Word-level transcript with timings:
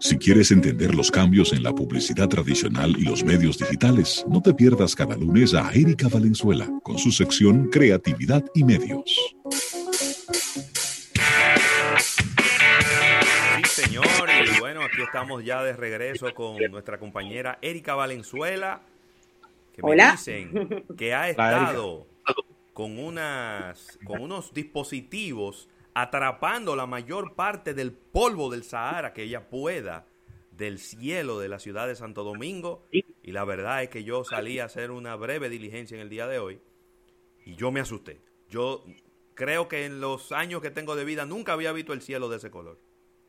Si 0.00 0.18
quieres 0.18 0.50
entender 0.50 0.94
los 0.94 1.10
cambios 1.10 1.52
en 1.52 1.62
la 1.62 1.72
publicidad 1.72 2.28
tradicional 2.28 2.94
y 2.98 3.04
los 3.04 3.22
medios 3.24 3.58
digitales, 3.58 4.24
no 4.28 4.40
te 4.40 4.54
pierdas 4.54 4.94
cada 4.94 5.16
lunes 5.16 5.54
a 5.54 5.70
Erika 5.72 6.08
Valenzuela 6.08 6.68
con 6.82 6.98
su 6.98 7.12
sección 7.12 7.68
Creatividad 7.68 8.44
y 8.54 8.64
Medios. 8.64 9.14
Sí, 13.56 13.82
señor, 13.82 14.04
y 14.44 14.60
bueno, 14.60 14.82
aquí 14.82 15.02
estamos 15.02 15.44
ya 15.44 15.62
de 15.62 15.74
regreso 15.74 16.32
con 16.34 16.56
nuestra 16.70 16.98
compañera 16.98 17.58
Erika 17.62 17.94
Valenzuela, 17.94 18.82
que 19.74 19.82
me 19.82 19.94
dicen 19.94 20.84
que 20.96 21.14
ha 21.14 21.30
estado 21.30 22.06
con, 22.72 22.98
unas, 22.98 23.98
con 24.04 24.20
unos 24.20 24.52
dispositivos 24.52 25.68
atrapando 25.94 26.76
la 26.76 26.86
mayor 26.86 27.34
parte 27.34 27.74
del 27.74 27.92
polvo 27.92 28.50
del 28.50 28.64
Sahara 28.64 29.12
que 29.12 29.24
ella 29.24 29.48
pueda 29.48 30.06
del 30.50 30.78
cielo 30.78 31.38
de 31.38 31.48
la 31.48 31.58
ciudad 31.58 31.86
de 31.86 31.96
Santo 31.96 32.24
Domingo. 32.24 32.86
Y 32.90 33.32
la 33.32 33.44
verdad 33.44 33.82
es 33.82 33.88
que 33.88 34.04
yo 34.04 34.24
salí 34.24 34.58
a 34.58 34.66
hacer 34.66 34.90
una 34.90 35.16
breve 35.16 35.48
diligencia 35.48 35.94
en 35.94 36.02
el 36.02 36.08
día 36.08 36.26
de 36.26 36.38
hoy 36.38 36.60
y 37.44 37.56
yo 37.56 37.72
me 37.72 37.80
asusté. 37.80 38.20
Yo 38.48 38.84
creo 39.34 39.68
que 39.68 39.86
en 39.86 40.00
los 40.00 40.32
años 40.32 40.62
que 40.62 40.70
tengo 40.70 40.96
de 40.96 41.04
vida 41.04 41.24
nunca 41.26 41.52
había 41.52 41.72
visto 41.72 41.92
el 41.92 42.02
cielo 42.02 42.28
de 42.28 42.36
ese 42.36 42.50
color. 42.50 42.78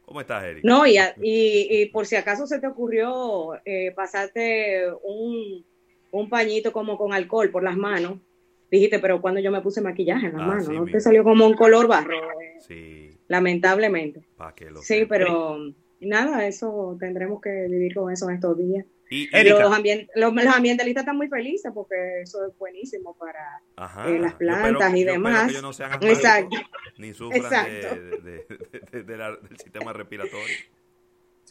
¿Cómo 0.06 0.20
estás, 0.20 0.44
Eric? 0.44 0.66
No, 0.66 0.86
y, 0.86 1.00
y, 1.22 1.86
por 1.88 2.06
si 2.06 2.18
acaso 2.18 2.46
se 2.46 2.60
te 2.60 2.68
ocurrió 2.68 3.54
eh, 3.64 3.94
pasarte 3.96 4.92
un, 5.02 5.66
un 6.12 6.30
pañito 6.30 6.74
como 6.74 6.98
con 6.98 7.14
alcohol 7.14 7.50
por 7.52 7.64
las 7.64 7.78
manos, 7.78 8.20
dijiste, 8.74 9.00
pero 9.00 9.22
cuando 9.22 9.40
yo 9.40 9.52
me 9.52 9.62
puse 9.62 9.82
maquillaje 9.82 10.28
en 10.28 10.34
las 10.34 10.42
ah, 10.42 10.48
manos, 10.48 10.70
¿no? 10.70 10.86
Te 10.86 11.00
salió 11.00 11.24
como 11.24 11.46
un 11.46 11.54
color 11.54 11.88
barro. 11.88 12.14
Eh, 12.42 12.60
sí. 12.60 13.10
Lamentablemente. 13.28 14.24
sí, 14.82 15.06
pero 15.08 15.58
nada, 16.00 16.48
eso 16.48 16.98
tendremos 17.00 17.42
que 17.42 17.68
vivir 17.70 17.94
con 17.94 18.12
eso 18.12 18.30
en 18.30 18.36
estos 18.36 18.58
días. 18.58 18.86
Y, 19.10 19.30
los, 19.44 19.60
los, 20.16 20.48
ambientalistas 20.48 21.04
están 21.04 21.18
muy 21.18 21.28
felices 21.28 21.72
porque 21.72 22.22
eso 22.24 22.48
es 22.48 22.58
buenísimo 22.58 23.16
para 23.16 24.08
eh, 24.08 24.18
las 24.18 24.34
plantas 24.34 24.96
y 24.96 25.04
demás. 25.04 25.62
no 25.62 25.72
sean 25.72 26.04
Exacto. 26.04 26.58
Ni 26.98 27.14
sufran 27.14 27.66
de, 27.66 29.04
del 29.04 29.58
sistema 29.60 29.94
respiratorio. 29.94 30.56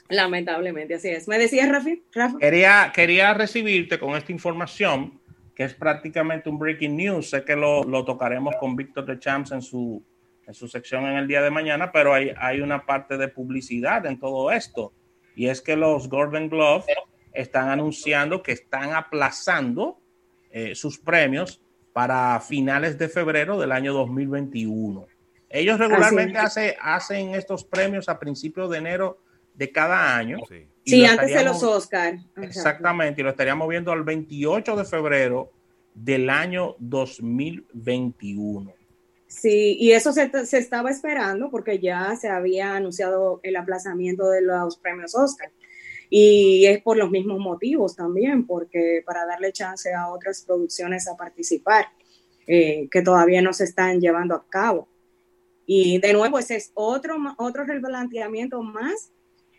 Lamentablemente, 0.09 0.95
así 0.95 1.09
es. 1.09 1.29
¿Me 1.29 1.39
decías, 1.39 1.69
Rafi? 1.69 2.03
Quería, 2.41 2.91
quería 2.93 3.33
recibirte 3.33 4.01
con 4.01 4.17
esta 4.17 4.33
información 4.33 5.21
que 5.55 5.65
es 5.65 5.75
prácticamente 5.75 6.49
un 6.49 6.59
breaking 6.59 6.97
news. 6.97 7.31
Sé 7.31 7.45
que 7.45 7.57
lo, 7.57 7.85
lo 7.85 8.05
tocaremos 8.05 8.55
con 8.57 8.77
Víctor 8.77 9.07
de 9.07 9.19
Champs 9.19 9.53
en 9.53 9.63
su, 9.63 10.03
en 10.47 10.55
su 10.55 10.69
sección 10.69 11.05
en 11.05 11.17
el 11.17 11.29
día 11.29 11.43
de 11.43 11.51
mañana, 11.51 11.93
pero 11.93 12.15
hay, 12.15 12.33
hay 12.39 12.61
una 12.61 12.85
parte 12.87 13.17
de 13.17 13.29
publicidad 13.29 14.07
en 14.07 14.19
todo 14.19 14.51
esto. 14.51 14.93
Y 15.35 15.49
es 15.49 15.61
que 15.61 15.77
los 15.77 16.09
Golden 16.09 16.49
Gloves 16.49 16.87
están 17.33 17.69
anunciando 17.69 18.43
que 18.43 18.53
están 18.53 18.93
aplazando 18.93 19.99
eh, 20.51 20.75
sus 20.75 20.99
premios 20.99 21.63
para 21.93 22.41
finales 22.41 22.99
de 22.99 23.09
febrero 23.09 23.59
del 23.59 23.73
año 23.73 23.93
2021. 23.93 25.07
Ellos 25.49 25.79
regularmente 25.79 26.39
hace, 26.39 26.77
hacen 26.81 27.35
estos 27.35 27.65
premios 27.65 28.09
a 28.09 28.19
principios 28.19 28.71
de 28.71 28.79
enero 28.79 29.22
de 29.55 29.71
cada 29.71 30.17
año. 30.17 30.39
Sí, 30.85 31.05
antes 31.05 31.33
de 31.33 31.45
los 31.45 31.63
Oscars. 31.63 32.23
Exactamente, 32.37 33.21
y 33.21 33.25
lo 33.25 33.31
estaríamos 33.31 33.69
viendo 33.69 33.93
al 33.93 34.03
28 34.03 34.77
de 34.77 34.85
febrero 34.85 35.51
del 35.95 36.31
año 36.31 36.77
2021. 36.79 38.73
Sí, 39.27 39.77
y 39.81 39.93
eso 39.93 40.13
se, 40.13 40.31
se, 40.45 40.59
estaba 40.59 40.91
esperando 40.91 41.51
porque 41.51 41.79
ya 41.79 42.15
se 42.17 42.29
había 42.29 42.77
anunciado 42.77 43.41
el 43.43 43.57
aplazamiento 43.57 44.29
de 44.29 44.43
los 44.43 44.77
premios 44.77 45.15
Oscar. 45.15 45.51
Y 46.11 46.67
es 46.67 46.83
por 46.83 46.99
los 46.99 47.11
mismos 47.11 47.39
motivos 47.39 47.97
también, 47.97 48.47
porque 48.47 49.03
para 49.07 49.25
darle 49.25 49.51
chance 49.53 49.91
a 49.95 50.09
otras 50.09 50.43
producciones 50.47 51.09
a 51.09 51.17
participar, 51.17 51.87
eh, 52.47 52.89
que 52.91 53.01
todavía 53.01 53.41
no 53.41 53.55
se 53.55 53.65
están 53.65 54.01
llevando 54.01 54.35
a 54.35 54.47
cabo. 54.47 54.89
Y 55.65 55.99
de 56.01 56.13
nuevo, 56.13 56.39
ese 56.39 56.57
es 56.57 56.71
otro, 56.75 57.17
otro 57.39 57.65
replanteamiento 57.65 58.63
más 58.63 59.13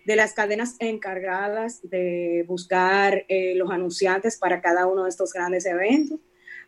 de 0.06 0.16
las 0.16 0.34
cadenas 0.34 0.76
encargadas 0.80 1.80
de 1.84 2.44
buscar 2.48 3.26
eh, 3.28 3.56
los 3.56 3.72
anunciantes 3.72 4.38
para 4.38 4.62
cada 4.62 4.86
uno 4.88 5.04
de 5.04 5.10
estos 5.10 5.34
grandes 5.34 5.66
eventos. 5.66 6.20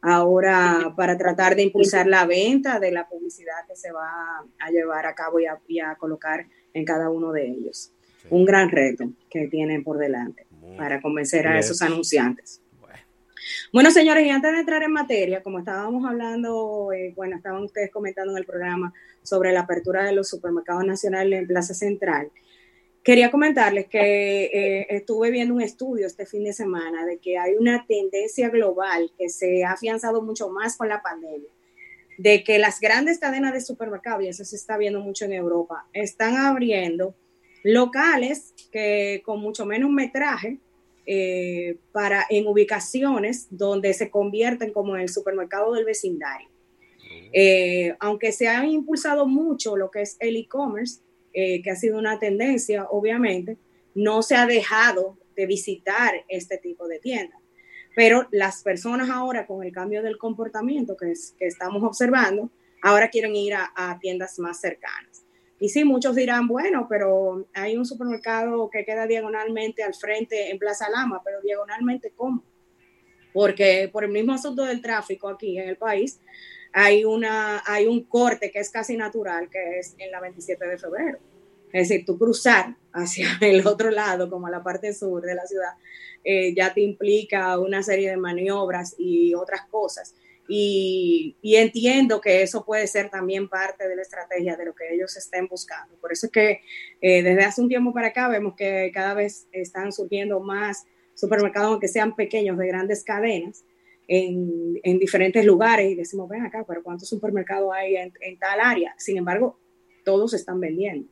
Ahora, 0.01 0.94
para 0.96 1.18
tratar 1.18 1.56
de 1.56 1.63
impulsar 1.63 2.06
la 2.06 2.25
venta 2.25 2.79
de 2.79 2.91
la 2.91 3.07
publicidad 3.07 3.66
que 3.68 3.75
se 3.75 3.91
va 3.91 4.46
a 4.59 4.69
llevar 4.69 5.06
a 5.06 5.16
cabo 5.16 5.40
y 5.40 5.79
a 5.79 5.96
colocar 5.96 6.46
en 6.73 6.85
cada 6.85 7.09
uno 7.09 7.31
de 7.31 7.47
ellos 7.47 7.91
un 8.29 8.46
gran 8.46 8.69
reto 8.69 9.12
que 9.29 9.47
tienen 9.47 9.84
por 9.84 9.97
delante 9.97 10.47
para 10.78 11.02
convencer 11.02 11.47
a 11.47 11.59
esos 11.59 11.81
anunciantes. 11.81 12.62
Bueno. 13.72 13.91
señores, 13.91 14.25
y 14.25 14.29
antes 14.29 14.52
de 14.52 14.59
entrar 14.59 14.81
en 14.84 14.91
materia, 14.91 15.44
como 15.44 15.59
estábamos 15.59 16.06
hablando, 16.06 16.91
eh, 16.91 17.13
bueno, 17.16 17.35
estaban 17.35 17.63
ustedes 17.63 17.91
comentando 17.91 18.31
en 18.31 18.40
el 18.40 18.46
programa 18.46 18.94
sobre 19.22 19.52
la 19.52 19.62
apertura 19.62 20.03
de 20.03 20.13
los 20.13 20.29
supermercados 20.29 20.85
nacionales 20.85 21.41
en 21.41 21.47
Plaza 21.47 21.73
Central, 21.73 22.31
quería 23.05 23.29
comentarles 23.29 23.85
que 23.85 24.45
eh, 24.45 24.88
estuve 24.89 25.29
viendo 25.29 25.53
un 25.53 25.61
estudio 25.61 26.07
este 26.07 26.25
fin 26.25 26.43
de 26.43 26.53
semana 26.53 27.05
de 27.05 27.19
que 27.19 27.38
hay 27.38 27.53
una 27.53 27.85
tendencia 27.88 28.49
global 28.49 29.11
que 29.16 29.29
se 29.29 29.63
ha 29.63 29.73
afianzado 29.73 30.23
mucho 30.23 30.49
más 30.49 30.75
con 30.75 30.89
la 30.89 31.03
pandemia, 31.03 31.51
de 32.17 32.43
que 32.43 32.57
las 32.57 32.79
grandes 32.79 33.19
cadenas 33.19 33.53
de 33.53 33.61
supermercados, 33.61 34.23
y 34.23 34.29
eso 34.29 34.43
se 34.43 34.55
está 34.55 34.75
viendo 34.77 35.01
mucho 35.01 35.25
en 35.25 35.33
Europa, 35.33 35.88
están 35.93 36.35
abriendo 36.35 37.16
locales 37.63 38.55
que 38.71 39.22
con 39.23 39.39
mucho 39.39 39.67
menos 39.67 39.91
metraje 39.91 40.57
eh, 41.05 41.77
para 41.91 42.25
en 42.31 42.47
ubicaciones 42.47 43.45
donde 43.51 43.93
se 43.93 44.09
convierten 44.09 44.73
como 44.73 44.95
en 44.95 45.03
el 45.03 45.09
supermercado 45.09 45.73
del 45.73 45.85
vecindario. 45.85 46.49
Eh, 47.33 47.95
aunque 47.99 48.31
se 48.31 48.47
ha 48.47 48.66
impulsado 48.66 49.27
mucho 49.27 49.77
lo 49.77 49.91
que 49.91 50.01
es 50.01 50.17
el 50.19 50.37
e-commerce, 50.37 51.01
eh, 51.35 51.62
que 51.62 51.69
ha 51.69 51.75
sido 51.75 52.00
una 52.00 52.18
tendencia, 52.18 52.85
obviamente, 52.90 53.57
no 53.94 54.23
se 54.23 54.35
ha 54.35 54.47
dejado 54.47 55.18
de 55.35 55.46
visitar 55.46 56.13
este 56.28 56.57
tipo 56.57 56.88
de 56.88 57.00
tiendas. 57.00 57.40
Pero 57.96 58.28
las 58.31 58.63
personas 58.63 59.09
ahora, 59.09 59.46
con 59.46 59.63
el 59.63 59.72
cambio 59.72 60.01
del 60.01 60.18
comportamiento 60.18 60.97
que, 60.97 61.13
estamos 61.40 61.84
observando, 61.84 62.50
ahora 62.81 63.09
quieren 63.09 63.35
ir 63.35 63.53
a 63.53 64.00
tiendas 64.01 64.40
más 64.40 64.59
cercanas. 64.59 65.25
Y 65.59 65.69
sí, 65.69 65.85
muchos 65.85 66.16
dirán, 66.16 66.47
bueno, 66.47 66.88
pero 66.90 67.47
hay 67.53 67.78
un 67.78 67.85
supermercado 67.85 68.69
que 68.69 68.84
queda 68.84 69.07
diagonalmente 69.07 69.84
al 69.84 69.94
frente 69.94 70.52
en 70.52 70.59
Plaza 70.59 70.90
Lama, 70.90 71.22
pero 71.23 71.41
diagonalmente 71.41 72.12
¿cómo? 72.16 72.44
Porque 73.34 73.90
por 73.91 74.03
el 74.03 74.12
mismo 74.12 74.34
asunto 74.34 74.66
del 74.66 74.81
tráfico 74.81 75.29
aquí 75.29 75.57
en 75.57 75.69
el 75.69 75.78
país, 75.78 76.19
hay, 76.78 77.06
una, 77.06 77.63
hay 77.66 77.88
un 77.88 78.03
corte 78.03 78.52
que 78.52 78.59
es 78.59 78.69
casi 78.69 78.97
natural, 78.97 79.50
que 79.50 79.80
es 79.80 79.96
en 79.97 80.12
la 80.12 80.19
27 80.19 80.68
de 80.68 80.78
febrero. 80.78 81.19
Es 81.72 81.90
decir, 81.90 82.06
tú 82.06 82.18
cruzar 82.18 82.75
hacia 82.94 83.28
el 83.41 83.66
otro 83.66 83.90
lado, 83.90 84.30
como 84.30 84.47
a 84.47 84.52
la 84.52 84.62
parte 84.62 84.94
sur 84.94 85.22
de 85.22 85.35
la 85.35 85.46
ciudad, 85.47 85.74
eh, 86.24 86.53
ya 86.53 86.74
te 86.74 86.81
implica 86.81 87.58
una 87.59 87.81
serie 87.81 88.09
de 88.09 88.18
maniobras 88.18 88.96
y 88.97 89.34
otras 89.34 89.66
cosas 89.72 90.16
y, 90.47 91.35
entiendo 91.41 92.22
que 92.22 92.41
eso 92.41 92.66
puede 92.66 92.88
ser 92.88 93.09
también 93.09 93.50
parte 93.50 93.88
de 93.88 93.96
la 93.96 94.02
estrategia 94.02 94.56
de 94.56 94.66
lo 94.66 94.75
que 94.75 94.94
ellos 94.94 95.16
estén 95.18 95.47
buscando. 95.47 95.96
Por 95.97 96.12
eso 96.12 96.28
es 96.28 96.31
que 96.31 96.62
eh, 97.02 97.24
desde 97.24 97.44
hace 97.44 97.62
un 97.62 97.69
tiempo 97.69 97.94
para 97.94 98.08
acá 98.08 98.28
vemos 98.28 98.56
que 98.56 98.91
cada 98.94 99.14
vez 99.14 99.47
están 99.52 99.91
surgiendo 99.91 100.40
más 100.40 100.85
supermercados, 101.16 101.72
aunque 101.72 101.88
sean 101.88 102.16
pequeños, 102.16 102.58
de 102.58 102.68
grandes 102.68 103.03
cadenas, 103.03 103.64
en, 104.07 104.79
en 104.83 104.99
diferentes 104.99 105.45
lugares. 105.45 105.91
Y 105.91 105.95
decimos, 105.95 106.29
ven 106.29 106.45
acá, 106.45 106.63
pero 106.67 106.83
¿cuántos 106.83 107.09
supermercados 107.09 107.71
hay 107.73 107.95
en, 107.95 108.11
tal 108.39 108.59
área? 108.59 108.95
Sin 108.97 109.17
embargo, 109.17 109.59
todos 110.03 110.33
están 110.33 110.59
vendiendo. 110.59 111.09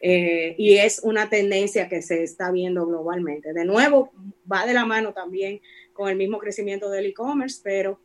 Eh, 0.00 0.54
y 0.58 0.76
es 0.76 1.00
una 1.02 1.28
tendencia 1.28 1.88
que 1.88 2.02
se 2.02 2.22
está 2.22 2.52
viendo 2.52 2.86
globalmente. 2.86 3.52
De 3.52 3.64
nuevo, 3.64 4.12
va 4.50 4.64
de 4.66 4.74
la 4.74 4.84
mano 4.84 5.12
también 5.12 5.60
con 5.92 6.08
el 6.08 6.16
mismo 6.16 6.38
crecimiento 6.38 6.88
del 6.90 7.06
e-commerce, 7.06 7.60
pero 7.64 8.00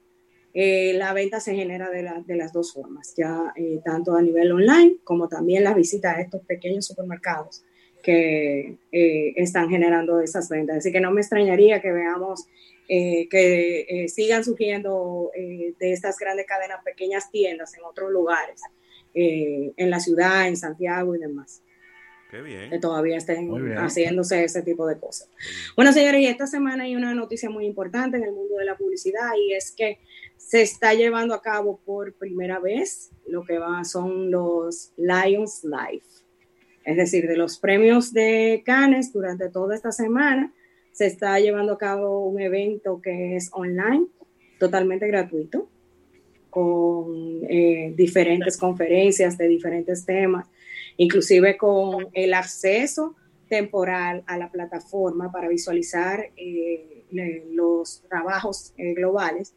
eh, 0.55 0.93
la 0.95 1.13
venta 1.13 1.39
se 1.39 1.55
genera 1.55 1.89
de, 1.89 2.07
de 2.25 2.35
las 2.35 2.53
dos 2.53 2.73
formas, 2.73 3.13
ya 3.17 3.53
eh, 3.55 3.79
tanto 3.83 4.15
a 4.15 4.21
nivel 4.21 4.51
online 4.51 4.97
como 5.03 5.27
también 5.27 5.63
la 5.63 5.73
visita 5.73 6.11
a 6.11 6.21
estos 6.21 6.41
pequeños 6.45 6.85
supermercados 6.85 7.63
que 8.03 8.77
eh, 8.91 9.33
están 9.37 9.69
generando 9.69 10.19
esas 10.19 10.49
ventas. 10.49 10.77
Así 10.77 10.91
que 10.91 10.99
no 10.99 11.11
me 11.11 11.21
extrañaría 11.21 11.81
que 11.81 11.91
veamos 11.91 12.45
que 12.87 14.05
sigan 14.09 14.43
surgiendo 14.43 15.31
de 15.35 15.91
estas 15.91 16.17
grandes 16.17 16.45
cadenas 16.45 16.83
pequeñas 16.83 17.31
tiendas 17.31 17.75
en 17.77 17.83
otros 17.83 18.11
lugares, 18.11 18.61
en 19.13 19.89
la 19.89 19.99
ciudad, 19.99 20.47
en 20.47 20.57
Santiago 20.57 21.15
y 21.15 21.19
demás. 21.19 21.61
Que 22.31 22.79
todavía 22.81 23.17
estén 23.17 23.47
haciéndose 23.77 24.43
ese 24.43 24.63
tipo 24.63 24.87
de 24.87 24.97
cosas. 24.99 25.29
Bueno, 25.75 25.93
señores, 25.93 26.19
y 26.19 26.25
esta 26.25 26.47
semana 26.47 26.85
hay 26.85 26.95
una 26.95 27.13
noticia 27.13 27.47
muy 27.47 27.67
importante 27.67 28.17
en 28.17 28.23
el 28.23 28.31
mundo 28.31 28.57
de 28.57 28.65
la 28.65 28.75
publicidad 28.75 29.33
y 29.37 29.53
es 29.53 29.69
que 29.71 29.99
se 30.35 30.63
está 30.63 30.95
llevando 30.95 31.35
a 31.35 31.43
cabo 31.43 31.79
por 31.85 32.13
primera 32.15 32.57
vez 32.59 33.11
lo 33.27 33.43
que 33.43 33.59
va, 33.59 33.83
son 33.83 34.31
los 34.31 34.93
Lions 34.97 35.63
Live. 35.63 36.03
Es 36.83 36.97
decir, 36.97 37.27
de 37.27 37.37
los 37.37 37.59
premios 37.59 38.13
de 38.13 38.63
Cannes 38.65 39.13
durante 39.13 39.49
toda 39.49 39.75
esta 39.75 39.91
semana 39.91 40.51
se 40.93 41.07
está 41.07 41.39
llevando 41.39 41.73
a 41.73 41.77
cabo 41.77 42.25
un 42.25 42.39
evento 42.39 43.01
que 43.01 43.35
es 43.35 43.49
online, 43.51 44.05
totalmente 44.59 45.07
gratuito, 45.07 45.67
con 46.49 47.41
eh, 47.49 47.93
diferentes 47.95 48.57
conferencias 48.57 49.37
de 49.39 49.47
diferentes 49.47 50.05
temas, 50.05 50.47
inclusive 50.97 51.57
con 51.57 52.09
el 52.13 52.35
acceso 52.35 53.15
temporal 53.49 54.23
a 54.27 54.37
la 54.37 54.51
plataforma 54.51 55.31
para 55.31 55.47
visualizar 55.47 56.29
eh, 56.37 57.05
los 57.51 58.03
trabajos 58.07 58.73
eh, 58.77 58.93
globales 58.93 59.55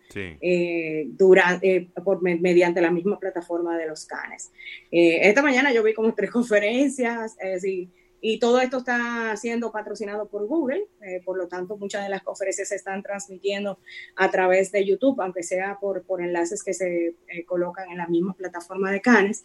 durante, 1.19 1.91
por, 2.03 2.23
mediante 2.23 2.81
la 2.81 2.91
misma 2.91 3.19
plataforma 3.19 3.79
de 3.79 3.87
los 3.87 4.07
CANES. 4.07 4.53
esta 4.91 5.43
mañana 5.43 5.73
yo 5.73 5.83
vi 5.83 5.93
como 5.95 6.15
tres 6.15 6.31
conferencias, 6.39 7.37
es 7.41 7.63
decir, 7.63 7.89
y 8.29 8.41
todo 8.41 8.61
esto 8.61 8.79
está 8.79 9.37
siendo 9.37 9.71
patrocinado 9.71 10.27
por 10.27 10.49
Google, 10.49 10.89
eh, 11.01 11.23
por 11.25 11.39
lo 11.39 11.47
tanto 11.47 11.77
muchas 11.77 12.03
de 12.03 12.09
las 12.09 12.25
conferencias 12.25 12.71
se 12.71 12.75
están 12.75 13.01
transmitiendo 13.01 13.79
a 14.17 14.33
través 14.33 14.73
de 14.73 14.85
YouTube, 14.85 15.21
aunque 15.21 15.45
sea 15.45 15.79
por, 15.81 16.03
por 16.03 16.21
enlaces 16.21 16.65
que 16.65 16.75
se 16.75 17.15
eh, 17.29 17.45
colocan 17.45 17.89
en 17.89 17.99
la 17.99 18.09
misma 18.09 18.35
plataforma 18.35 18.91
de 18.91 19.01
Cannes, 19.01 19.45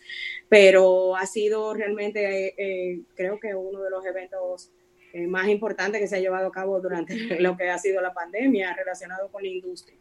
pero 0.50 1.16
ha 1.16 1.28
sido 1.28 1.76
realmente, 1.76 2.56
eh, 2.58 3.02
creo 3.14 3.40
que 3.40 3.54
uno 3.54 3.84
de 3.84 3.92
los 3.92 4.04
eventos 4.04 4.72
más 5.28 5.48
importantes 5.50 6.02
que 6.02 6.08
se 6.08 6.16
ha 6.16 6.20
llevado 6.20 6.48
a 6.48 6.52
cabo 6.52 6.80
durante 6.80 7.14
lo 7.40 7.56
que 7.58 7.70
ha 7.70 7.78
sido 7.78 8.02
la 8.02 8.16
pandemia 8.16 8.74
relacionado 8.74 9.28
con 9.28 9.44
la 9.44 9.50
industria. 9.50 9.98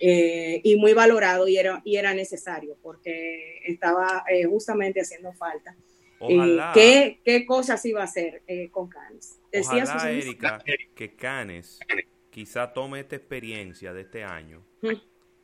y 0.00 0.76
muy 0.76 0.94
valorado 0.94 1.48
y 1.48 1.58
era, 1.58 1.82
y 1.84 1.96
era 1.96 2.14
necesario 2.14 2.78
porque 2.80 3.58
estaba 3.66 4.24
justamente 4.48 5.02
haciendo 5.02 5.34
falta 5.34 5.76
¿qué, 6.74 7.20
¿qué, 7.24 7.46
cosas 7.46 7.84
iba 7.84 8.00
a 8.00 8.04
hacer 8.04 8.42
eh, 8.46 8.70
con 8.70 8.88
Canes? 8.88 9.40
Decía 9.50 9.84
Ojalá, 9.84 10.10
Erika, 10.10 10.62
que 10.94 11.14
Canes 11.14 11.78
quizá 12.30 12.72
tome 12.72 13.00
esta 13.00 13.16
experiencia 13.16 13.92
de 13.92 14.02
este 14.02 14.24
año 14.24 14.62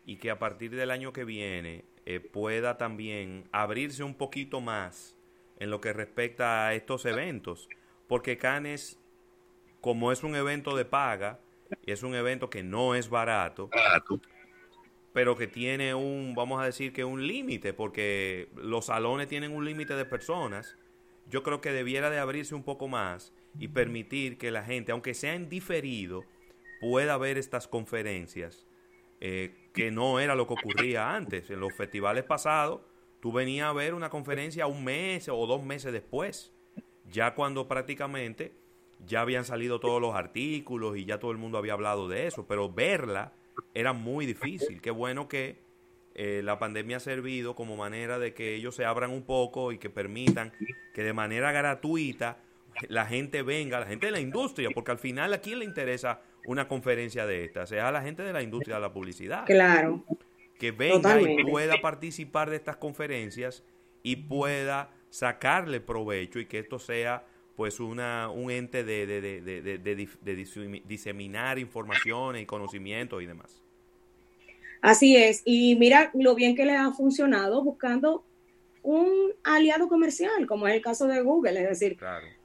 y 0.06 0.16
que 0.16 0.30
a 0.30 0.38
partir 0.38 0.74
del 0.74 0.90
año 0.90 1.12
que 1.12 1.24
viene 1.24 1.84
eh, 2.06 2.20
pueda 2.20 2.78
también 2.78 3.48
abrirse 3.52 4.02
un 4.02 4.14
poquito 4.14 4.60
más 4.60 5.16
en 5.58 5.70
lo 5.70 5.80
que 5.80 5.92
respecta 5.92 6.66
a 6.66 6.74
estos 6.74 7.04
eventos, 7.04 7.68
porque 8.06 8.38
Canes, 8.38 8.98
como 9.80 10.12
es 10.12 10.22
un 10.22 10.34
evento 10.34 10.76
de 10.76 10.84
paga, 10.84 11.40
y 11.84 11.92
es 11.92 12.02
un 12.02 12.14
evento 12.14 12.48
que 12.48 12.62
no 12.62 12.94
es 12.94 13.10
barato, 13.10 13.68
pero 15.12 15.36
que 15.36 15.46
tiene 15.46 15.94
un, 15.94 16.34
vamos 16.34 16.60
a 16.60 16.64
decir 16.64 16.92
que 16.92 17.04
un 17.04 17.26
límite, 17.26 17.72
porque 17.72 18.48
los 18.56 18.86
salones 18.86 19.28
tienen 19.28 19.52
un 19.52 19.64
límite 19.64 19.94
de 19.94 20.04
personas. 20.04 20.76
Yo 21.28 21.42
creo 21.42 21.60
que 21.60 21.72
debiera 21.72 22.10
de 22.10 22.18
abrirse 22.18 22.54
un 22.54 22.62
poco 22.62 22.88
más 22.88 23.32
y 23.58 23.68
permitir 23.68 24.38
que 24.38 24.50
la 24.50 24.64
gente, 24.64 24.92
aunque 24.92 25.14
sea 25.14 25.34
en 25.34 25.48
diferido, 25.48 26.24
pueda 26.80 27.18
ver 27.18 27.38
estas 27.38 27.68
conferencias, 27.68 28.66
eh, 29.20 29.70
que 29.74 29.90
no 29.90 30.20
era 30.20 30.34
lo 30.34 30.46
que 30.46 30.54
ocurría 30.54 31.14
antes. 31.14 31.50
En 31.50 31.60
los 31.60 31.74
festivales 31.74 32.24
pasados, 32.24 32.80
tú 33.20 33.32
venías 33.32 33.68
a 33.68 33.72
ver 33.72 33.94
una 33.94 34.10
conferencia 34.10 34.66
un 34.66 34.84
mes 34.84 35.28
o 35.28 35.46
dos 35.46 35.62
meses 35.62 35.92
después, 35.92 36.52
ya 37.10 37.34
cuando 37.34 37.66
prácticamente 37.66 38.54
ya 39.06 39.20
habían 39.20 39.44
salido 39.44 39.80
todos 39.80 40.00
los 40.00 40.14
artículos 40.14 40.96
y 40.96 41.04
ya 41.04 41.18
todo 41.18 41.30
el 41.30 41.38
mundo 41.38 41.58
había 41.58 41.72
hablado 41.72 42.08
de 42.08 42.26
eso, 42.26 42.46
pero 42.46 42.72
verla 42.72 43.32
era 43.74 43.92
muy 43.92 44.26
difícil. 44.26 44.80
Qué 44.80 44.90
bueno 44.90 45.28
que 45.28 45.58
eh, 46.14 46.42
la 46.42 46.58
pandemia 46.58 46.96
ha 46.96 47.00
servido 47.00 47.54
como 47.54 47.76
manera 47.76 48.18
de 48.18 48.34
que 48.34 48.54
ellos 48.54 48.74
se 48.74 48.84
abran 48.84 49.10
un 49.10 49.22
poco 49.22 49.72
y 49.72 49.78
que 49.78 49.90
permitan 49.90 50.52
que 50.92 51.02
de 51.02 51.12
manera 51.12 51.52
gratuita 51.52 52.38
la 52.88 53.06
gente 53.06 53.42
venga, 53.42 53.80
la 53.80 53.86
gente 53.86 54.06
de 54.06 54.12
la 54.12 54.20
industria, 54.20 54.70
porque 54.74 54.90
al 54.90 54.98
final 54.98 55.32
a 55.32 55.40
quién 55.40 55.60
le 55.60 55.64
interesa 55.64 56.22
una 56.44 56.68
conferencia 56.68 57.26
de 57.26 57.44
esta, 57.44 57.66
sea 57.66 57.92
la 57.92 58.02
gente 58.02 58.22
de 58.22 58.32
la 58.32 58.42
industria 58.42 58.76
de 58.76 58.80
la 58.82 58.92
publicidad. 58.92 59.44
Claro. 59.46 60.04
Que 60.58 60.72
venga 60.72 61.20
y 61.20 61.44
pueda 61.44 61.80
participar 61.80 62.50
de 62.50 62.56
estas 62.56 62.76
conferencias 62.76 63.62
y 64.02 64.16
pueda 64.16 64.90
sacarle 65.10 65.80
provecho 65.80 66.40
y 66.40 66.46
que 66.46 66.58
esto 66.58 66.78
sea 66.78 67.26
pues 67.58 67.80
una, 67.80 68.30
un 68.30 68.52
ente 68.52 68.84
de, 68.84 69.04
de, 69.04 69.20
de, 69.20 69.78
de, 69.80 70.80
diseminar 70.86 71.58
informaciones 71.58 72.40
y 72.40 72.46
conocimientos 72.46 73.20
y 73.20 73.26
demás. 73.26 73.60
Así 74.80 75.16
es, 75.16 75.42
y 75.44 75.74
mira 75.74 76.12
lo 76.14 76.36
bien 76.36 76.54
que 76.54 76.64
le 76.64 76.76
ha 76.76 76.92
funcionado 76.92 77.64
buscando 77.64 78.22
un 78.84 79.32
aliado 79.42 79.88
comercial, 79.88 80.46
como 80.46 80.68
es 80.68 80.74
el 80.76 80.82
caso 80.82 81.08
de 81.08 81.20
Google, 81.20 81.60
es 81.60 81.68
decir, 81.68 81.98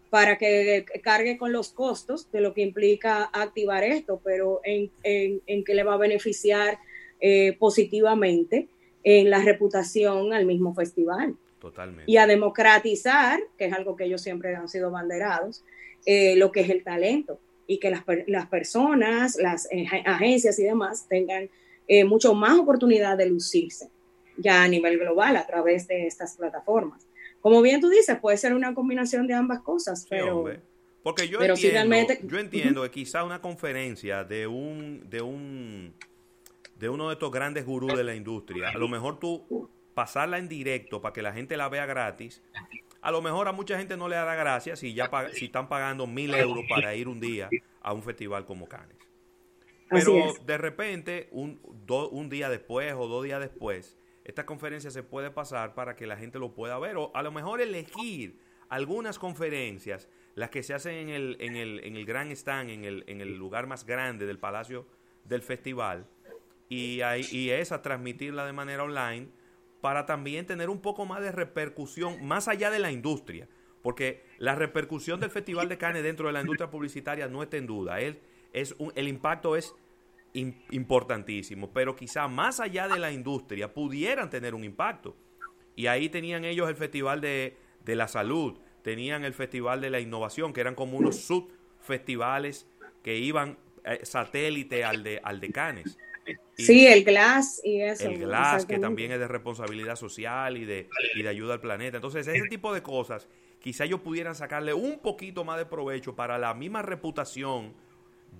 para 0.09 0.39
que 0.39 0.83
cargue 1.03 1.37
con 1.37 1.51
los 1.51 1.71
costos 1.73 2.31
de 2.31 2.41
lo 2.41 2.55
que 2.55 2.61
implica 2.61 3.25
activar 3.25 3.83
esto, 3.83 4.19
pero 4.23 4.61
en, 4.63 4.89
en, 5.03 5.63
que 5.63 5.75
le 5.75 5.83
va 5.83 5.93
a 5.93 5.97
beneficiar 5.97 6.79
eh, 7.19 7.55
positivamente 7.59 8.67
en 9.03 9.29
la 9.29 9.43
reputación 9.43 10.33
al 10.33 10.47
mismo 10.47 10.73
festival. 10.73 11.35
Y 12.05 12.17
a 12.17 12.27
democratizar, 12.27 13.39
que 13.57 13.65
es 13.65 13.73
algo 13.73 13.95
que 13.95 14.05
ellos 14.05 14.21
siempre 14.21 14.55
han 14.55 14.67
sido 14.67 14.91
banderados, 14.91 15.63
eh, 16.05 16.35
lo 16.35 16.51
que 16.51 16.61
es 16.61 16.69
el 16.69 16.83
talento. 16.83 17.39
Y 17.67 17.79
que 17.79 17.89
las, 17.89 18.03
las 18.27 18.47
personas, 18.47 19.37
las 19.37 19.67
eh, 19.71 19.87
agencias 20.05 20.59
y 20.59 20.63
demás 20.63 21.07
tengan 21.07 21.49
eh, 21.87 22.03
mucho 22.03 22.33
más 22.33 22.59
oportunidad 22.59 23.17
de 23.17 23.27
lucirse 23.27 23.89
ya 24.37 24.63
a 24.63 24.67
nivel 24.67 24.97
global 24.97 25.35
a 25.35 25.45
través 25.45 25.87
de 25.87 26.07
estas 26.07 26.37
plataformas. 26.37 27.07
Como 27.41 27.61
bien 27.61 27.81
tú 27.81 27.89
dices, 27.89 28.17
puede 28.19 28.37
ser 28.37 28.53
una 28.53 28.73
combinación 28.73 29.27
de 29.27 29.33
ambas 29.33 29.61
cosas, 29.61 30.05
pero... 30.09 30.45
Porque 31.03 31.27
yo 31.27 31.41
entiendo, 31.41 32.13
yo 32.23 32.39
entiendo 32.39 32.81
que 32.83 32.91
quizá 32.91 33.25
una 33.25 33.41
conferencia 33.41 34.23
de 34.23 34.47
un, 34.47 35.03
de 35.09 35.21
un, 35.21 35.93
de 36.79 36.87
uno 36.87 37.09
de 37.09 37.13
estos 37.13 37.29
grandes 37.29 37.65
gurús 37.65 37.93
de 37.97 38.05
la 38.05 38.15
industria, 38.15 38.69
a 38.69 38.77
lo 38.77 38.87
mejor 38.87 39.19
tú 39.19 39.69
pasarla 39.93 40.37
en 40.37 40.47
directo 40.47 41.01
para 41.01 41.13
que 41.13 41.21
la 41.21 41.33
gente 41.33 41.57
la 41.57 41.69
vea 41.69 41.85
gratis, 41.85 42.43
a 43.01 43.11
lo 43.11 43.21
mejor 43.21 43.47
a 43.47 43.51
mucha 43.51 43.77
gente 43.77 43.97
no 43.97 44.07
le 44.07 44.15
dará 44.15 44.35
gracia 44.35 44.75
si 44.75 44.93
ya 44.93 45.09
si 45.33 45.45
están 45.45 45.67
pagando 45.67 46.07
mil 46.07 46.33
euros 46.33 46.63
para 46.69 46.95
ir 46.95 47.07
un 47.07 47.19
día 47.19 47.49
a 47.81 47.93
un 47.93 48.01
festival 48.01 48.45
como 48.45 48.67
Cannes. 48.67 48.97
Pero 49.89 50.33
de 50.45 50.57
repente, 50.57 51.27
un, 51.31 51.59
un 51.89 52.29
día 52.29 52.49
después 52.49 52.93
o 52.93 53.07
dos 53.07 53.23
días 53.23 53.39
después, 53.39 53.97
esta 54.23 54.45
conferencia 54.45 54.89
se 54.89 55.03
puede 55.03 55.29
pasar 55.29 55.75
para 55.75 55.95
que 55.95 56.07
la 56.07 56.17
gente 56.17 56.39
lo 56.39 56.53
pueda 56.53 56.79
ver. 56.79 56.97
O 56.97 57.11
a 57.13 57.21
lo 57.21 57.31
mejor 57.31 57.61
elegir 57.61 58.39
algunas 58.69 59.19
conferencias, 59.19 60.09
las 60.33 60.49
que 60.49 60.63
se 60.63 60.73
hacen 60.73 60.95
en 60.95 61.09
el, 61.09 61.37
en 61.39 61.55
el, 61.55 61.83
en 61.83 61.95
el 61.95 62.05
gran 62.05 62.31
stand, 62.31 62.69
en 62.71 62.85
el, 62.85 63.03
en 63.07 63.21
el 63.21 63.37
lugar 63.37 63.67
más 63.67 63.85
grande 63.85 64.25
del 64.25 64.39
palacio 64.39 64.87
del 65.25 65.41
festival, 65.41 66.07
y, 66.69 67.01
hay, 67.01 67.27
y 67.31 67.51
esa 67.51 67.81
transmitirla 67.81 68.45
de 68.45 68.53
manera 68.53 68.83
online 68.83 69.27
para 69.83 70.05
también 70.05 70.45
tener 70.45 70.69
un 70.69 70.79
poco 70.79 71.05
más 71.05 71.21
de 71.21 71.33
repercusión 71.33 72.25
más 72.25 72.47
allá 72.47 72.71
de 72.71 72.79
la 72.79 72.89
industria, 72.89 73.49
porque 73.81 74.23
la 74.37 74.55
repercusión 74.55 75.19
del 75.19 75.29
Festival 75.29 75.67
de 75.67 75.77
Cannes 75.77 76.03
dentro 76.03 76.27
de 76.27 76.31
la 76.31 76.39
industria 76.39 76.71
publicitaria 76.71 77.27
no 77.27 77.43
está 77.43 77.57
en 77.57 77.67
duda, 77.67 77.99
es, 77.99 78.15
el 78.95 79.07
impacto 79.09 79.57
es 79.57 79.75
importantísimo, 80.33 81.73
pero 81.73 81.97
quizá 81.97 82.29
más 82.29 82.61
allá 82.61 82.87
de 82.87 82.97
la 82.97 83.11
industria 83.11 83.73
pudieran 83.73 84.29
tener 84.29 84.55
un 84.55 84.63
impacto. 84.63 85.17
Y 85.75 85.87
ahí 85.87 86.07
tenían 86.07 86.45
ellos 86.45 86.69
el 86.69 86.77
Festival 86.77 87.19
de, 87.19 87.57
de 87.83 87.95
la 87.97 88.07
Salud, 88.07 88.57
tenían 88.83 89.25
el 89.25 89.33
Festival 89.33 89.81
de 89.81 89.89
la 89.89 89.99
Innovación, 89.99 90.53
que 90.53 90.61
eran 90.61 90.75
como 90.75 90.97
unos 90.97 91.25
subfestivales 91.25 92.69
que 93.03 93.17
iban 93.17 93.57
eh, 93.83 93.99
satélite 94.03 94.85
al 94.85 95.03
de, 95.03 95.19
al 95.21 95.41
de 95.41 95.51
Cannes 95.51 95.97
sí, 96.57 96.87
el 96.87 97.03
Glass 97.03 97.61
y 97.63 97.81
eso. 97.81 98.09
El 98.09 98.19
Glass, 98.19 98.65
que 98.65 98.79
también 98.79 99.11
es 99.11 99.19
de 99.19 99.27
responsabilidad 99.27 99.95
social 99.95 100.57
y 100.57 100.65
de, 100.65 100.89
y 101.15 101.23
de 101.23 101.29
ayuda 101.29 101.55
al 101.55 101.61
planeta. 101.61 101.97
Entonces, 101.97 102.27
ese 102.27 102.47
tipo 102.47 102.73
de 102.73 102.81
cosas, 102.81 103.27
quizá 103.59 103.85
ellos 103.85 104.01
pudieran 104.01 104.35
sacarle 104.35 104.73
un 104.73 104.99
poquito 104.99 105.43
más 105.43 105.57
de 105.57 105.65
provecho 105.65 106.15
para 106.15 106.37
la 106.37 106.53
misma 106.53 106.81
reputación 106.81 107.73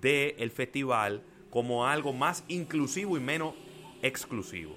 del 0.02 0.52
festival 0.52 1.24
como 1.50 1.86
algo 1.86 2.13
más 2.13 2.44
inclusivo 2.48 3.18
y 3.18 3.20
menos 3.20 3.54
exclusivo. 4.02 4.75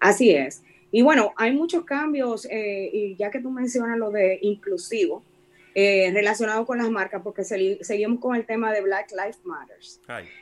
Así 0.00 0.30
es. 0.30 0.62
Y 0.90 1.02
bueno, 1.02 1.32
hay 1.36 1.52
muchos 1.52 1.84
cambios, 1.84 2.46
eh, 2.50 2.90
y 2.92 3.14
ya 3.16 3.30
que 3.30 3.40
tú 3.40 3.50
mencionas 3.50 3.98
lo 3.98 4.10
de 4.10 4.38
inclusivo, 4.42 5.22
eh, 5.74 6.10
relacionado 6.12 6.66
con 6.66 6.78
las 6.78 6.90
marcas, 6.90 7.22
porque 7.22 7.44
seguimos 7.44 8.18
con 8.18 8.34
el 8.34 8.44
tema 8.44 8.72
de 8.72 8.80
Black 8.80 9.12
Lives 9.12 9.38
Matters. 9.44 10.00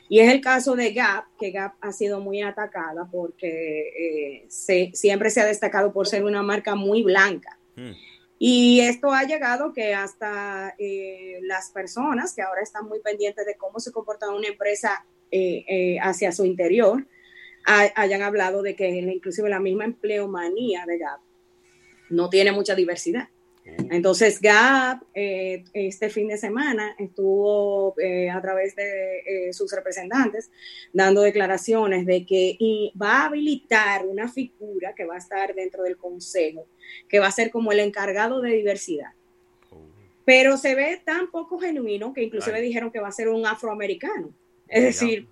Y 0.08 0.20
es 0.20 0.32
el 0.32 0.40
caso 0.40 0.74
de 0.74 0.92
Gap, 0.94 1.26
que 1.38 1.50
Gap 1.50 1.74
ha 1.82 1.92
sido 1.92 2.20
muy 2.20 2.40
atacada 2.40 3.06
porque 3.10 4.44
eh, 4.48 4.90
siempre 4.94 5.28
se 5.28 5.42
ha 5.42 5.46
destacado 5.46 5.92
por 5.92 6.06
ser 6.06 6.24
una 6.24 6.42
marca 6.42 6.74
muy 6.74 7.02
blanca. 7.02 7.58
Hmm. 7.76 7.92
Y 8.38 8.80
esto 8.80 9.12
ha 9.12 9.24
llegado 9.24 9.74
que 9.74 9.94
hasta 9.94 10.74
eh, 10.78 11.40
las 11.42 11.70
personas 11.72 12.34
que 12.34 12.40
ahora 12.40 12.62
están 12.62 12.86
muy 12.86 13.00
pendientes 13.00 13.44
de 13.44 13.56
cómo 13.56 13.80
se 13.80 13.92
comporta 13.92 14.30
una 14.30 14.48
empresa 14.48 15.04
hacia 16.00 16.32
su 16.32 16.46
interior, 16.46 17.06
hayan 17.66 18.22
hablado 18.22 18.62
de 18.62 18.74
que 18.74 18.88
inclusive 18.88 19.50
la 19.50 19.60
misma 19.60 19.84
empleomanía 19.84 20.86
de 20.86 20.96
Gap 20.96 21.20
no 22.08 22.30
tiene 22.30 22.52
mucha 22.52 22.74
diversidad. 22.74 23.28
Entonces 23.90 24.40
Gap 24.40 25.02
eh, 25.14 25.64
este 25.72 26.10
fin 26.10 26.28
de 26.28 26.36
semana 26.36 26.94
estuvo 26.98 27.94
eh, 27.98 28.28
a 28.30 28.40
través 28.40 28.74
de 28.76 29.18
eh, 29.20 29.52
sus 29.52 29.72
representantes 29.72 30.50
dando 30.92 31.22
declaraciones 31.22 32.04
de 32.04 32.26
que 32.26 32.58
va 33.00 33.22
a 33.22 33.26
habilitar 33.26 34.06
una 34.06 34.28
figura 34.28 34.94
que 34.94 35.04
va 35.04 35.14
a 35.14 35.18
estar 35.18 35.54
dentro 35.54 35.84
del 35.84 35.96
consejo, 35.96 36.66
que 37.08 37.18
va 37.18 37.28
a 37.28 37.32
ser 37.32 37.50
como 37.50 37.72
el 37.72 37.80
encargado 37.80 38.40
de 38.40 38.52
diversidad. 38.52 39.12
Oh. 39.70 39.78
Pero 40.24 40.56
se 40.56 40.74
ve 40.74 41.00
tan 41.04 41.30
poco 41.30 41.58
genuino 41.58 42.12
que 42.12 42.22
inclusive 42.22 42.60
dijeron 42.60 42.90
que 42.90 43.00
va 43.00 43.08
a 43.08 43.12
ser 43.12 43.28
un 43.28 43.46
afroamericano. 43.46 44.34
Es 44.68 44.82
decir, 44.82 45.28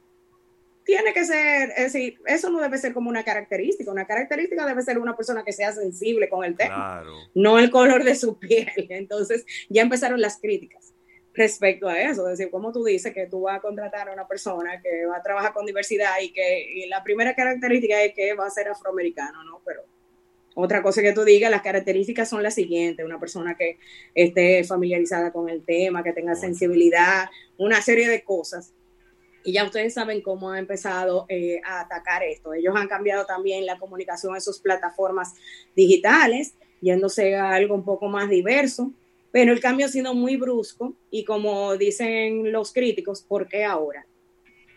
tiene 0.86 1.12
que 1.12 1.24
ser, 1.24 1.70
es 1.76 1.92
decir, 1.92 2.20
eso 2.26 2.48
no 2.48 2.60
debe 2.60 2.78
ser 2.78 2.94
como 2.94 3.10
una 3.10 3.24
característica, 3.24 3.90
una 3.90 4.06
característica 4.06 4.64
debe 4.64 4.80
ser 4.82 4.98
una 4.98 5.16
persona 5.16 5.42
que 5.42 5.52
sea 5.52 5.72
sensible 5.72 6.28
con 6.28 6.44
el 6.44 6.56
tema, 6.56 7.02
no 7.34 7.58
el 7.58 7.72
color 7.72 8.04
de 8.04 8.14
su 8.14 8.38
piel. 8.38 8.86
Entonces 8.88 9.44
ya 9.68 9.82
empezaron 9.82 10.20
las 10.20 10.38
críticas 10.38 10.94
respecto 11.34 11.88
a 11.88 12.00
eso, 12.00 12.26
es 12.28 12.38
decir, 12.38 12.50
como 12.50 12.72
tú 12.72 12.84
dices 12.84 13.12
que 13.12 13.26
tú 13.26 13.42
vas 13.42 13.58
a 13.58 13.60
contratar 13.60 14.08
a 14.08 14.12
una 14.12 14.26
persona 14.26 14.80
que 14.80 15.04
va 15.06 15.16
a 15.16 15.22
trabajar 15.22 15.52
con 15.52 15.66
diversidad 15.66 16.14
y 16.22 16.32
que 16.32 16.86
la 16.88 17.02
primera 17.02 17.34
característica 17.34 18.02
es 18.02 18.14
que 18.14 18.32
va 18.34 18.46
a 18.46 18.50
ser 18.50 18.68
afroamericano, 18.68 19.42
¿no? 19.42 19.60
Pero 19.66 19.82
otra 20.54 20.82
cosa 20.82 21.02
que 21.02 21.12
tú 21.12 21.24
digas, 21.24 21.50
las 21.50 21.62
características 21.62 22.30
son 22.30 22.44
las 22.44 22.54
siguientes, 22.54 23.04
una 23.04 23.18
persona 23.18 23.56
que 23.56 23.78
esté 24.14 24.62
familiarizada 24.62 25.32
con 25.32 25.50
el 25.50 25.64
tema, 25.64 26.04
que 26.04 26.12
tenga 26.12 26.36
sensibilidad, 26.36 27.28
una 27.58 27.82
serie 27.82 28.08
de 28.08 28.22
cosas 28.22 28.72
y 29.46 29.52
ya 29.52 29.64
ustedes 29.64 29.94
saben 29.94 30.20
cómo 30.22 30.50
ha 30.50 30.58
empezado 30.58 31.24
eh, 31.28 31.60
a 31.64 31.80
atacar 31.80 32.24
esto. 32.24 32.52
Ellos 32.52 32.74
han 32.76 32.88
cambiado 32.88 33.24
también 33.26 33.64
la 33.64 33.78
comunicación 33.78 34.34
en 34.34 34.40
sus 34.40 34.58
plataformas 34.58 35.34
digitales, 35.76 36.54
yéndose 36.80 37.36
a 37.36 37.52
algo 37.52 37.76
un 37.76 37.84
poco 37.84 38.08
más 38.08 38.28
diverso, 38.28 38.90
pero 39.30 39.52
el 39.52 39.60
cambio 39.60 39.86
ha 39.86 39.88
sido 39.88 40.14
muy 40.14 40.36
brusco 40.36 40.94
y 41.12 41.24
como 41.24 41.76
dicen 41.76 42.50
los 42.50 42.72
críticos, 42.72 43.22
¿por 43.22 43.46
qué 43.46 43.64
ahora? 43.64 44.04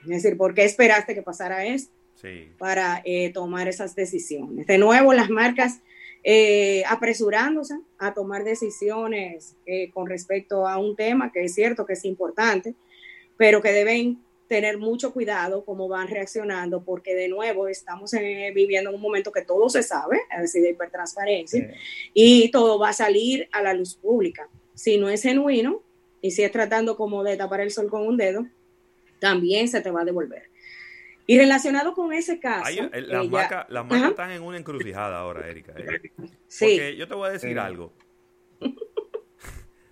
Es 0.04 0.24
decir, 0.24 0.38
¿por 0.38 0.54
qué 0.54 0.66
esperaste 0.66 1.16
que 1.16 1.24
pasara 1.24 1.66
esto 1.66 1.92
para 2.60 3.02
eh, 3.06 3.32
tomar 3.34 3.68
esas 3.68 3.96
decisiones? 3.96 4.68
De 4.68 4.78
nuevo, 4.78 5.14
las 5.14 5.32
marcas 5.32 5.80
eh, 6.24 6.84
apresurándose 6.88 7.74
a 7.98 8.14
tomar 8.14 8.44
decisiones 8.44 9.56
con 9.94 10.08
respecto 10.08 10.68
a 10.68 10.78
un 10.78 10.96
tema 10.96 11.32
que 11.32 11.44
es 11.46 11.56
cierto 11.56 11.88
que 11.88 11.94
es 11.94 12.06
importante, 12.06 12.76
pero 13.36 13.64
que 13.64 13.72
deben 13.72 14.20
tener 14.50 14.80
mucho 14.80 15.14
cuidado 15.14 15.64
cómo 15.64 15.88
van 15.88 16.08
reaccionando, 16.08 16.84
porque 16.84 17.14
de 17.14 17.30
nuevo 17.30 17.68
estamos 17.68 18.12
eh, 18.16 18.52
viviendo 18.54 18.90
en 18.90 18.96
un 18.96 19.02
momento 19.02 19.32
que 19.32 19.44
todo 19.44 19.70
se 19.70 19.84
sabe, 19.84 20.20
es 20.36 20.42
decir, 20.42 20.64
de 20.64 20.72
hipertransparencia, 20.72 21.72
y 22.16 22.50
todo 22.50 22.80
va 22.80 22.90
a 22.90 22.94
salir 22.94 23.48
a 23.52 23.62
la 23.62 23.76
luz 23.76 23.96
pública. 23.96 24.50
Si 24.74 24.98
no 24.98 25.08
es 25.08 25.22
genuino 25.22 25.84
y 26.20 26.32
si 26.32 26.44
es 26.44 26.52
tratando 26.52 26.98
como 26.98 27.24
de 27.24 27.38
tapar 27.38 27.62
el 27.62 27.70
sol 27.70 27.90
con 27.92 28.08
un 28.08 28.18
dedo, 28.18 28.48
también 29.20 29.68
se 29.68 29.82
te 29.82 29.92
va 29.92 30.02
a 30.02 30.06
devolver. 30.06 30.50
Y 31.28 31.38
relacionado 31.38 31.94
con 31.94 32.12
ese 32.12 32.40
caso. 32.40 32.90
Eh, 32.92 33.02
las, 33.02 33.30
marcas, 33.30 33.68
están 34.10 34.32
en 34.32 34.42
una 34.42 34.58
encrucijada 34.58 35.20
ahora, 35.20 35.48
Erika. 35.48 35.74
Eh. 35.78 36.12
Porque 36.18 36.96
yo 36.98 37.08
te 37.08 37.14
voy 37.14 37.30
a 37.30 37.34
decir 37.34 37.60
algo. 37.60 37.94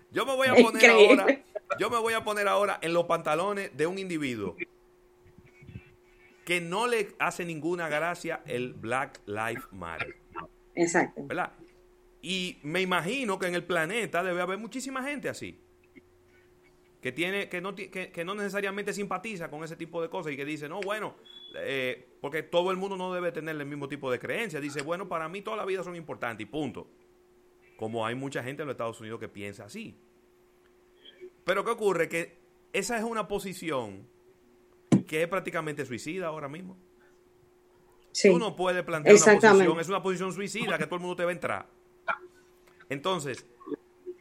Yo 0.09 0.25
me 0.25 0.35
voy 0.35 0.47
a 0.47 0.55
poner 0.55 0.89
ahora 0.89 1.43
yo 1.79 1.89
me 1.89 1.97
voy 1.97 2.13
a 2.13 2.23
poner 2.23 2.47
ahora 2.47 2.79
en 2.81 2.93
los 2.93 3.05
pantalones 3.05 3.75
de 3.75 3.87
un 3.87 3.99
individuo 3.99 4.55
que 6.45 6.61
no 6.61 6.87
le 6.87 7.09
hace 7.19 7.43
ninguna 7.43 7.89
gracia 7.89 8.41
el 8.45 8.73
Black 8.73 9.19
Lives 9.25 9.67
Matter. 9.71 10.15
Exacto. 10.75 11.25
¿Verdad? 11.25 11.51
Y 12.21 12.57
me 12.63 12.81
imagino 12.81 13.37
que 13.37 13.47
en 13.47 13.55
el 13.55 13.65
planeta 13.65 14.23
debe 14.23 14.41
haber 14.41 14.57
muchísima 14.57 15.03
gente 15.03 15.27
así. 15.27 15.59
Que, 17.01 17.11
tiene, 17.11 17.49
que, 17.49 17.59
no, 17.59 17.75
que, 17.75 18.23
no 18.25 18.33
necesariamente 18.33 18.93
simpatiza 18.93 19.49
con 19.49 19.63
ese 19.63 19.75
tipo 19.75 20.01
de 20.01 20.09
cosas 20.09 20.31
y 20.31 20.37
que 20.37 20.45
dice, 20.45 20.69
no, 20.69 20.79
bueno, 20.79 21.15
eh, 21.55 22.17
porque 22.21 22.43
todo 22.43 22.71
el 22.71 22.77
mundo 22.77 22.95
no 22.97 23.13
debe 23.13 23.31
tener 23.31 23.55
el 23.55 23.65
mismo 23.65 23.87
tipo 23.87 24.09
de 24.09 24.17
creencias. 24.17 24.61
Dice, 24.61 24.81
bueno, 24.81 25.07
para 25.07 25.27
mí 25.29 25.41
toda 25.41 25.57
la 25.57 25.65
vida 25.65 25.83
son 25.83 25.95
importantes 25.95 26.47
y 26.47 26.49
punto. 26.49 26.89
Como 27.75 28.05
hay 28.05 28.15
mucha 28.15 28.41
gente 28.41 28.63
en 28.63 28.67
los 28.67 28.73
Estados 28.73 28.99
Unidos 29.01 29.19
que 29.19 29.27
piensa 29.27 29.65
así. 29.65 29.99
Pero 31.47 31.63
¿qué 31.63 31.71
ocurre? 31.71 32.09
Que 32.09 32.37
esa 32.73 32.97
es 32.97 33.05
una 33.05 33.25
posición 33.25 34.05
que 35.07 35.23
es 35.23 35.29
prácticamente 35.29 35.85
suicida 35.85 36.27
ahora 36.27 36.49
mismo. 36.49 36.77
Sí. 38.11 38.29
Tú 38.29 38.37
no 38.37 38.53
puedes 38.53 38.83
plantear 38.83 39.15
una 39.15 39.39
posición, 39.39 39.79
es 39.79 39.87
una 39.87 40.03
posición 40.03 40.33
suicida 40.33 40.77
que 40.77 40.85
todo 40.85 40.95
el 40.95 41.01
mundo 41.01 41.15
te 41.15 41.23
va 41.23 41.29
a 41.29 41.33
entrar. 41.33 41.69
Entonces, 42.89 43.45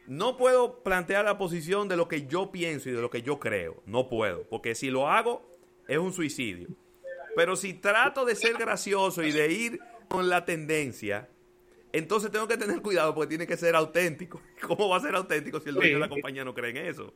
no 0.07 0.37
puedo 0.37 0.81
plantear 0.83 1.25
la 1.25 1.37
posición 1.37 1.89
de 1.89 1.97
lo 1.97 2.07
que 2.07 2.27
yo 2.27 2.49
pienso 2.49 2.89
y 2.89 2.93
de 2.93 3.01
lo 3.01 3.09
que 3.09 3.21
yo 3.21 3.39
creo. 3.39 3.83
No 3.85 4.07
puedo, 4.07 4.43
porque 4.43 4.73
si 4.73 4.89
lo 4.89 5.09
hago 5.09 5.45
es 5.89 5.97
un 5.97 6.13
suicidio. 6.13 6.69
Pero 7.35 7.57
si 7.57 7.73
trato 7.73 8.23
de 8.23 8.35
ser 8.35 8.53
gracioso 8.53 9.21
y 9.21 9.33
de 9.33 9.51
ir 9.51 9.79
con 10.07 10.29
la 10.29 10.45
tendencia, 10.45 11.27
entonces 11.97 12.31
tengo 12.31 12.47
que 12.47 12.57
tener 12.57 12.81
cuidado 12.81 13.13
porque 13.13 13.29
tiene 13.29 13.47
que 13.47 13.57
ser 13.57 13.75
auténtico. 13.75 14.41
¿Cómo 14.67 14.89
va 14.89 14.97
a 14.97 15.01
ser 15.01 15.15
auténtico 15.15 15.59
si 15.59 15.69
el 15.69 15.75
dueño 15.75 15.93
de 15.95 15.99
la 15.99 16.09
compañía 16.09 16.43
no 16.43 16.53
cree 16.53 16.71
en 16.71 16.77
eso? 16.77 17.13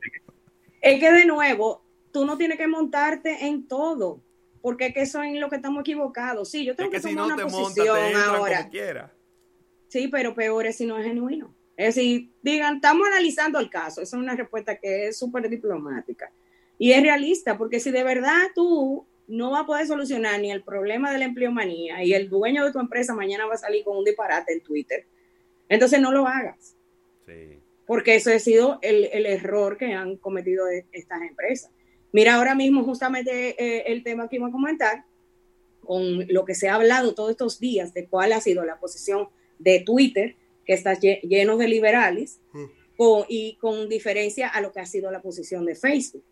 Es 0.80 0.98
que 0.98 1.12
de 1.12 1.24
nuevo, 1.24 1.84
tú 2.12 2.24
no 2.24 2.36
tienes 2.36 2.58
que 2.58 2.66
montarte 2.66 3.46
en 3.46 3.66
todo, 3.68 4.22
porque 4.60 4.86
es 4.86 4.94
que 4.94 5.02
eso 5.02 5.22
es 5.22 5.32
en 5.32 5.40
lo 5.40 5.48
que 5.48 5.56
estamos 5.56 5.80
equivocados. 5.80 6.50
Sí, 6.50 6.64
yo 6.64 6.74
tengo 6.74 6.90
que, 6.90 7.00
tomar 7.00 7.32
una 7.32 7.46
posición 7.46 8.16
ahora. 8.16 9.12
Sí, 9.88 10.08
pero 10.08 10.34
peor 10.34 10.66
es 10.66 10.76
si 10.76 10.86
no 10.86 10.98
es 10.98 11.04
genuino. 11.04 11.54
Es 11.76 11.94
decir, 11.94 12.30
digan, 12.42 12.76
estamos 12.76 13.06
analizando 13.06 13.58
el 13.58 13.68
caso. 13.68 14.02
Esa 14.02 14.16
es 14.16 14.22
una 14.22 14.36
respuesta 14.36 14.78
que 14.78 15.08
es 15.08 15.18
súper 15.18 15.48
diplomática. 15.48 16.32
Y 16.78 16.92
es 16.92 17.02
realista, 17.02 17.58
porque 17.58 17.80
si 17.80 17.90
de 17.90 18.02
verdad 18.02 18.48
tú 18.54 19.06
no 19.28 19.50
va 19.50 19.60
a 19.60 19.66
poder 19.66 19.86
solucionar 19.86 20.40
ni 20.40 20.50
el 20.50 20.62
problema 20.62 21.12
de 21.12 21.18
la 21.18 21.24
empleomanía 21.24 22.02
y 22.04 22.12
el 22.12 22.28
dueño 22.28 22.64
de 22.64 22.72
tu 22.72 22.80
empresa 22.80 23.14
mañana 23.14 23.46
va 23.46 23.54
a 23.54 23.58
salir 23.58 23.84
con 23.84 23.96
un 23.96 24.04
disparate 24.04 24.52
en 24.52 24.60
Twitter, 24.60 25.06
entonces 25.68 26.00
no 26.00 26.12
lo 26.12 26.26
hagas. 26.26 26.76
Porque 27.86 28.14
eso 28.14 28.30
ha 28.30 28.38
sido 28.38 28.78
el, 28.82 29.26
error 29.26 29.76
que 29.76 29.92
han 29.92 30.16
cometido 30.16 30.68
e, 30.68 30.86
estas 30.92 31.22
empresas. 31.22 31.70
Mira, 32.12 32.34
ahora 32.34 32.54
mismo 32.54 32.84
justamente 32.84 33.56
eh, 33.58 33.84
el 33.86 34.02
tema 34.02 34.28
que 34.28 34.36
iba 34.36 34.48
a 34.48 34.52
comentar, 34.52 35.04
con 35.80 36.26
lo 36.28 36.44
que 36.44 36.54
se 36.54 36.68
ha 36.68 36.74
hablado 36.74 37.14
todos 37.14 37.30
estos 37.30 37.58
días 37.58 37.92
de 37.92 38.06
cuál 38.06 38.32
ha 38.32 38.40
sido 38.40 38.64
la 38.64 38.78
posición 38.78 39.28
de 39.58 39.80
Twitter, 39.80 40.36
que 40.64 40.74
está 40.74 40.94
lleno 40.94 41.56
de 41.56 41.68
liberales, 41.68 42.40
mm. 42.52 42.64
y 43.28 43.56
con 43.56 43.88
diferencia 43.88 44.48
a 44.48 44.60
lo 44.60 44.72
que 44.72 44.80
ha 44.80 44.86
sido 44.86 45.10
la 45.10 45.22
posición 45.22 45.64
de 45.64 45.74
Facebook, 45.74 46.24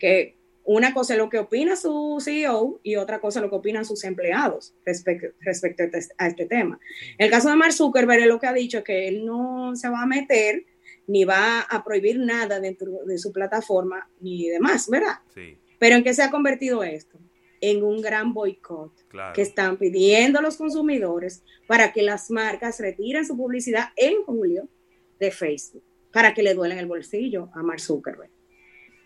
que 0.00 0.37
una 0.68 0.92
cosa 0.92 1.14
es 1.14 1.18
lo 1.18 1.30
que 1.30 1.38
opina 1.38 1.76
su 1.76 2.18
CEO 2.20 2.80
y 2.82 2.96
otra 2.96 3.20
cosa 3.20 3.38
es 3.38 3.42
lo 3.42 3.48
que 3.48 3.56
opinan 3.56 3.86
sus 3.86 4.04
empleados 4.04 4.74
respecto, 4.84 5.28
respecto 5.40 5.84
a 6.18 6.26
este 6.26 6.44
tema. 6.44 6.78
En 7.16 7.24
el 7.24 7.30
caso 7.30 7.48
de 7.48 7.56
Mark 7.56 7.72
Zuckerberg, 7.72 8.26
lo 8.26 8.38
que 8.38 8.48
ha 8.48 8.52
dicho 8.52 8.78
es 8.78 8.84
que 8.84 9.08
él 9.08 9.24
no 9.24 9.74
se 9.76 9.88
va 9.88 10.02
a 10.02 10.06
meter 10.06 10.66
ni 11.06 11.24
va 11.24 11.60
a 11.62 11.82
prohibir 11.82 12.18
nada 12.18 12.60
dentro 12.60 13.02
de 13.06 13.16
su 13.16 13.32
plataforma 13.32 14.10
ni 14.20 14.50
demás, 14.50 14.90
¿verdad? 14.90 15.20
Sí. 15.34 15.56
Pero 15.78 15.96
¿en 15.96 16.04
qué 16.04 16.12
se 16.12 16.22
ha 16.22 16.30
convertido 16.30 16.84
esto? 16.84 17.18
En 17.62 17.82
un 17.82 18.02
gran 18.02 18.34
boicot 18.34 18.92
que 19.32 19.40
están 19.40 19.78
pidiendo 19.78 20.42
los 20.42 20.58
consumidores 20.58 21.44
para 21.66 21.94
que 21.94 22.02
las 22.02 22.30
marcas 22.30 22.78
retiren 22.78 23.24
su 23.24 23.38
publicidad 23.38 23.86
en 23.96 24.22
julio 24.22 24.68
de 25.18 25.30
Facebook, 25.30 25.82
para 26.12 26.34
que 26.34 26.42
le 26.42 26.52
duelen 26.52 26.76
el 26.76 26.86
bolsillo 26.86 27.48
a 27.54 27.62
Mark 27.62 27.80
Zuckerberg. 27.80 28.30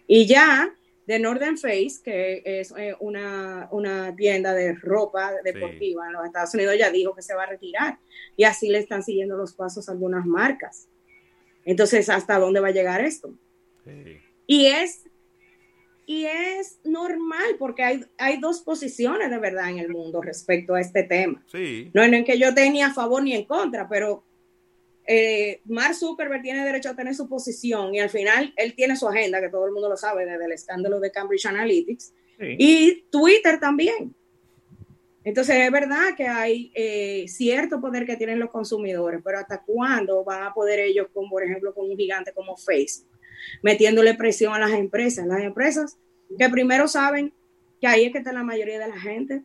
Y 0.09 0.27
ya 0.27 0.77
de 1.07 1.19
Northern 1.19 1.59
Face, 1.59 2.01
que 2.03 2.43
es 2.45 2.73
eh, 2.77 2.95
una, 3.01 4.15
tienda 4.17 4.55
de 4.55 4.75
ropa 4.75 5.33
deportiva 5.45 6.07
en 6.07 6.13
los 6.13 6.27
Estados 6.27 6.55
Unidos, 6.55 6.77
ya 6.79 6.91
dijo 6.91 7.15
que 7.15 7.23
se 7.23 7.35
va 7.35 7.45
a 7.45 7.47
retirar. 7.47 7.99
Y 8.37 8.45
así 8.45 8.69
le 8.69 8.79
están 8.79 9.03
siguiendo 9.03 9.37
los 9.37 9.53
pasos 9.53 9.89
a 9.89 9.93
algunas 9.93 10.25
marcas. 10.27 10.89
Entonces, 11.65 12.09
¿hasta 12.09 12.39
dónde 12.39 12.61
va 12.61 12.69
a 12.69 12.73
llegar 12.73 13.01
esto? 13.01 13.35
Y 14.47 14.67
es 14.67 15.05
y 16.05 16.25
es 16.27 16.81
normal 16.85 17.57
porque 17.59 17.85
hay, 17.85 18.05
hay 18.19 18.39
dos 18.39 18.61
posiciones 18.61 19.31
de 19.31 19.39
verdad 19.39 19.71
en 19.71 19.79
el 19.79 19.89
mundo 19.89 20.21
respecto 20.21 20.75
a 20.75 20.81
este 20.81 21.05
tema. 21.05 21.45
No 21.95 22.03
es 22.03 22.13
en 22.13 22.25
que 22.25 22.39
yo 22.39 22.53
tenía 22.55 22.89
a 22.89 22.95
favor 22.95 23.23
ni 23.23 23.35
en 23.35 23.45
contra, 23.45 23.89
pero 23.89 24.25
eh, 25.07 25.61
Mark 25.65 25.95
Zuckerberg 25.95 26.43
tiene 26.43 26.65
derecho 26.65 26.91
a 26.91 26.97
tener 26.97 27.15
su 27.15 27.29
posición 27.29 27.95
y 27.95 28.01
al 28.01 28.11
final 28.11 28.53
él 28.57 28.75
tiene 28.75 28.97
su 28.97 29.09
agenda, 29.09 29.41
que 29.41 29.49
todo 29.49 29.67
el 29.67 29.73
mundo 29.73 29.89
lo 29.89 29.97
sabe 29.97 30.25
desde 30.25 30.45
el 30.45 30.53
escándalo 30.53 31.01
de 31.01 31.11
Cambridge 31.11 31.47
Analytics, 31.47 32.15
y 32.59 33.05
Twitter 33.11 33.61
también. 33.61 34.15
Entonces 35.25 35.57
es 35.57 35.71
verdad 35.71 36.17
que 36.17 36.27
hay 36.27 36.73
eh, 36.75 37.27
cierto 37.29 37.81
poder 37.81 38.05
que 38.05 38.17
tienen 38.17 38.41
los 38.41 38.51
consumidores, 38.51 39.21
pero 39.25 39.39
¿hasta 39.39 39.63
cuándo 39.63 40.25
van 40.25 40.43
a 40.43 40.53
poder 40.53 40.81
ellos, 40.81 41.07
con, 41.13 41.29
por 41.29 41.45
ejemplo, 41.45 41.73
con 41.73 41.89
un 41.89 41.97
gigante 41.97 42.33
como 42.33 42.57
Facebook, 42.57 43.09
metiéndole 43.63 44.15
presión 44.15 44.53
a 44.53 44.59
las 44.59 44.73
empresas? 44.73 45.27
Las 45.27 45.43
empresas 45.43 45.97
que 46.37 46.49
primero 46.49 46.89
saben 46.89 47.33
que 47.81 47.87
ahí 47.87 48.07
es 48.07 48.13
que 48.13 48.19
está 48.19 48.33
la 48.33 48.43
mayoría 48.43 48.81
de 48.81 48.89
la 48.89 48.99
gente 48.99 49.43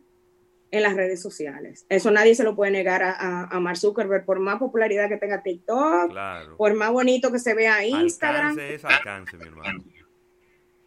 en 0.70 0.82
las 0.82 0.94
redes 0.94 1.22
sociales. 1.22 1.86
Eso 1.88 2.10
nadie 2.10 2.34
se 2.34 2.44
lo 2.44 2.54
puede 2.54 2.70
negar 2.70 3.02
a, 3.02 3.44
a, 3.44 3.60
Mark 3.60 3.78
Zuckerberg, 3.78 4.24
por 4.24 4.38
más 4.38 4.58
popularidad 4.58 5.08
que 5.08 5.16
tenga 5.16 5.42
TikTok, 5.42 6.12
por 6.56 6.74
más 6.74 6.92
bonito 6.92 7.32
que 7.32 7.38
se 7.38 7.54
vea 7.54 7.84
Instagram. 7.84 8.50
Alcance 8.50 8.74
es 8.74 8.84
alcance, 8.84 9.36
mi 9.36 9.44
hermano. 9.44 9.84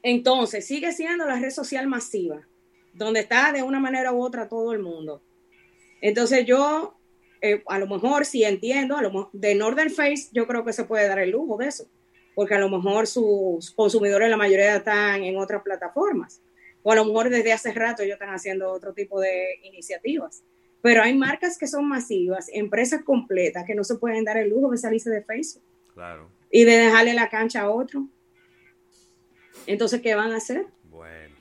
Entonces, 0.04 0.66
sigue 0.66 0.92
siendo 0.92 1.26
la 1.26 1.40
red 1.40 1.52
social 1.52 1.88
masiva, 1.88 2.48
donde 2.94 3.22
está 3.22 3.52
de 3.52 3.64
una 3.64 3.80
manera 3.80 4.12
u 4.12 4.22
otra 4.22 4.48
todo 4.48 4.74
el 4.74 4.80
mundo. 4.80 5.22
Entonces, 6.02 6.46
yo, 6.46 6.98
eh, 7.42 7.64
a 7.68 7.80
lo 7.80 7.88
mejor, 7.88 8.26
si 8.26 8.44
entiendo, 8.44 8.98
a 8.98 9.02
lo 9.02 9.30
de 9.34 9.56
Northern 9.56 9.92
Face, 9.92 10.30
yo 10.32 10.48
creo 10.48 10.64
que 10.64 10.74
se 10.74 10.86
puede 10.86 11.08
dar 11.08 11.20
el 11.20 11.32
lujo 11.32 11.58
de 11.58 11.68
eso, 11.68 11.86
porque 12.36 12.56
a 12.56 12.60
lo 12.60 12.70
mejor 12.70 13.08
sus 13.08 13.72
consumidores, 13.72 14.30
la 14.30 14.38
mayoría 14.38 14.76
están 14.76 15.24
en 15.24 15.38
otras 15.38 15.62
plataformas 15.62 16.42
o 16.84 16.92
a 16.92 16.96
lo 16.96 17.06
mejor 17.06 17.30
desde 17.30 17.54
hace 17.54 17.74
rato 17.74 18.04
ellos 18.04 18.14
están 18.14 18.34
haciendo 18.34 18.72
otro 18.72 18.94
tipo 18.94 19.20
de 19.20 19.60
iniciativas. 19.64 20.44
Pero 20.82 21.04
hay 21.04 21.16
marcas 21.16 21.58
que 21.58 21.68
son 21.68 21.88
masivas, 21.88 22.50
empresas 22.52 23.04
completas 23.04 23.66
que 23.66 23.76
no 23.76 23.84
se 23.84 23.96
pueden 23.96 24.24
dar 24.24 24.38
el 24.38 24.50
lujo 24.50 24.72
de 24.72 24.78
salirse 24.78 25.10
de 25.10 25.22
Facebook. 25.22 25.64
Claro. 25.94 26.30
Y 26.50 26.64
de 26.64 26.78
dejarle 26.78 27.14
la 27.14 27.30
cancha 27.30 27.62
a 27.62 27.70
otro. 27.70 28.08
Entonces, 29.68 30.02
¿qué 30.02 30.16
van 30.16 30.32
a 30.32 30.38
hacer? 30.38 30.66
Bueno, 30.90 31.36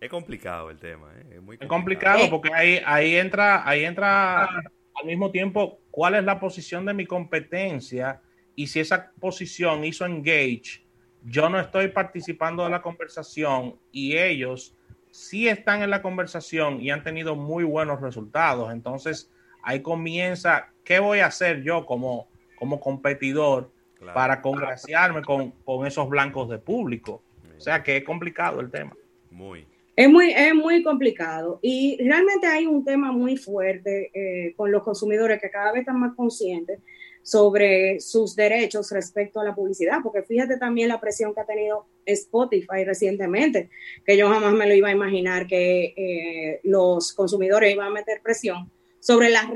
es 0.00 0.08
complicado 0.08 0.70
el 0.70 0.78
tema, 0.78 1.12
¿eh? 1.18 1.34
es 1.36 1.42
muy 1.42 1.58
complicado, 1.58 2.24
eh, 2.24 2.28
porque 2.30 2.50
ahí, 2.52 2.80
ahí 2.84 3.16
entra, 3.16 3.68
ahí 3.68 3.84
entra 3.84 4.44
al 4.44 5.06
mismo 5.06 5.30
tiempo 5.30 5.78
cuál 5.90 6.14
es 6.14 6.24
la 6.24 6.40
posición 6.40 6.86
de 6.86 6.94
mi 6.94 7.06
competencia 7.06 8.20
y 8.56 8.66
si 8.66 8.80
esa 8.80 9.12
posición 9.20 9.84
hizo 9.84 10.04
engage 10.04 10.81
yo 11.24 11.48
no 11.48 11.60
estoy 11.60 11.88
participando 11.88 12.64
de 12.64 12.70
la 12.70 12.82
conversación 12.82 13.76
y 13.90 14.16
ellos 14.16 14.76
sí 15.10 15.48
están 15.48 15.82
en 15.82 15.90
la 15.90 16.02
conversación 16.02 16.80
y 16.80 16.90
han 16.90 17.02
tenido 17.02 17.36
muy 17.36 17.64
buenos 17.64 18.00
resultados. 18.00 18.72
Entonces, 18.72 19.30
ahí 19.62 19.80
comienza, 19.80 20.72
¿qué 20.84 20.98
voy 20.98 21.20
a 21.20 21.26
hacer 21.26 21.62
yo 21.62 21.86
como, 21.86 22.28
como 22.56 22.80
competidor 22.80 23.70
para 24.14 24.40
congraciarme 24.40 25.22
con, 25.22 25.54
esos 25.86 26.08
blancos 26.08 26.48
de 26.48 26.58
público? 26.58 27.22
O 27.56 27.60
sea, 27.60 27.82
que 27.82 27.98
es 27.98 28.04
complicado 28.04 28.60
el 28.60 28.70
tema. 28.70 28.96
Muy. 29.30 29.66
Es 29.94 30.08
muy, 30.08 30.32
es 30.32 30.54
muy 30.54 30.82
complicado 30.82 31.58
y 31.60 31.98
realmente 32.02 32.46
hay 32.46 32.66
un 32.66 32.82
tema 32.84 33.12
muy 33.12 33.36
fuerte 33.36 34.10
eh, 34.14 34.54
con 34.56 34.72
los 34.72 34.82
consumidores 34.82 35.40
que 35.40 35.50
cada 35.50 35.72
vez 35.72 35.80
están 35.80 36.00
más 36.00 36.14
conscientes 36.14 36.80
sobre 37.22 38.00
sus 38.00 38.34
derechos 38.34 38.90
respecto 38.90 39.38
a 39.38 39.44
la 39.44 39.54
publicidad, 39.54 39.98
porque 40.02 40.22
fíjate 40.22 40.56
también 40.56 40.88
la 40.88 41.00
presión 41.00 41.34
que 41.34 41.40
ha 41.40 41.46
tenido 41.46 41.86
Spotify 42.04 42.84
recientemente, 42.84 43.70
que 44.04 44.16
yo 44.16 44.28
jamás 44.28 44.54
me 44.54 44.66
lo 44.66 44.74
iba 44.74 44.88
a 44.88 44.92
imaginar 44.92 45.46
que 45.46 45.94
eh, 45.96 46.60
los 46.64 47.12
consumidores 47.12 47.72
iban 47.72 47.88
a 47.88 47.90
meter 47.90 48.22
presión 48.22 48.72
sobre 48.98 49.30
las 49.30 49.46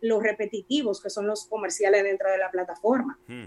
los 0.00 0.22
repetitivos 0.22 1.00
que 1.00 1.10
son 1.10 1.26
los 1.26 1.46
comerciales 1.46 2.04
dentro 2.04 2.30
de 2.30 2.38
la 2.38 2.50
plataforma. 2.50 3.18
Hmm. 3.26 3.46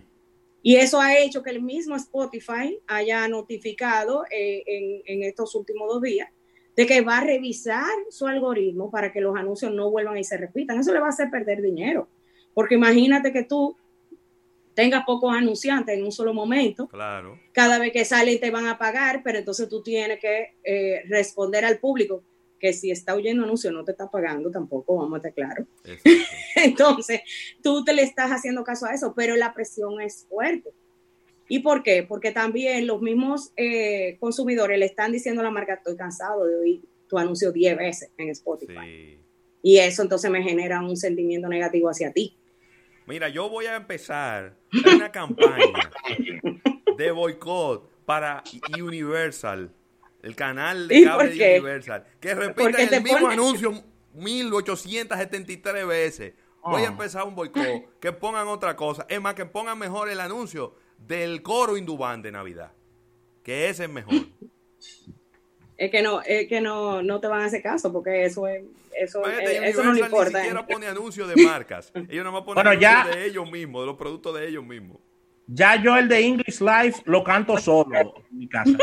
Y 0.62 0.76
eso 0.76 1.00
ha 1.00 1.18
hecho 1.18 1.42
que 1.42 1.52
el 1.52 1.62
mismo 1.62 1.96
Spotify 1.96 2.80
haya 2.88 3.28
notificado 3.28 4.26
eh, 4.30 4.64
en, 4.66 5.02
en 5.06 5.24
estos 5.24 5.56
últimos 5.56 5.88
dos 5.88 6.02
días 6.02 6.30
de 6.76 6.86
que 6.86 7.02
va 7.02 7.18
a 7.18 7.24
revisar 7.24 7.94
su 8.10 8.26
algoritmo 8.28 8.90
para 8.90 9.12
que 9.12 9.22
los 9.22 9.36
anuncios 9.36 9.74
no 9.74 9.92
vuelvan 9.92 10.18
y 10.18 10.24
se 10.24 10.38
repitan. 10.38 10.80
Eso 10.80 10.94
le 10.94 11.00
va 11.00 11.08
a 11.08 11.10
hacer 11.10 11.30
perder 11.30 11.62
dinero. 11.62 12.08
Porque 12.54 12.76
imagínate 12.76 13.34
que 13.34 13.44
tú 13.44 13.76
tengas 14.74 15.04
pocos 15.06 15.36
anunciantes 15.36 15.98
en 15.98 16.06
un 16.06 16.12
solo 16.14 16.34
momento. 16.34 16.88
Claro. 16.88 17.38
Cada 17.52 17.80
vez 17.80 17.92
que 17.92 18.06
salen 18.06 18.40
te 18.40 18.50
van 18.50 18.66
a 18.66 18.78
pagar, 18.78 19.22
pero 19.26 19.40
entonces 19.40 19.68
tú 19.68 19.84
tienes 19.84 20.20
que 20.22 20.56
eh, 20.64 21.04
responder 21.10 21.66
al 21.66 21.80
público 21.80 22.24
que 22.60 22.74
si 22.74 22.92
está 22.92 23.16
oyendo 23.16 23.44
anuncio 23.44 23.72
no 23.72 23.84
te 23.84 23.92
está 23.92 24.10
pagando 24.10 24.52
tampoco, 24.52 24.98
vamos 24.98 25.14
a 25.14 25.18
estar 25.18 25.34
claro. 25.34 25.66
entonces, 26.56 27.22
tú 27.64 27.84
te 27.84 27.94
le 27.94 28.04
estás 28.04 28.32
haciendo 28.32 28.64
caso 28.64 28.86
a 28.86 28.94
eso, 28.94 29.14
pero 29.16 29.36
la 29.36 29.54
presión 29.54 30.02
es 30.02 30.26
fuerte. 30.30 30.72
¿Y 31.48 31.60
por 31.60 31.82
qué? 31.82 32.04
Porque 32.04 32.32
también 32.32 32.86
los 32.86 33.02
mismos 33.02 33.52
eh, 33.58 34.18
consumidores 34.20 34.78
le 34.78 34.86
están 34.86 35.12
diciendo 35.12 35.42
a 35.42 35.46
la 35.46 35.50
marca, 35.50 35.74
estoy 35.74 35.98
cansado 35.98 36.46
de 36.46 36.56
oír 36.56 36.82
tu 37.08 37.18
anuncio 37.18 37.52
10 37.52 37.78
veces 37.78 38.12
en 38.18 38.30
Spotify. 38.30 39.20
Y 39.62 39.78
eso 39.80 40.04
entonces 40.04 40.30
me 40.30 40.44
genera 40.44 40.80
un 40.82 40.96
sentimiento 40.96 41.50
negativo 41.50 41.90
hacia 41.90 42.14
ti. 42.14 42.38
Mira, 43.08 43.28
yo 43.30 43.50
voy 43.50 43.66
a 43.66 43.76
empezar 43.76 44.56
una 44.96 45.12
campaña 45.12 45.92
de 46.98 47.12
boicot 47.12 47.90
para 48.06 48.44
Universal, 48.80 49.72
el 50.22 50.36
canal 50.36 50.88
de 50.88 51.04
cable 51.04 51.36
de 51.36 51.60
Universal, 51.60 52.06
que 52.20 52.36
repita 52.36 52.82
el 52.82 53.04
mismo 53.04 53.28
anuncio 53.28 53.84
1873 54.14 55.88
veces. 55.88 56.34
Voy 56.62 56.84
a 56.84 56.86
ah. 56.86 56.90
empezar 56.90 57.24
un 57.26 57.36
boicot, 57.36 58.00
que 58.00 58.12
pongan 58.12 58.48
otra 58.48 58.76
cosa. 58.76 59.06
Es 59.10 59.22
más, 59.22 59.34
que 59.34 59.46
pongan 59.46 59.78
mejor 59.78 60.10
el 60.10 60.20
anuncio 60.20 60.76
del 60.98 61.42
coro 61.42 61.78
Indubán 61.78 62.22
de 62.22 62.32
Navidad, 62.32 62.74
que 63.44 63.70
ese 63.70 63.86
es 63.86 63.90
mejor 63.90 64.14
es 65.80 65.92
que 65.92 66.02
no, 66.02 66.22
es 66.22 66.48
que 66.48 66.60
no, 66.60 67.02
no 67.02 67.22
te 67.22 67.28
van 67.28 67.42
a 67.42 67.46
hacer 67.46 67.64
caso 67.64 67.92
porque 67.92 68.26
eso 68.26 68.46
es, 68.48 68.64
eso, 68.98 69.26
eso 69.26 69.84
no 69.84 69.94
le 69.94 70.02
importa. 70.02 70.30
Ni 70.40 70.46
siquiera 70.46 70.68
pone 70.68 70.88
anuncios 70.88 71.28
de 71.30 71.42
marcas. 71.42 71.92
Ellos 72.10 72.26
no 72.26 72.44
ponen 72.44 72.64
bueno, 72.64 72.70
anuncios 72.72 73.16
de 73.16 73.26
ellos 73.26 73.50
mismos, 73.50 73.84
de 73.84 73.88
los 73.88 73.96
productos 73.96 74.38
de 74.38 74.48
ellos 74.50 74.66
mismos. 74.66 74.98
Ya 75.48 75.82
yo 75.82 75.98
el 75.98 76.10
de 76.10 76.20
English 76.20 76.60
Life 76.60 77.02
lo 77.06 77.24
canto 77.24 77.58
solo 77.58 77.98
en 77.98 78.38
mi 78.38 78.48
casa. 78.48 78.78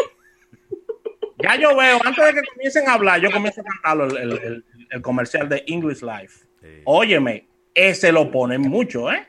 Ya 1.39 1.57
yo 1.57 1.77
veo, 1.77 1.99
antes 2.05 2.25
de 2.25 2.33
que 2.33 2.47
comiencen 2.55 2.89
a 2.89 2.95
hablar, 2.95 3.21
yo 3.21 3.31
comienzo 3.31 3.61
a 3.61 3.65
cantarlo 3.65 4.07
el, 4.07 4.33
el, 4.33 4.65
el 4.91 5.03
comercial 5.03 5.49
de 5.49 5.65
English 5.67 6.03
Life. 6.03 6.47
Óyeme, 6.85 7.47
ese 7.75 8.11
lo 8.11 8.31
ponen 8.31 8.63
mucho, 8.63 9.13
¿eh? 9.13 9.27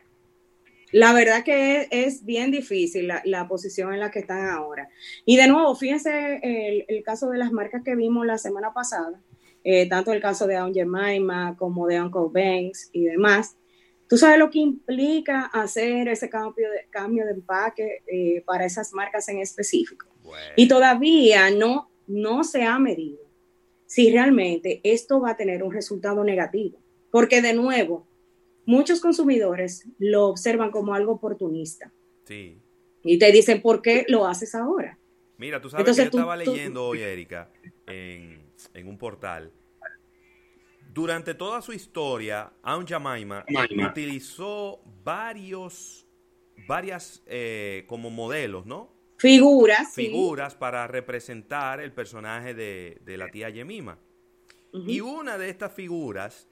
La 0.91 1.11
verdad 1.13 1.43
que 1.43 1.87
es, 1.91 2.23
bien 2.23 2.49
difícil 2.49 3.11
la, 3.23 3.47
posición 3.47 3.93
en 3.93 3.99
la 3.99 4.09
que 4.09 4.19
están 4.19 4.47
ahora. 4.47 4.89
Y 5.25 5.35
de 5.35 5.47
nuevo, 5.47 5.75
fíjense 5.75 6.39
el, 6.87 7.03
caso 7.03 7.29
de 7.29 7.37
las 7.37 7.51
marcas 7.51 7.83
que 7.83 7.95
vimos 7.95 8.25
la 8.25 8.37
semana 8.37 8.73
pasada, 8.73 9.21
eh, 9.63 9.87
tanto 9.89 10.13
el 10.13 10.21
caso 10.21 10.47
de 10.47 10.55
Aunt 10.55 10.75
Jemima 10.75 11.55
como 11.57 11.87
de 11.87 12.01
Uncle 12.01 12.29
Banks 12.31 12.89
y 12.93 13.03
demás. 13.03 13.57
¿Tú 14.07 14.17
sabes 14.17 14.39
lo 14.39 14.49
que 14.49 14.59
implica 14.59 15.47
hacer 15.47 16.07
ese 16.07 16.29
cambio 16.29 16.71
de, 16.71 16.87
cambio 16.89 17.25
de 17.25 17.31
empaque 17.31 18.03
eh, 18.07 18.41
para 18.45 18.65
esas 18.65 18.93
marcas 18.93 19.27
en 19.27 19.39
específico? 19.39 20.07
Y 20.55 20.69
todavía 20.69 21.49
no, 21.51 21.89
no 22.07 22.43
se 22.43 22.63
ha 22.63 22.79
medido 22.79 23.27
si 23.85 24.11
realmente 24.11 24.81
esto 24.83 25.21
va 25.21 25.31
a 25.31 25.37
tener 25.37 25.63
un 25.63 25.71
resultado 25.71 26.23
negativo. 26.23 26.79
Porque 27.09 27.41
de 27.41 27.53
nuevo, 27.53 28.05
muchos 28.65 28.99
consumidores 28.99 29.87
lo 29.97 30.27
observan 30.27 30.71
como 30.71 30.93
algo 30.93 31.13
oportunista. 31.13 31.91
Sí. 32.25 32.59
Y 33.03 33.17
te 33.17 33.31
dicen, 33.31 33.61
¿por 33.61 33.81
qué 33.81 34.05
lo 34.09 34.27
haces 34.27 34.53
ahora? 34.53 34.99
Mira, 35.37 35.61
tú 35.61 35.69
sabes 35.69 35.85
que 35.85 35.95
yo 35.95 36.03
estaba 36.03 36.35
leyendo 36.35 36.85
hoy, 36.85 36.99
Erika, 36.99 37.49
en, 37.85 38.51
un 38.85 38.97
portal. 38.97 39.51
Durante 40.93 41.35
toda 41.35 41.61
su 41.61 41.73
historia, 41.73 42.51
Aunt 42.63 42.89
Jemima 42.89 43.45
utilizó 43.89 44.81
varios, 45.03 46.07
varias 46.67 47.23
eh, 47.27 47.85
como 47.87 48.09
modelos, 48.09 48.65
¿no? 48.65 48.96
Figuras. 49.17 49.93
Figuras 49.93 50.55
para 50.55 50.85
representar 50.87 51.81
el 51.81 51.91
personaje 51.91 52.53
de, 52.53 53.17
la 53.17 53.29
tía 53.29 53.49
Yemima. 53.49 53.99
Y 54.73 55.01
una 55.01 55.37
de 55.37 55.49
estas 55.49 55.71
figuras 55.71 56.47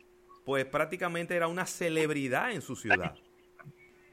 pues 0.46 0.66
prácticamente 0.66 1.36
era 1.36 1.48
una 1.48 1.66
celebridad 1.66 2.52
en 2.52 2.62
su 2.62 2.76
ciudad, 2.76 3.16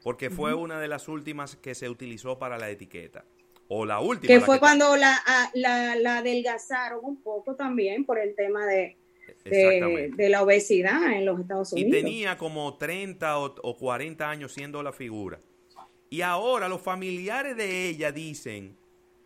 porque 0.03 0.29
fue 0.29 0.53
una 0.53 0.79
de 0.79 0.87
las 0.87 1.07
últimas 1.07 1.55
que 1.55 1.75
se 1.75 1.89
utilizó 1.89 2.39
para 2.39 2.57
la 2.57 2.69
etiqueta. 2.69 3.25
O 3.69 3.85
la 3.85 4.01
última. 4.01 4.27
Que 4.27 4.41
fue 4.41 4.59
cuando 4.59 4.95
la, 4.97 5.19
la, 5.53 6.17
adelgazaron 6.17 6.99
un 7.03 7.23
poco 7.23 7.55
también 7.55 8.05
por 8.05 8.19
el 8.19 8.35
tema 8.35 8.65
de, 8.65 8.97
de, 9.45 10.29
la 10.29 10.43
obesidad 10.43 11.13
en 11.13 11.25
los 11.25 11.39
Estados 11.39 11.71
Unidos. 11.71 11.87
Y 11.87 11.91
tenía 11.91 12.37
como 12.37 12.77
30 12.77 13.39
o, 13.39 13.55
o 13.63 13.77
40 13.77 14.29
años 14.29 14.51
siendo 14.51 14.83
la 14.83 14.91
figura. 14.91 15.39
Y 16.13 16.21
ahora 16.21 16.69
los 16.69 16.79
familiares 16.79 17.57
de 17.57 17.89
ella 17.89 18.11
dicen 18.11 18.77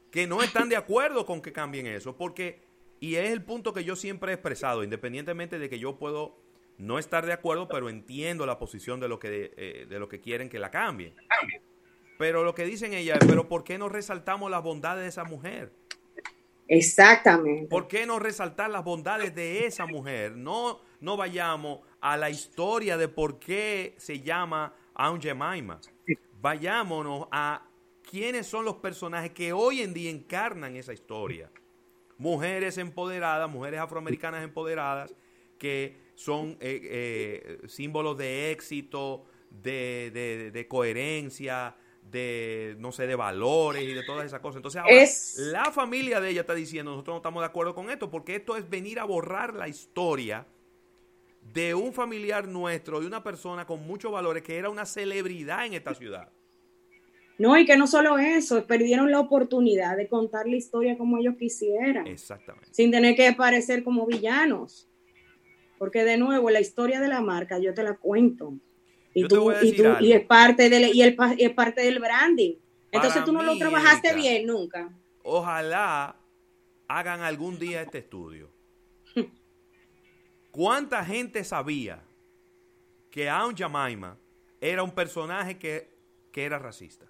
que 0.10 0.26
no 0.26 0.41
están 0.41 0.69
de 0.69 0.78
acuerdo 0.78 1.26
con 1.26 1.41
que 1.41 1.52
cambien 1.52 1.86
eso, 1.86 2.15
porque, 2.15 2.62
y 3.02 3.15
es 3.15 3.30
el 3.30 3.43
punto 3.43 3.73
que 3.73 3.84
yo 3.84 3.97
siempre 3.97 4.32
he 4.32 4.36
expresado, 4.36 4.86
independientemente 4.86 5.60
de 5.60 5.67
que 5.67 5.80
yo 5.80 5.97
puedo 6.00 6.38
no 6.78 6.97
estar 6.97 7.26
de 7.26 7.34
acuerdo, 7.34 7.67
pero 7.67 7.89
entiendo 7.89 8.45
la 8.45 8.58
posición 8.58 9.02
de 9.02 9.10
lo 9.10 9.19
que, 9.19 9.54
eh, 9.58 9.86
de 9.89 10.00
lo 10.00 10.08
que 10.08 10.21
quieren 10.21 10.47
que 10.47 10.60
la 10.60 10.71
cambien. 10.71 11.13
Pero 12.17 12.45
lo 12.45 12.56
que 12.56 12.63
dicen 12.63 12.93
ellas, 12.93 13.19
pero 13.28 13.50
¿por 13.50 13.65
qué 13.65 13.78
no 13.78 13.89
resaltamos 13.89 14.50
las 14.50 14.63
bondades 14.63 15.04
de 15.04 15.10
esa 15.10 15.26
mujer? 15.26 15.73
Exactamente. 16.69 17.67
¿Por 17.67 17.89
qué 17.89 18.06
no 18.06 18.17
resaltar 18.17 18.69
las 18.69 18.86
bondades 18.86 19.36
de 19.36 19.65
esa 19.65 19.88
mujer? 19.88 20.38
No, 20.38 20.80
no 21.02 21.17
vayamos 21.17 21.82
a 22.00 22.15
la 22.15 22.30
historia 22.30 22.95
de 22.95 23.10
por 23.10 23.39
qué 23.39 23.93
se 23.97 24.21
llama 24.21 24.73
Aunt 24.93 25.21
Jemima. 25.21 25.82
Vayámonos 26.39 27.28
a 27.32 27.67
quiénes 28.10 28.47
son 28.47 28.65
los 28.65 28.76
personajes 28.76 29.32
que 29.32 29.54
hoy 29.54 29.82
en 29.82 29.93
día 29.93 30.10
encarnan 30.10 30.76
esa 30.76 30.93
historia. 30.93 31.52
Mujeres 32.17 32.78
empoderadas, 32.78 33.50
mujeres 33.50 33.80
afroamericanas 33.80 34.43
empoderadas, 34.43 35.13
que 35.58 35.97
son 36.15 36.58
eh, 36.60 37.60
eh, 37.62 37.67
símbolos 37.67 38.17
de 38.17 38.52
éxito, 38.52 39.26
de, 39.50 40.52
de, 40.54 40.67
coherencia, 40.67 41.76
de, 42.04 42.76
no 42.80 42.91
sé, 42.91 43.08
de 43.08 43.15
valores 43.15 43.84
y 43.84 43.93
de 43.93 44.04
todas 44.04 44.26
esas 44.26 44.39
cosas. 44.39 44.58
Entonces 44.58 44.82
ahora 44.82 45.06
la 45.52 45.71
familia 45.71 46.19
de 46.19 46.30
ella 46.30 46.41
está 46.41 46.54
diciendo, 46.54 46.91
nosotros 46.91 47.13
no 47.13 47.17
estamos 47.17 47.41
de 47.41 47.47
acuerdo 47.47 47.76
con 47.76 47.89
esto, 47.89 48.10
porque 48.10 48.36
esto 48.36 48.56
es 48.56 48.69
venir 48.69 49.00
a 49.00 49.06
borrar 49.06 49.54
la 49.54 49.67
historia 49.67 50.45
de 51.53 51.73
un 51.73 51.93
familiar 51.93 52.47
nuestro, 52.47 52.99
de 52.99 53.07
una 53.07 53.23
persona 53.23 53.65
con 53.65 53.86
muchos 53.86 54.12
valores, 54.12 54.43
que 54.43 54.57
era 54.57 54.69
una 54.69 54.86
celebridad 54.86 55.65
en 55.65 55.73
esta 55.73 55.93
ciudad. 55.93 56.29
No, 57.38 57.57
y 57.57 57.65
que 57.65 57.77
no 57.77 57.86
solo 57.86 58.17
eso, 58.17 58.65
perdieron 58.65 59.12
la 59.12 59.19
oportunidad 59.19 59.95
de 59.95 60.07
contar 60.07 60.47
la 60.47 60.55
historia 60.55 60.97
como 60.97 61.17
ellos 61.17 61.36
quisieran. 61.38 62.07
Exactamente. 62.07 62.69
Sin 62.71 62.89
tener 62.89 63.15
que 63.15 63.31
parecer 63.33 63.83
como 63.83 64.07
villanos. 64.07 64.89
Porque 65.77 66.03
de 66.03 66.17
nuevo, 66.17 66.49
la 66.49 66.60
historia 66.60 66.99
de 66.99 67.07
la 67.07 67.21
marca 67.21 67.60
yo 67.60 67.73
te 67.73 67.83
la 67.83 67.95
cuento. 67.95 68.53
Y 69.13 69.27
tú, 69.27 69.51
y, 69.62 69.71
tú 69.73 69.83
y 69.99 70.13
es 70.13 70.25
parte 70.25 70.69
del 70.69 70.95
y 70.95 71.01
el, 71.01 71.15
es 71.38 71.51
parte 71.51 71.81
del 71.81 71.99
branding. 71.99 72.55
Entonces 72.91 73.23
tú 73.23 73.31
no 73.31 73.43
lo 73.43 73.57
trabajaste 73.57 74.15
bien 74.15 74.47
nunca. 74.47 74.91
Ojalá 75.23 76.15
hagan 76.88 77.21
algún 77.21 77.60
día 77.60 77.81
este 77.81 77.99
estudio. 77.99 78.49
¿Cuánta 80.57 81.05
gente 81.05 81.43
sabía 81.43 82.01
que 83.11 83.29
Aunt 83.29 83.55
Jemima 83.55 84.17
era 84.59 84.81
un 84.81 84.89
personaje 84.89 85.59
que, 85.59 85.87
que 86.31 86.45
era 86.45 86.57
racista? 86.57 87.05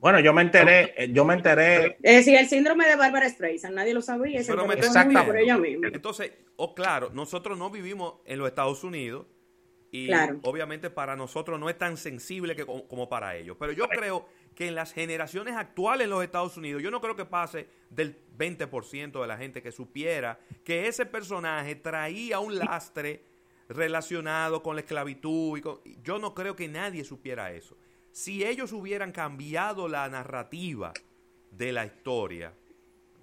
Bueno, 0.00 0.18
yo 0.18 0.32
me 0.32 0.42
enteré, 0.42 0.94
eh, 0.96 1.12
yo 1.12 1.24
me 1.24 1.34
enteré. 1.34 1.96
Es 2.02 2.16
decir, 2.16 2.36
el 2.36 2.48
síndrome 2.48 2.88
de 2.88 2.96
Bárbara 2.96 3.28
Streisand, 3.28 3.72
nadie 3.72 3.94
lo 3.94 4.02
sabía. 4.02 4.40
Pero 4.44 4.66
me 4.66 4.76
por 4.76 5.36
ella 5.36 5.56
misma. 5.56 5.90
Entonces, 5.92 6.32
oh, 6.56 6.74
claro, 6.74 7.10
nosotros 7.14 7.56
no 7.56 7.70
vivimos 7.70 8.14
en 8.24 8.40
los 8.40 8.48
Estados 8.48 8.82
Unidos 8.82 9.24
y 9.92 10.10
obviamente 10.42 10.90
para 10.90 11.14
nosotros 11.14 11.60
no 11.60 11.70
es 11.70 11.78
tan 11.78 11.96
sensible 11.96 12.56
que, 12.56 12.66
como, 12.66 13.08
para 13.08 13.36
ellos. 13.36 13.56
Pero 13.60 13.70
yo 13.70 13.86
creo 13.88 14.26
que 14.54 14.68
en 14.68 14.74
las 14.74 14.92
generaciones 14.92 15.56
actuales 15.56 16.04
en 16.04 16.10
los 16.10 16.22
Estados 16.22 16.56
Unidos, 16.56 16.82
yo 16.82 16.90
no 16.90 17.00
creo 17.00 17.16
que 17.16 17.24
pase 17.24 17.68
del 17.90 18.16
20% 18.38 19.20
de 19.20 19.26
la 19.26 19.36
gente 19.36 19.62
que 19.62 19.72
supiera 19.72 20.38
que 20.64 20.86
ese 20.86 21.06
personaje 21.06 21.74
traía 21.74 22.38
un 22.38 22.58
lastre 22.58 23.24
relacionado 23.68 24.62
con 24.62 24.76
la 24.76 24.82
esclavitud. 24.82 25.58
Y 25.84 25.96
yo 26.02 26.18
no 26.18 26.34
creo 26.34 26.54
que 26.54 26.68
nadie 26.68 27.04
supiera 27.04 27.52
eso 27.52 27.76
si 28.14 28.44
ellos 28.44 28.72
hubieran 28.72 29.10
cambiado 29.10 29.88
la 29.88 30.08
narrativa 30.08 30.92
de 31.50 31.72
la 31.72 31.84
historia, 31.84 32.54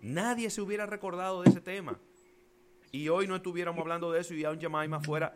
nadie 0.02 0.50
se 0.50 0.60
hubiera 0.60 0.86
recordado 0.86 1.42
de 1.42 1.50
ese 1.50 1.62
tema. 1.62 1.98
Y 2.92 3.08
hoy 3.08 3.26
no 3.26 3.38
estuviéramos 3.38 3.80
hablando 3.80 4.12
de 4.12 4.20
eso 4.20 4.34
y 4.34 4.44
aún 4.44 4.60
Jemima 4.60 5.00
fuera. 5.00 5.34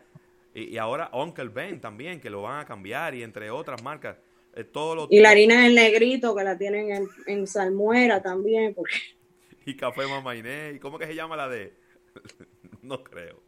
Y, 0.52 0.76
ahora 0.76 1.08
Uncle 1.14 1.48
Ben 1.48 1.80
también, 1.80 2.20
que 2.20 2.28
lo 2.28 2.42
van 2.42 2.60
a 2.60 2.66
cambiar, 2.66 3.14
y 3.14 3.22
entre 3.22 3.50
otras 3.50 3.82
marcas. 3.82 4.18
Eh, 4.56 4.66
y 5.10 5.20
la 5.20 5.30
harina 5.30 5.62
del 5.62 5.74
negrito, 5.74 6.34
que 6.34 6.42
la 6.42 6.56
tienen 6.56 6.90
en, 6.90 7.08
en 7.26 7.46
salmuera 7.46 8.22
también. 8.22 8.74
Porque... 8.74 8.94
Y 9.66 9.76
café 9.76 10.06
mamainé. 10.06 10.72
¿Y 10.74 10.78
cómo 10.78 10.98
que 10.98 11.06
se 11.06 11.14
llama 11.14 11.36
la 11.36 11.48
de.? 11.48 11.74
no 12.82 13.02
creo. 13.02 13.42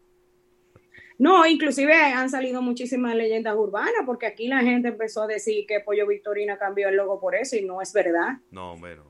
No, 1.18 1.44
inclusive 1.46 1.94
han 1.94 2.30
salido 2.30 2.62
muchísimas 2.62 3.14
leyendas 3.16 3.56
urbanas, 3.56 4.02
porque 4.06 4.26
aquí 4.26 4.46
la 4.46 4.60
gente 4.60 4.88
empezó 4.88 5.22
a 5.22 5.26
decir 5.26 5.66
que 5.66 5.80
Pollo 5.80 6.06
Victorina 6.06 6.58
cambió 6.58 6.88
el 6.88 6.96
logo 6.96 7.20
por 7.20 7.34
eso 7.34 7.56
y 7.56 7.64
no 7.64 7.82
es 7.82 7.92
verdad. 7.92 8.38
No, 8.50 8.76
bueno. 8.76 9.04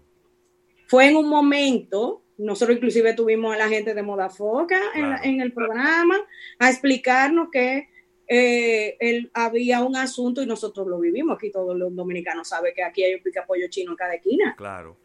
Fue 0.86 1.08
en 1.08 1.16
un 1.16 1.28
momento, 1.28 2.22
nosotros 2.38 2.76
inclusive 2.76 3.12
tuvimos 3.12 3.54
a 3.54 3.58
la 3.58 3.68
gente 3.68 3.92
de 3.92 4.02
Moda 4.02 4.30
Foca 4.30 4.80
en, 4.94 5.42
el 5.42 5.52
programa 5.52 6.16
a 6.58 6.70
explicarnos 6.70 7.50
que 7.50 7.88
eh, 8.28 9.30
había 9.32 9.82
un 9.82 9.96
asunto 9.96 10.42
y 10.42 10.46
nosotros 10.46 10.86
lo 10.86 11.00
vivimos. 11.00 11.36
Aquí 11.36 11.50
todos 11.50 11.76
los 11.76 11.94
dominicanos 11.94 12.48
saben 12.48 12.74
que 12.74 12.82
aquí 12.82 13.02
hay 13.02 13.14
un 13.14 13.22
pica 13.22 13.46
pollo 13.46 13.66
chino 13.68 13.92
en 13.92 13.96
cada 13.96 14.14
esquina. 14.14 14.54
Claro. 14.56 14.96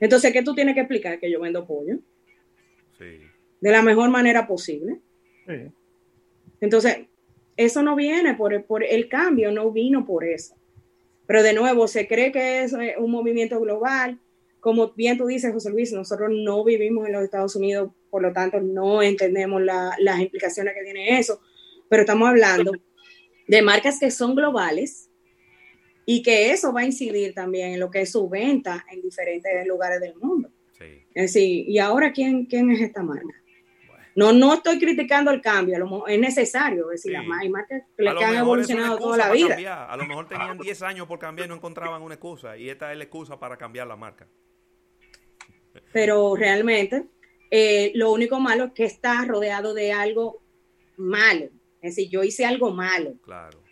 Entonces, 0.00 0.32
¿qué 0.32 0.42
tú 0.42 0.54
tienes 0.54 0.74
que 0.74 0.80
explicar? 0.80 1.18
Que 1.20 1.30
yo 1.30 1.40
vendo 1.40 1.66
pollo. 1.66 1.98
Sí. 2.98 3.20
De 3.60 3.70
la 3.70 3.82
mejor 3.82 4.10
manera 4.10 4.46
posible. 4.46 5.00
Sí. 5.46 5.70
Entonces, 6.60 7.06
eso 7.56 7.82
no 7.82 7.94
viene 7.94 8.34
por, 8.34 8.84
el 8.84 9.08
cambio, 9.08 9.52
no 9.52 9.70
vino 9.70 10.06
por 10.06 10.24
eso. 10.24 10.56
Pero 11.26 11.42
de 11.42 11.52
nuevo, 11.52 11.86
se 11.86 12.08
cree 12.08 12.32
que 12.32 12.62
es 12.62 12.72
eh, 12.72 12.94
un 12.98 13.10
movimiento 13.10 13.60
global. 13.60 14.18
Como 14.60 14.92
bien 14.92 15.16
tú 15.16 15.26
dices, 15.26 15.52
José 15.52 15.70
Luis, 15.70 15.92
nosotros 15.92 16.30
no 16.32 16.64
vivimos 16.64 17.06
en 17.06 17.12
los 17.12 17.22
Estados 17.22 17.54
Unidos, 17.56 17.92
por 18.10 18.22
lo 18.22 18.32
tanto 18.32 18.60
no 18.60 19.02
entendemos 19.02 19.62
las 19.62 20.20
implicaciones 20.20 20.74
que 20.74 20.82
tiene 20.82 21.18
eso, 21.18 21.40
pero 21.90 22.02
estamos 22.02 22.28
hablando 22.28 22.72
de 23.48 23.62
marcas 23.62 23.98
que 23.98 24.12
son 24.12 24.36
globales 24.36 25.10
y 26.06 26.22
que 26.22 26.52
eso 26.52 26.72
va 26.72 26.82
a 26.82 26.84
incidir 26.84 27.34
también 27.34 27.72
en 27.74 27.80
lo 27.80 27.90
que 27.90 28.02
es 28.02 28.12
su 28.12 28.28
venta 28.28 28.86
en 28.90 29.02
diferentes 29.02 29.66
lugares 29.66 30.00
del 30.00 30.14
mundo. 30.14 30.48
Sí. 30.78 31.04
Es 31.12 31.34
decir, 31.34 31.68
¿y 31.68 31.78
ahora 31.80 32.12
quién, 32.12 32.46
quién 32.46 32.70
es 32.70 32.80
esta 32.80 33.02
marca? 33.02 33.34
No, 34.14 34.32
no 34.32 34.54
estoy 34.54 34.78
criticando 34.78 35.32
el 35.32 35.40
cambio, 35.40 36.06
es 36.06 36.18
necesario, 36.20 36.92
es 36.92 37.02
decir, 37.02 37.12
las 37.12 37.26
marcas 37.26 37.82
que, 37.96 38.08
han 38.08 38.36
evolucionado 38.36 38.98
toda 38.98 39.16
la 39.16 39.32
vida. 39.32 39.86
A 39.86 39.96
lo 39.96 40.06
mejor 40.06 40.28
tenían 40.28 40.58
10 40.58 40.82
años 40.82 41.08
por 41.08 41.18
cambiar 41.18 41.46
y 41.46 41.48
no 41.48 41.56
encontraban 41.56 42.02
una 42.02 42.14
excusa, 42.14 42.56
y 42.56 42.68
esta 42.68 42.92
es 42.92 42.98
la 42.98 43.04
excusa 43.04 43.38
para 43.38 43.56
cambiar 43.56 43.88
la 43.88 43.96
marca. 43.96 44.28
Pero 45.92 46.36
realmente, 46.36 47.06
eh, 47.50 47.90
lo 47.94 48.12
único 48.12 48.38
malo 48.38 48.66
es 48.66 48.72
que 48.72 48.84
está 48.84 49.24
rodeado 49.24 49.74
de 49.74 49.92
algo 49.92 50.40
malo. 50.96 51.50
Es 51.80 51.96
decir, 51.96 52.10
yo 52.10 52.22
hice 52.22 52.44
algo 52.44 52.70
malo. 52.70 53.14
Claro. 53.22 53.62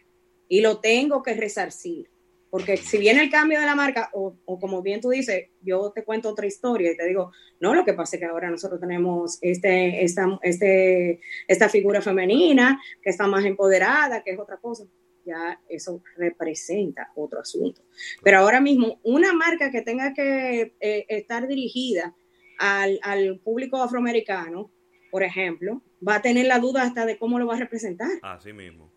Y 0.48 0.60
lo 0.60 0.80
tengo 0.80 1.22
que 1.22 1.34
resarcir. 1.34 2.08
Porque 2.50 2.78
si 2.78 2.96
viene 2.96 3.20
el 3.20 3.30
cambio 3.30 3.60
de 3.60 3.66
la 3.66 3.74
marca, 3.74 4.10
o, 4.14 4.34
como 4.58 4.80
bien 4.80 5.00
tú 5.00 5.10
dices, 5.10 5.48
yo 5.60 5.92
te 5.94 6.04
cuento 6.04 6.30
otra 6.30 6.46
historia 6.46 6.90
y 6.90 6.96
te 6.96 7.06
digo, 7.06 7.30
no, 7.60 7.74
lo 7.74 7.84
que 7.84 7.92
pasa 7.92 8.16
es 8.16 8.20
que 8.20 8.26
ahora 8.26 8.50
nosotros 8.50 8.80
tenemos 8.80 9.38
este, 9.42 10.02
esta, 10.02 10.38
este, 10.42 11.20
esta 11.46 11.68
figura 11.68 12.00
femenina 12.00 12.80
que 13.02 13.10
está 13.10 13.26
más 13.26 13.44
empoderada, 13.44 14.22
que 14.22 14.30
es 14.30 14.38
otra 14.38 14.56
cosa. 14.56 14.86
Ya 15.26 15.60
eso 15.68 16.02
representa 16.16 17.12
otro 17.14 17.40
asunto. 17.40 17.82
Pero 18.22 18.38
ahora 18.38 18.62
mismo, 18.62 18.98
una 19.02 19.34
marca 19.34 19.70
que 19.70 19.82
tenga 19.82 20.14
que 20.14 20.74
eh, 20.80 21.04
estar 21.08 21.46
dirigida 21.46 22.16
al, 22.58 22.98
al 23.02 23.38
público 23.40 23.76
afroamericano, 23.82 24.70
por 25.10 25.22
ejemplo, 25.22 25.82
va 26.06 26.16
a 26.16 26.22
tener 26.22 26.46
la 26.46 26.58
duda 26.58 26.82
hasta 26.82 27.06
de 27.06 27.18
cómo 27.18 27.38
lo 27.38 27.46
va 27.46 27.54
a 27.54 27.58
representar. 27.58 28.10
Así 28.22 28.52
mismo. 28.52 28.92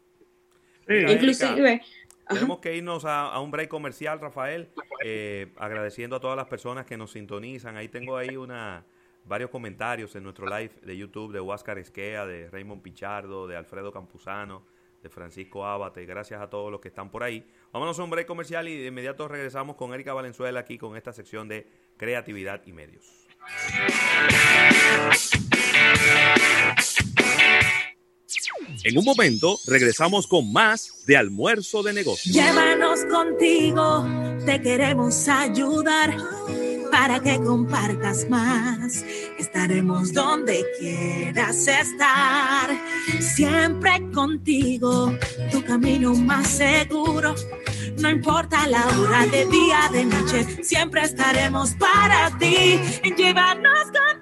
Inclusive, 0.87 1.81
tenemos 2.27 2.59
que 2.59 2.75
irnos 2.75 3.05
a, 3.05 3.39
un 3.39 3.51
break 3.51 3.69
comercial, 3.69 4.19
Rafael, 4.19 4.69
eh, 5.03 5.51
agradeciendo 5.57 6.15
a 6.15 6.19
todas 6.19 6.37
las 6.37 6.47
personas 6.47 6.85
que 6.85 6.97
nos 6.97 7.11
sintonizan. 7.11 7.77
Ahí 7.77 7.87
tengo 7.87 8.17
ahí 8.17 8.35
una 8.35 8.85
varios 9.25 9.49
comentarios 9.49 10.15
en 10.15 10.23
nuestro 10.23 10.45
live 10.47 10.71
de 10.81 10.97
YouTube 10.97 11.31
de 11.31 11.39
Huáscar 11.39 11.77
Esquea, 11.77 12.25
de 12.25 12.49
Raymond 12.49 12.81
Pichardo, 12.81 13.47
de 13.47 13.55
Alfredo 13.55 13.91
Campuzano, 13.91 14.65
de 15.01 15.09
Francisco 15.09 15.65
Ábate. 15.65 16.05
Gracias 16.05 16.41
a 16.41 16.49
todos 16.49 16.71
los 16.71 16.79
que 16.81 16.87
están 16.87 17.09
por 17.11 17.23
ahí. 17.23 17.45
Vámonos 17.71 17.99
a 17.99 18.03
un 18.03 18.09
break 18.09 18.27
comercial 18.27 18.67
y 18.67 18.77
de 18.77 18.87
inmediato 18.87 19.27
regresamos 19.27 19.75
con 19.75 19.93
Erika 19.93 20.13
Valenzuela 20.13 20.59
aquí 20.59 20.77
con 20.77 20.95
esta 20.95 21.13
sección 21.13 21.47
de 21.47 21.67
creatividad 21.97 22.61
y 22.65 22.73
medios. 22.73 23.27
En 28.83 28.97
un 28.97 29.05
momento 29.05 29.59
regresamos 29.67 30.27
con 30.27 30.51
más 30.51 31.05
de 31.05 31.15
almuerzo 31.15 31.83
de 31.83 31.93
negocios. 31.93 32.35
Llévanos 32.35 32.99
contigo, 33.05 34.07
te 34.45 34.61
queremos 34.61 35.27
ayudar 35.27 36.17
para 36.91 37.19
que 37.19 37.37
compartas 37.37 38.27
más. 38.29 39.05
Estaremos 39.39 40.13
donde 40.13 40.65
quieras 40.79 41.67
estar, 41.67 42.69
siempre 43.19 43.91
contigo, 44.13 45.15
tu 45.51 45.63
camino 45.63 46.13
más 46.13 46.47
seguro. 46.47 47.35
No 47.97 48.09
importa 48.09 48.67
la 48.67 48.85
hora 48.99 49.25
de 49.27 49.45
día, 49.45 49.89
de 49.91 50.05
noche, 50.05 50.63
siempre 50.63 51.01
estaremos 51.03 51.71
para 51.75 52.37
ti. 52.37 52.79
Llévanos 53.15 53.85
contigo. 53.85 54.20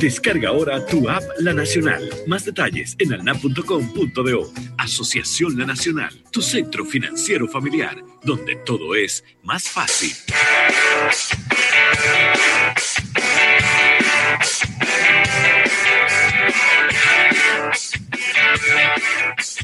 Descarga 0.00 0.50
ahora 0.50 0.84
tu 0.84 1.08
app 1.08 1.22
La 1.38 1.54
Nacional. 1.54 2.06
Más 2.26 2.44
detalles 2.44 2.94
en 2.98 3.14
alnap.com.do. 3.14 4.52
Asociación 4.76 5.58
La 5.58 5.64
Nacional, 5.64 6.12
tu 6.30 6.42
centro 6.42 6.84
financiero 6.84 7.48
familiar, 7.48 7.96
donde 8.22 8.56
todo 8.56 8.94
es 8.94 9.24
más 9.42 9.68
fácil. 9.68 10.12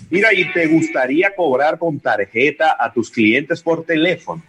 Mira, 0.08 0.32
¿y 0.34 0.50
te 0.52 0.66
gustaría 0.66 1.34
cobrar 1.34 1.78
con 1.78 2.00
tarjeta 2.00 2.76
a 2.78 2.92
tus 2.92 3.10
clientes 3.10 3.62
por 3.62 3.84
teléfono? 3.84 4.42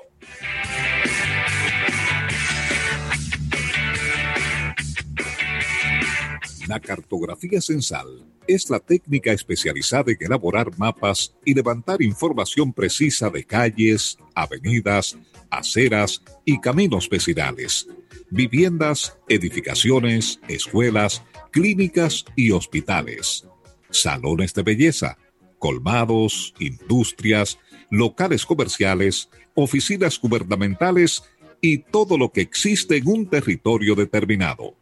La 6.68 6.80
cartografía 6.80 7.62
censal 7.62 8.35
es 8.48 8.70
la 8.70 8.80
técnica 8.80 9.32
especializada 9.32 10.12
en 10.12 10.18
elaborar 10.20 10.78
mapas 10.78 11.36
y 11.44 11.54
levantar 11.54 12.02
información 12.02 12.74
precisa 12.74 13.30
de 13.30 13.44
calles, 13.44 14.18
avenidas, 14.34 15.18
aceras 15.50 16.22
y 16.44 16.60
caminos 16.60 17.10
vecinales, 17.10 17.88
viviendas, 18.30 19.18
edificaciones, 19.28 20.40
escuelas, 20.48 21.24
clínicas 21.52 22.26
y 22.36 22.52
hospitales, 22.52 23.46
salones 23.90 24.54
de 24.54 24.64
belleza, 24.64 25.18
colmados, 25.60 26.54
industrias, 26.60 27.60
locales 27.90 28.46
comerciales, 28.46 29.30
oficinas 29.54 30.20
gubernamentales 30.20 31.24
y 31.62 31.80
todo 31.80 32.18
lo 32.18 32.32
que 32.32 32.42
existe 32.42 32.98
en 32.98 33.08
un 33.08 33.30
territorio 33.30 33.96
determinado, 33.96 34.76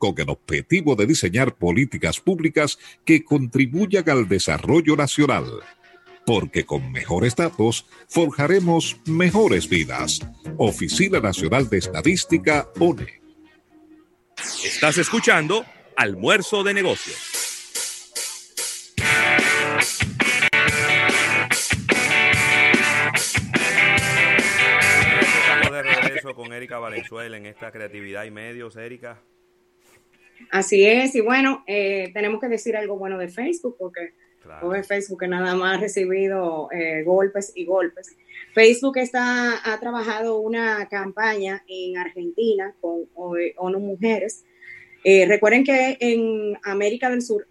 con 0.00 0.14
el 0.18 0.30
objetivo 0.30 0.96
de 0.96 1.06
diseñar 1.06 1.54
políticas 1.54 2.18
públicas 2.18 2.78
que 3.04 3.22
contribuyan 3.22 4.08
al 4.10 4.26
desarrollo 4.26 4.96
nacional. 4.96 5.44
Porque 6.26 6.64
con 6.64 6.90
mejores 6.90 7.36
datos 7.36 7.86
forjaremos 8.08 8.96
mejores 9.06 9.68
vidas. 9.68 10.20
Oficina 10.56 11.20
Nacional 11.20 11.68
de 11.68 11.78
Estadística, 11.78 12.68
ONE. 12.80 13.20
Estás 14.64 14.98
escuchando 14.98 15.64
Almuerzo 15.96 16.64
de 16.64 16.74
Negocios. 16.74 17.30
con 26.34 26.52
Erika 26.52 26.78
Valenzuela 26.78 27.36
en 27.36 27.46
esta 27.46 27.72
creatividad 27.72 28.24
y 28.24 28.30
medios, 28.30 28.76
Erika. 28.76 29.20
Así 30.50 30.84
es, 30.84 31.14
y 31.14 31.20
bueno, 31.20 31.64
eh, 31.66 32.10
tenemos 32.12 32.40
que 32.40 32.48
decir 32.48 32.76
algo 32.76 32.96
bueno 32.96 33.18
de 33.18 33.28
Facebook, 33.28 33.76
porque 33.78 34.12
Facebook 34.86 35.20
que 35.20 35.28
nada 35.28 35.54
más 35.54 35.76
ha 35.76 35.80
recibido 35.80 36.68
eh, 36.72 37.02
golpes 37.04 37.52
y 37.54 37.64
golpes. 37.64 38.16
Facebook 38.52 38.98
está, 38.98 39.60
ha 39.64 39.78
trabajado 39.78 40.40
una 40.40 40.88
campaña 40.88 41.62
en 41.68 41.98
Argentina 41.98 42.74
con 42.80 43.08
ONU 43.14 43.78
Mujeres. 43.78 44.44
Eh, 45.04 45.26
recuerden 45.26 45.64
que 45.64 45.96
en 46.00 46.58
América 46.64 47.10
del 47.10 47.22
Sur 47.22 47.46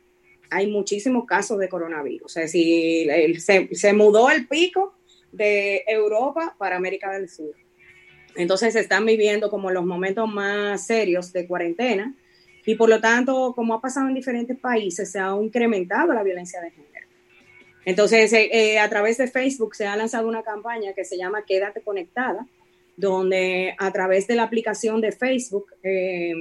hay 0.49 0.67
muchísimos 0.67 1.25
casos 1.25 1.60
de 1.60 1.69
coronavirus. 1.69 2.25
O 2.25 2.30
sea, 2.30 2.47
si 2.47 3.08
se, 3.39 3.69
se 3.71 3.93
mudó 3.93 4.30
el 4.30 4.47
pico 4.47 4.95
de 5.32 5.84
Europa 5.88 6.56
para 6.58 6.75
América 6.75 7.12
del 7.12 7.30
Sur. 7.30 7.56
Entonces 8.36 8.73
se 8.73 8.80
están 8.80 9.06
viviendo 9.06 9.49
como 9.49 9.71
los 9.71 9.86
momentos 9.86 10.28
más 10.28 10.86
serios 10.86 11.32
de 11.34 11.47
cuarentena 11.47 12.15
y 12.69 12.75
por 12.75 12.88
lo 12.88 13.01
tanto, 13.01 13.53
como 13.55 13.73
ha 13.73 13.82
pasado 13.82 14.10
en 14.10 14.13
diferentes 14.13 14.55
países, 14.55 15.12
se 15.12 15.17
ha 15.17 15.36
incrementado 15.41 16.13
la 16.13 16.21
violencia 16.21 16.62
de 16.62 16.69
género. 16.69 17.08
Entonces, 17.84 18.32
eh, 18.32 18.49
eh, 18.51 18.77
a 18.77 18.88
través 18.88 19.17
de 19.17 19.25
Facebook 19.25 19.73
se 19.73 19.88
ha 19.88 19.95
lanzado 19.95 20.27
una 20.27 20.43
campaña 20.43 20.93
que 20.93 21.03
se 21.03 21.17
llama 21.17 21.45
Quédate 21.47 21.82
Conectada, 21.82 22.45
donde 22.95 23.73
a 23.75 23.91
través 23.91 24.27
de 24.27 24.36
la 24.36 24.43
aplicación 24.43 25.01
de 25.01 25.12
Facebook 25.12 25.65
eh, 25.82 26.32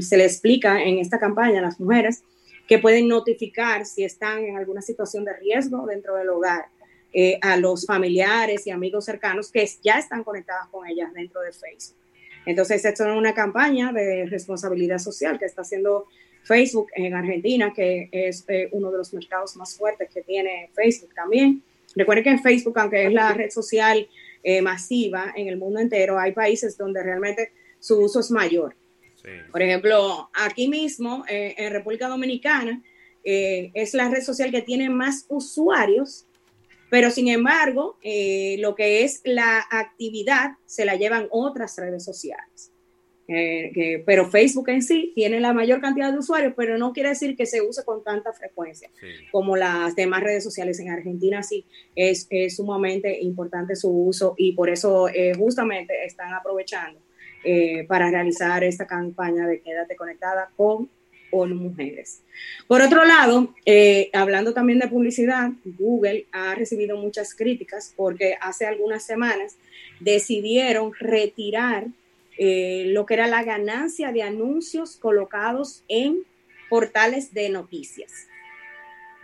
se 0.00 0.16
le 0.16 0.24
explica 0.24 0.82
en 0.82 0.98
esta 0.98 1.20
campaña 1.20 1.60
a 1.60 1.62
las 1.62 1.78
mujeres 1.78 2.24
que 2.66 2.80
pueden 2.80 3.06
notificar 3.06 3.86
si 3.86 4.02
están 4.02 4.44
en 4.44 4.56
alguna 4.56 4.82
situación 4.82 5.24
de 5.24 5.34
riesgo 5.34 5.86
dentro 5.86 6.16
del 6.16 6.28
hogar 6.30 6.64
eh, 7.12 7.38
a 7.40 7.56
los 7.56 7.86
familiares 7.86 8.66
y 8.66 8.70
amigos 8.70 9.04
cercanos 9.04 9.52
que 9.52 9.64
ya 9.80 10.00
están 10.00 10.24
conectadas 10.24 10.66
con 10.72 10.88
ellas 10.88 11.14
dentro 11.14 11.40
de 11.40 11.52
Facebook. 11.52 12.05
Entonces, 12.46 12.84
esto 12.84 13.04
es 13.04 13.16
una 13.16 13.34
campaña 13.34 13.92
de 13.92 14.26
responsabilidad 14.26 14.98
social 14.98 15.38
que 15.38 15.44
está 15.44 15.62
haciendo 15.62 16.06
Facebook 16.44 16.88
en 16.94 17.12
Argentina, 17.12 17.72
que 17.74 18.08
es 18.12 18.44
eh, 18.48 18.68
uno 18.70 18.92
de 18.92 18.98
los 18.98 19.12
mercados 19.12 19.56
más 19.56 19.76
fuertes 19.76 20.08
que 20.14 20.22
tiene 20.22 20.70
Facebook 20.74 21.12
también. 21.14 21.62
Recuerden 21.96 22.24
que 22.24 22.30
en 22.30 22.42
Facebook, 22.42 22.78
aunque 22.78 23.06
es 23.06 23.12
la 23.12 23.32
red 23.32 23.50
social 23.50 24.08
eh, 24.44 24.62
masiva 24.62 25.32
en 25.34 25.48
el 25.48 25.56
mundo 25.56 25.80
entero, 25.80 26.18
hay 26.18 26.32
países 26.32 26.78
donde 26.78 27.02
realmente 27.02 27.50
su 27.80 28.00
uso 28.00 28.20
es 28.20 28.30
mayor. 28.30 28.76
Por 29.50 29.60
ejemplo, 29.60 30.30
aquí 30.34 30.68
mismo, 30.68 31.24
en 31.26 31.72
República 31.72 32.06
Dominicana, 32.06 32.80
es 33.24 33.92
la 33.92 34.08
red 34.08 34.22
social 34.22 34.52
que 34.52 34.62
tiene 34.62 34.88
más 34.88 35.26
usuarios 35.28 36.26
pero 36.90 37.10
sin 37.10 37.28
embargo, 37.28 37.98
eh, 38.02 38.56
lo 38.58 38.74
que 38.74 39.04
es 39.04 39.20
la 39.24 39.64
actividad 39.70 40.52
se 40.66 40.84
la 40.84 40.96
llevan 40.96 41.26
otras 41.30 41.76
redes 41.76 42.04
sociales. 42.04 42.72
Eh, 43.28 44.04
pero 44.06 44.30
Facebook 44.30 44.68
en 44.68 44.82
sí 44.82 45.10
tiene 45.16 45.40
la 45.40 45.52
mayor 45.52 45.80
cantidad 45.80 46.12
de 46.12 46.18
usuarios, 46.18 46.54
pero 46.56 46.78
no 46.78 46.92
quiere 46.92 47.08
decir 47.08 47.36
que 47.36 47.44
se 47.44 47.60
use 47.60 47.84
con 47.84 48.04
tanta 48.04 48.32
frecuencia 48.32 48.88
como 49.32 49.56
las 49.56 49.96
demás 49.96 50.22
redes 50.22 50.44
sociales. 50.44 50.78
En 50.78 50.90
Argentina 50.90 51.42
sí 51.42 51.66
es, 51.96 52.28
sumamente 52.54 53.20
importante 53.20 53.74
su 53.74 53.90
uso 53.90 54.34
y 54.36 54.52
por 54.52 54.70
eso 54.70 55.08
eh, 55.08 55.32
justamente 55.36 56.04
están 56.04 56.32
aprovechando 56.34 57.00
para 57.86 58.10
realizar 58.10 58.64
esta 58.64 58.88
campaña 58.88 59.46
de 59.46 59.60
Quédate 59.60 59.94
conectada 59.94 60.50
con 60.56 60.90
mujeres. 61.44 62.22
Por 62.66 62.80
otro 62.80 63.04
lado, 63.04 63.54
eh, 63.64 64.10
hablando 64.12 64.54
también 64.54 64.78
de 64.78 64.88
publicidad, 64.88 65.50
Google 65.64 66.26
ha 66.32 66.54
recibido 66.54 66.96
muchas 66.96 67.34
críticas 67.34 67.92
porque 67.96 68.36
hace 68.40 68.66
algunas 68.66 69.04
semanas 69.04 69.56
decidieron 70.00 70.92
retirar 70.98 71.86
eh, 72.38 72.84
lo 72.88 73.06
que 73.06 73.14
era 73.14 73.26
la 73.26 73.44
ganancia 73.44 74.12
de 74.12 74.22
anuncios 74.22 74.96
colocados 74.96 75.82
en 75.88 76.24
portales 76.68 77.32
de 77.32 77.48
noticias. 77.48 78.28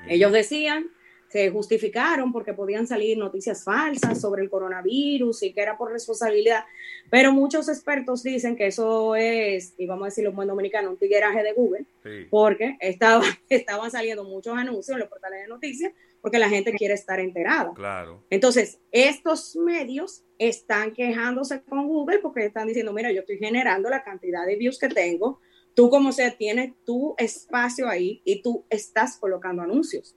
Ellos 0.08 0.32
decían 0.32 0.86
se 1.32 1.48
justificaron 1.50 2.30
porque 2.30 2.52
podían 2.52 2.86
salir 2.86 3.16
noticias 3.16 3.64
falsas 3.64 4.20
sobre 4.20 4.42
el 4.42 4.50
coronavirus 4.50 5.44
y 5.44 5.54
que 5.54 5.62
era 5.62 5.78
por 5.78 5.90
responsabilidad, 5.90 6.64
pero 7.08 7.32
muchos 7.32 7.70
expertos 7.70 8.22
dicen 8.22 8.54
que 8.54 8.66
eso 8.66 9.16
es, 9.16 9.72
y 9.78 9.86
vamos 9.86 10.02
a 10.02 10.06
decirlo 10.08 10.28
en 10.28 10.36
buen 10.36 10.48
dominicano, 10.48 10.90
un 10.90 10.98
tigueraje 10.98 11.42
de 11.42 11.54
Google, 11.54 11.86
porque 12.28 12.76
estaba, 12.80 13.24
estaban 13.48 13.90
saliendo 13.90 14.24
muchos 14.24 14.54
anuncios 14.54 14.90
en 14.90 14.98
los 14.98 15.08
portales 15.08 15.40
de 15.40 15.48
noticias 15.48 15.92
porque 16.20 16.38
la 16.38 16.50
gente 16.50 16.72
quiere 16.74 16.94
estar 16.94 17.18
enterada. 17.18 17.72
Claro. 17.74 18.22
Entonces, 18.28 18.78
estos 18.92 19.56
medios 19.56 20.24
están 20.38 20.92
quejándose 20.92 21.62
con 21.62 21.88
Google 21.88 22.18
porque 22.18 22.44
están 22.44 22.68
diciendo, 22.68 22.92
mira, 22.92 23.10
yo 23.10 23.20
estoy 23.20 23.38
generando 23.38 23.88
la 23.88 24.04
cantidad 24.04 24.44
de 24.46 24.56
views 24.56 24.78
que 24.78 24.88
tengo, 24.88 25.40
tú 25.74 25.88
como 25.88 26.12
sea 26.12 26.30
tienes 26.36 26.74
tu 26.84 27.14
espacio 27.16 27.88
ahí 27.88 28.20
y 28.24 28.42
tú 28.42 28.66
estás 28.68 29.16
colocando 29.16 29.62
anuncios. 29.62 30.14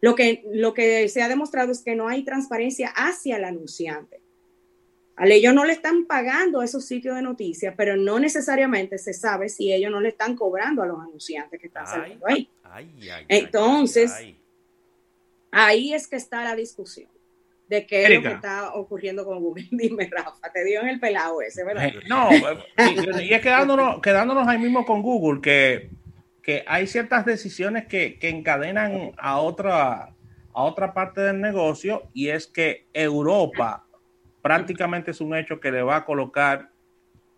Lo 0.00 0.14
que, 0.14 0.44
lo 0.52 0.74
que 0.74 1.08
se 1.08 1.22
ha 1.22 1.28
demostrado 1.28 1.72
es 1.72 1.82
que 1.82 1.94
no 1.94 2.08
hay 2.08 2.24
transparencia 2.24 2.88
hacia 2.94 3.36
el 3.36 3.44
anunciante. 3.44 4.20
A 5.16 5.26
ellos 5.26 5.52
no 5.52 5.64
le 5.64 5.72
están 5.72 6.04
pagando 6.04 6.60
a 6.60 6.64
esos 6.64 6.86
sitios 6.86 7.16
de 7.16 7.22
noticias, 7.22 7.74
pero 7.76 7.96
no 7.96 8.20
necesariamente 8.20 8.98
se 8.98 9.12
sabe 9.12 9.48
si 9.48 9.72
ellos 9.72 9.90
no 9.90 10.00
le 10.00 10.10
están 10.10 10.36
cobrando 10.36 10.82
a 10.82 10.86
los 10.86 11.00
anunciantes 11.00 11.60
que 11.60 11.66
están 11.66 11.86
saliendo 11.88 12.24
ahí. 12.26 12.48
Entonces, 13.26 14.12
ahí 15.50 15.92
es 15.92 16.06
que 16.06 16.16
está 16.16 16.44
la 16.44 16.54
discusión 16.54 17.10
de 17.68 17.84
qué 17.84 18.04
es 18.04 18.10
lo 18.10 18.22
que 18.22 18.34
está 18.34 18.74
ocurriendo 18.74 19.24
con 19.24 19.40
Google. 19.40 19.66
Dime, 19.72 20.08
Rafa, 20.10 20.52
te 20.52 20.64
dio 20.64 20.80
en 20.80 20.88
el 20.88 21.00
pelado 21.00 21.42
ese, 21.42 21.64
¿verdad? 21.64 21.92
No, 22.08 22.30
y 23.20 23.32
es 23.32 23.42
quedándonos, 23.42 24.00
quedándonos 24.00 24.46
ahí 24.46 24.58
mismo 24.58 24.86
con 24.86 25.02
Google, 25.02 25.40
que 25.40 25.90
que 26.42 26.64
hay 26.66 26.86
ciertas 26.86 27.24
decisiones 27.24 27.86
que, 27.86 28.18
encadenan 28.22 29.12
a 29.18 29.38
otra, 29.38 30.14
a 30.52 30.62
otra 30.62 30.94
parte 30.94 31.20
del 31.20 31.40
negocio 31.40 32.08
y 32.14 32.28
es 32.28 32.46
que 32.46 32.86
Europa 32.92 33.84
prácticamente 34.42 35.10
es 35.10 35.20
un 35.20 35.34
hecho 35.36 35.60
que 35.60 35.70
le 35.70 35.82
va 35.82 35.96
a 35.96 36.04
colocar 36.04 36.70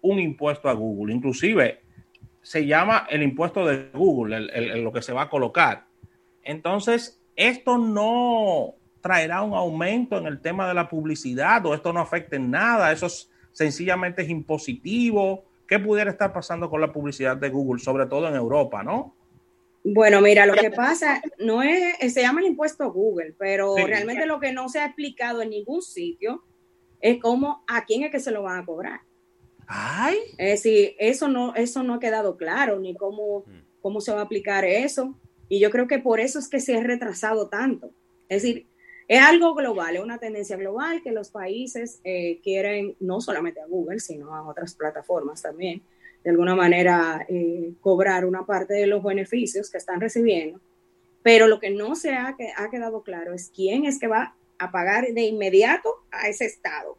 un 0.00 0.18
impuesto 0.18 0.68
a 0.68 0.74
Google. 0.74 1.14
Inclusive 1.14 1.80
se 2.42 2.66
llama 2.66 3.06
el 3.10 3.22
impuesto 3.22 3.66
de 3.66 3.90
Google, 3.92 4.80
lo 4.80 4.92
que 4.92 5.02
se 5.02 5.12
va 5.12 5.22
a 5.22 5.28
colocar. 5.28 5.86
Entonces, 6.42 7.20
esto 7.36 7.78
no 7.78 8.74
traerá 9.00 9.42
un 9.42 9.54
aumento 9.54 10.18
en 10.18 10.26
el 10.26 10.40
tema 10.40 10.68
de 10.68 10.74
la 10.74 10.88
publicidad 10.88 11.64
o 11.66 11.74
esto 11.74 11.92
no 11.92 12.00
afecta 12.00 12.36
en 12.36 12.50
nada, 12.50 12.92
eso 12.92 13.08
sencillamente 13.52 14.22
es 14.22 14.28
impositivo 14.28 15.49
¿Qué 15.70 15.78
pudiera 15.78 16.10
estar 16.10 16.32
pasando 16.32 16.68
con 16.68 16.80
la 16.80 16.92
publicidad 16.92 17.36
de 17.36 17.48
Google, 17.48 17.80
sobre 17.80 18.06
todo 18.06 18.26
en 18.26 18.34
Europa, 18.34 18.82
no? 18.82 19.14
Bueno, 19.84 20.20
mira, 20.20 20.44
lo 20.44 20.54
que 20.54 20.72
pasa 20.72 21.22
no 21.38 21.62
es, 21.62 22.12
se 22.12 22.22
llama 22.22 22.40
el 22.40 22.48
impuesto 22.48 22.92
Google, 22.92 23.36
pero 23.38 23.76
realmente 23.76 24.26
lo 24.26 24.40
que 24.40 24.52
no 24.52 24.68
se 24.68 24.80
ha 24.80 24.86
explicado 24.86 25.42
en 25.42 25.50
ningún 25.50 25.80
sitio 25.80 26.42
es 27.00 27.20
cómo, 27.20 27.62
a 27.68 27.84
quién 27.84 28.02
es 28.02 28.10
que 28.10 28.18
se 28.18 28.32
lo 28.32 28.42
van 28.42 28.58
a 28.58 28.66
cobrar. 28.66 29.02
Ay. 29.68 30.18
Es 30.38 30.64
decir, 30.64 30.96
eso 30.98 31.28
no, 31.28 31.54
eso 31.54 31.84
no 31.84 31.94
ha 31.94 32.00
quedado 32.00 32.36
claro, 32.36 32.80
ni 32.80 32.96
cómo, 32.96 33.44
mm. 33.46 33.80
cómo 33.80 34.00
se 34.00 34.10
va 34.10 34.22
a 34.22 34.24
aplicar 34.24 34.64
eso. 34.64 35.14
Y 35.48 35.60
yo 35.60 35.70
creo 35.70 35.86
que 35.86 36.00
por 36.00 36.18
eso 36.18 36.40
es 36.40 36.48
que 36.48 36.58
se 36.58 36.76
ha 36.76 36.82
retrasado 36.82 37.48
tanto. 37.48 37.92
Es 38.28 38.42
decir, 38.42 38.66
es 39.10 39.20
algo 39.20 39.56
global, 39.56 39.96
es 39.96 40.02
una 40.04 40.18
tendencia 40.18 40.56
global 40.56 41.02
que 41.02 41.10
los 41.10 41.32
países 41.32 42.00
eh, 42.04 42.38
quieren, 42.44 42.94
no 43.00 43.20
solamente 43.20 43.60
a 43.60 43.66
Google, 43.66 43.98
sino 43.98 44.36
a 44.36 44.48
otras 44.48 44.76
plataformas 44.76 45.42
también, 45.42 45.82
de 46.22 46.30
alguna 46.30 46.54
manera 46.54 47.26
eh, 47.28 47.72
cobrar 47.80 48.24
una 48.24 48.46
parte 48.46 48.74
de 48.74 48.86
los 48.86 49.02
beneficios 49.02 49.68
que 49.68 49.78
están 49.78 50.00
recibiendo. 50.00 50.60
Pero 51.24 51.48
lo 51.48 51.58
que 51.58 51.70
no 51.70 51.96
se 51.96 52.12
ha, 52.12 52.36
ha 52.56 52.70
quedado 52.70 53.02
claro 53.02 53.34
es 53.34 53.50
quién 53.52 53.84
es 53.84 53.98
que 53.98 54.06
va 54.06 54.36
a 54.60 54.70
pagar 54.70 55.08
de 55.12 55.22
inmediato 55.22 55.92
a 56.12 56.28
ese 56.28 56.44
estado. 56.44 56.96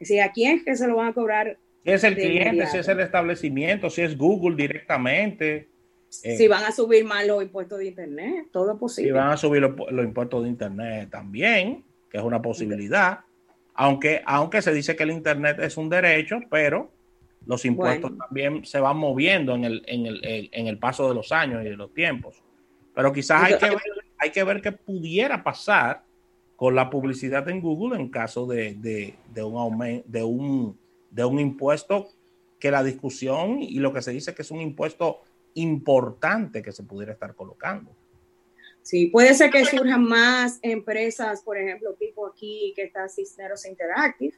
Es 0.00 0.08
decir, 0.08 0.22
¿a 0.22 0.32
quién 0.32 0.56
es 0.56 0.64
que 0.64 0.76
se 0.76 0.88
lo 0.88 0.96
van 0.96 1.08
a 1.08 1.12
cobrar? 1.12 1.58
Si 1.84 1.90
es 1.90 2.04
el 2.04 2.14
cliente, 2.14 2.66
si 2.68 2.78
es 2.78 2.88
el 2.88 3.00
establecimiento, 3.00 3.90
si 3.90 4.00
es 4.00 4.16
Google 4.16 4.56
directamente. 4.56 5.68
Si 6.08 6.44
eh, 6.44 6.48
van 6.48 6.64
a 6.64 6.72
subir 6.72 7.04
más 7.04 7.26
los 7.26 7.42
impuestos 7.42 7.78
de 7.78 7.86
Internet, 7.86 8.48
todo 8.50 8.72
es 8.72 8.78
posible. 8.78 9.10
Si 9.10 9.12
van 9.12 9.30
a 9.30 9.36
subir 9.36 9.62
los, 9.62 10.04
impuestos 10.04 10.42
de 10.42 10.48
Internet 10.48 11.10
también, 11.10 11.84
que 12.10 12.18
es 12.18 12.22
una 12.22 12.40
posibilidad. 12.40 13.20
Aunque, 13.74 14.22
aunque 14.24 14.62
se 14.62 14.72
dice 14.72 14.96
que 14.96 15.02
el 15.02 15.10
Internet 15.10 15.58
es 15.60 15.76
un 15.76 15.90
derecho, 15.90 16.40
pero 16.50 16.90
los 17.44 17.64
impuestos 17.64 18.16
también 18.16 18.64
se 18.64 18.80
van 18.80 18.96
moviendo 18.96 19.54
en 19.54 19.64
el, 19.64 19.82
en, 19.86 20.06
el, 20.06 20.48
en 20.52 20.66
el 20.66 20.78
paso 20.78 21.08
de 21.08 21.14
los 21.14 21.30
años 21.32 21.62
y 21.62 21.68
de 21.68 21.76
los 21.76 21.92
tiempos. 21.92 22.42
Pero 22.94 23.12
quizás 23.12 23.42
hay 23.42 23.58
que 23.58 23.68
ver, 23.68 23.82
hay 24.18 24.30
que 24.30 24.44
ver 24.44 24.62
qué 24.62 24.72
pudiera 24.72 25.44
pasar 25.44 26.02
con 26.56 26.74
la 26.74 26.88
publicidad 26.88 27.48
en 27.50 27.60
Google 27.60 28.00
en 28.00 28.08
caso 28.08 28.46
de, 28.46 29.14
un 29.36 29.56
aumento, 29.56 30.08
de 30.08 30.22
un, 30.22 30.78
de 31.10 31.24
un 31.24 31.38
impuesto 31.38 32.08
que 32.58 32.70
la 32.70 32.82
discusión 32.82 33.60
y 33.60 33.78
lo 33.78 33.92
que 33.92 34.00
se 34.00 34.12
dice 34.12 34.34
que 34.34 34.42
es 34.42 34.50
un 34.50 34.60
impuesto 34.60 35.20
importante 35.56 36.62
que 36.62 36.72
se 36.72 36.82
pudiera 36.82 37.12
estar 37.12 37.34
colocando. 37.34 37.90
Sí, 38.82 39.08
puede 39.08 39.34
ser 39.34 39.50
que 39.50 39.64
surjan 39.64 40.04
más 40.04 40.60
empresas, 40.62 41.42
por 41.42 41.58
ejemplo, 41.58 41.94
tipo 41.94 42.26
aquí 42.26 42.72
que 42.76 42.84
está 42.84 43.08
Cisneros 43.08 43.66
Interactive, 43.66 44.36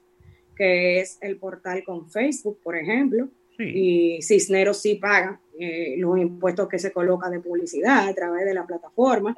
que 0.56 1.00
es 1.00 1.18
el 1.20 1.36
portal 1.36 1.84
con 1.84 2.10
Facebook, 2.10 2.58
por 2.62 2.74
ejemplo, 2.74 3.28
y 3.58 4.22
Cisneros 4.22 4.80
sí 4.80 4.94
paga 4.94 5.40
eh, 5.58 5.96
los 5.98 6.18
impuestos 6.18 6.68
que 6.68 6.78
se 6.78 6.92
coloca 6.92 7.28
de 7.28 7.40
publicidad 7.40 8.08
a 8.08 8.14
través 8.14 8.46
de 8.46 8.54
la 8.54 8.64
plataforma, 8.66 9.36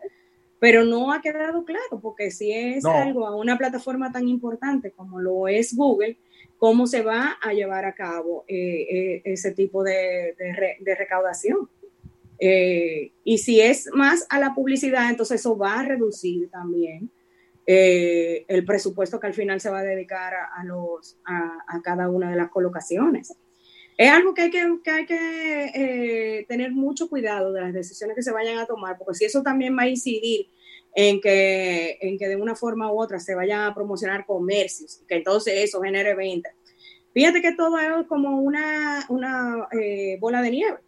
pero 0.61 0.85
no 0.85 1.11
ha 1.11 1.23
quedado 1.23 1.65
claro, 1.65 1.99
porque 2.01 2.31
si 2.31 2.53
es 2.53 2.85
algo 2.85 3.27
a 3.27 3.35
una 3.35 3.57
plataforma 3.57 4.13
tan 4.13 4.29
importante 4.29 4.93
como 4.93 5.21
lo 5.21 5.49
es 5.49 5.75
Google, 5.75 6.19
¿cómo 6.61 6.87
se 6.87 7.03
va 7.03 7.39
a 7.43 7.53
llevar 7.53 7.87
a 7.87 7.95
cabo 7.95 8.45
eh, 8.47 8.55
eh, 8.57 9.23
ese 9.25 9.51
tipo 9.51 9.83
de, 9.83 10.37
recaudación? 10.97 11.69
y 12.43 13.37
si 13.39 13.61
es 13.61 13.91
más 13.93 14.27
a 14.31 14.39
la 14.39 14.55
publicidad, 14.55 15.11
entonces 15.11 15.41
eso 15.41 15.59
va 15.59 15.81
a 15.81 15.83
reducir 15.83 16.49
también 16.51 17.11
eh, 17.67 18.47
el 18.49 18.65
presupuesto 18.65 19.21
que 19.21 19.29
al 19.29 19.35
final 19.35 19.61
se 19.61 19.71
va 19.71 19.79
a 19.79 19.85
dedicar 19.85 20.35
a, 20.35 20.65
los, 20.65 21.19
a, 21.25 21.81
cada 21.85 22.09
una 22.09 22.31
de 22.31 22.37
las 22.37 22.51
colocaciones. 22.51 23.37
Es 23.97 24.11
algo 24.11 24.35
que 24.35 24.43
hay 24.43 24.51
que, 24.51 24.79
que, 24.83 24.91
hay 24.91 25.07
que 25.07 25.65
eh, 25.75 26.47
tener 26.49 26.73
mucho 26.73 27.09
cuidado 27.09 27.53
de 27.53 27.61
las 27.61 27.73
decisiones 27.73 28.17
que 28.17 28.23
se 28.23 28.33
vayan 28.33 28.59
a 28.59 28.67
tomar, 28.67 28.99
porque 28.99 29.15
si 29.15 29.25
eso 29.27 29.43
también 29.43 29.77
va 29.79 29.83
a 29.83 29.89
incidir 29.89 30.49
en 30.95 31.21
que, 31.21 31.99
en 32.01 32.19
que 32.19 32.29
de 32.29 32.37
una 32.37 32.55
forma 32.55 32.93
u 32.93 33.01
otra 33.01 33.19
se 33.21 33.35
vayan 33.35 33.63
a 33.63 33.75
promocionar 33.75 34.27
comercios, 34.27 35.03
que 35.09 35.17
entonces 35.17 35.55
eso 35.57 35.81
genere 35.81 36.15
ventas. 36.15 36.53
Fíjate 37.13 37.43
que 37.43 37.53
todo 37.53 37.79
es 37.79 38.07
como 38.07 38.41
una, 38.41 39.05
una 39.09 39.69
eh, 39.73 40.17
bola 40.21 40.43
de 40.43 40.51
nieve 40.51 40.79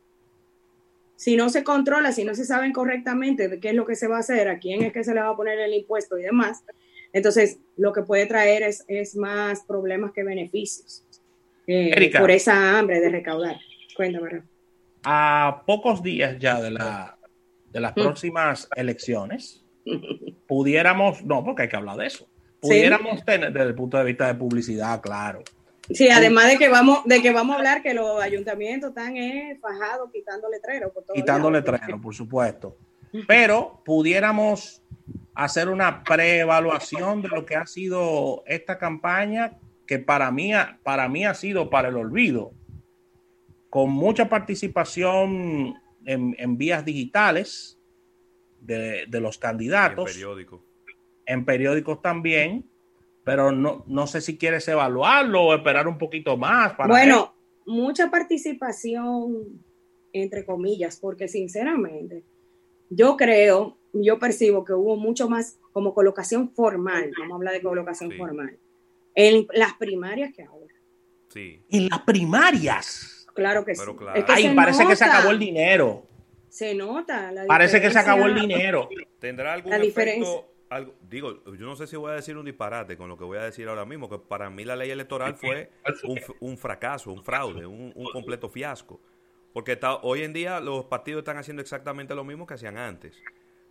si 1.23 1.37
no 1.37 1.51
se 1.51 1.63
controla, 1.63 2.11
si 2.11 2.25
no 2.25 2.35
se 2.35 2.45
saben 2.45 2.73
correctamente 2.73 3.47
de 3.49 3.61
qué 3.61 3.69
es 3.69 3.77
lo 3.77 3.87
que 3.87 3.95
se 3.95 4.09
va 4.09 4.17
a 4.17 4.21
hacer, 4.21 4.49
a 4.49 4.59
quién 4.59 4.83
es 4.83 4.93
que 4.93 5.05
se 5.05 5.15
le 5.15 5.21
va 5.21 5.29
a 5.29 5.37
poner 5.37 5.57
el 5.61 5.73
impuesto 5.73 6.19
y 6.19 6.23
demás, 6.23 6.65
entonces 7.13 7.61
lo 7.77 7.93
que 7.93 8.03
puede 8.03 8.27
traer 8.27 8.65
es, 8.65 8.85
es 8.89 9.15
más 9.15 9.61
problemas 9.61 10.11
que 10.11 10.25
beneficios 10.25 11.05
eh, 11.69 12.11
por 12.19 12.33
esa 12.33 12.77
hambre 12.77 12.99
de 12.99 13.09
recaudar. 13.09 13.57
Cuéntame. 13.95 14.43
A 15.05 15.63
pocos 15.65 16.03
días 16.03 16.41
ya 16.41 16.61
de, 16.61 16.73
la, 16.73 17.17
de 17.71 17.79
las 17.79 17.93
mm. 17.93 18.01
próximas 18.01 18.69
elecciones, 18.75 19.62
pudiéramos, 20.47 21.25
no, 21.25 21.45
porque 21.45 21.63
hay 21.63 21.69
que 21.69 21.77
hablar 21.77 21.97
de 21.97 22.07
eso, 22.07 22.27
pudiéramos 22.61 23.25
tener 23.25 23.53
desde 23.53 23.69
el 23.69 23.75
punto 23.75 23.99
de 23.99 24.05
vista 24.05 24.27
de 24.27 24.35
publicidad, 24.35 25.01
claro, 25.01 25.43
Sí, 25.91 26.09
además 26.09 26.49
de 26.49 26.59
que 26.59 26.69
vamos, 26.69 27.01
de 27.05 27.21
que 27.21 27.33
vamos 27.33 27.55
a 27.55 27.59
hablar 27.59 27.83
que 27.83 27.93
los 27.93 28.23
ayuntamientos 28.23 28.91
están 28.91 29.17
eh, 29.17 29.59
fajados 29.61 30.11
quitando 30.13 30.49
letreros. 30.49 30.93
quitando 31.13 31.51
letreros, 31.51 32.01
por 32.01 32.15
supuesto. 32.15 32.77
Pero 33.27 33.83
pudiéramos 33.85 34.83
hacer 35.35 35.69
una 35.69 36.05
preevaluación 36.05 37.23
de 37.23 37.29
lo 37.29 37.45
que 37.45 37.57
ha 37.57 37.67
sido 37.67 38.43
esta 38.47 38.79
campaña, 38.79 39.59
que 39.87 39.99
para 39.99 40.31
mí, 40.31 40.53
para 40.83 41.09
mí 41.09 41.25
ha 41.25 41.35
sido 41.35 41.69
para 41.69 41.89
el 41.89 41.97
olvido, 41.97 42.53
con 43.69 43.91
mucha 43.91 44.29
participación 44.29 45.75
en, 46.05 46.59
vías 46.59 46.85
digitales 46.85 47.79
de, 48.63 49.07
los 49.21 49.39
candidatos. 49.39 50.09
en 50.09 50.15
periódicos. 50.15 50.61
En 51.27 51.45
periódicos 51.45 52.03
también 52.03 52.73
pero 53.25 53.53
no, 53.53 53.85
no 53.87 54.07
sé 54.07 54.21
si 54.21 54.37
quieres 54.37 54.67
evaluarlo 54.69 55.43
o 55.43 55.55
esperar 55.55 55.87
un 55.87 55.99
poquito 55.99 56.37
más. 56.37 56.75
Para 56.75 56.89
bueno, 56.89 57.35
mucha 57.67 58.11
participación, 58.11 59.63
entre 60.13 60.45
comillas, 60.45 60.97
porque 60.97 61.29
sinceramente 61.29 62.25
yo 62.91 63.17
creo, 63.17 63.79
yo 63.93 64.19
percibo 64.19 64.65
que 64.65 64.73
hubo 64.73 64.97
mucho 64.97 65.29
más 65.29 65.59
como 65.73 65.95
colocación 65.95 66.51
formal, 66.51 67.11
vamos 67.19 67.33
a 67.33 67.37
hablar 67.37 67.55
de 67.55 67.63
colocación 67.63 68.13
formal, 68.13 68.59
en 69.15 69.47
las 69.53 69.75
primarias 69.75 70.33
que 70.35 70.43
ahora. 70.43 70.75
Sí. 71.29 71.63
En 71.71 71.89
las 71.89 72.01
primarias. 72.01 73.27
Claro 73.35 73.65
que 73.65 73.75
sí. 73.75 73.83
Ay, 74.27 74.55
parece 74.55 74.87
que 74.87 74.97
se 74.97 75.05
acabó 75.05 75.31
el 75.31 75.39
dinero. 75.39 76.07
Se 76.53 76.75
nota. 76.75 77.33
parece 77.49 77.81
que 77.81 77.91
se 77.91 77.99
acabó 77.99 78.27
el 78.27 78.35
dinero. 78.35 78.87
¿Tendrá 79.19 79.55
algún 79.55 79.73
efecto 79.73 80.53
digo, 81.09 81.43
yo 81.45 81.67
no 81.67 81.77
sé 81.77 81.87
si 81.87 81.97
voy 81.97 82.13
a 82.13 82.15
decir 82.15 82.37
un 82.37 82.45
disparate 82.45 82.97
con 82.97 83.09
lo 83.09 83.17
que 83.17 83.25
voy 83.25 83.39
a 83.39 83.43
decir 83.43 83.69
ahora 83.69 83.87
mismo, 83.87 84.09
que 84.09 84.19
para 84.19 84.51
mí 84.51 84.65
la 84.65 84.77
ley 84.77 84.91
electoral 84.91 85.35
fue 85.35 85.71
un, 86.41 86.59
fracaso, 86.59 87.11
un 87.11 87.25
fraude, 87.25 87.67
un, 87.67 87.93
completo 88.13 88.51
fiasco. 88.51 89.01
Porque 89.55 89.73
está, 89.73 89.97
hoy 89.97 90.23
en 90.23 90.33
día 90.33 90.61
los 90.61 90.87
partidos 90.87 91.21
están 91.21 91.37
haciendo 91.37 91.63
exactamente 91.63 92.15
lo 92.15 92.25
mismo 92.25 92.47
que 92.47 92.55
hacían 92.55 92.79
antes. 92.79 93.23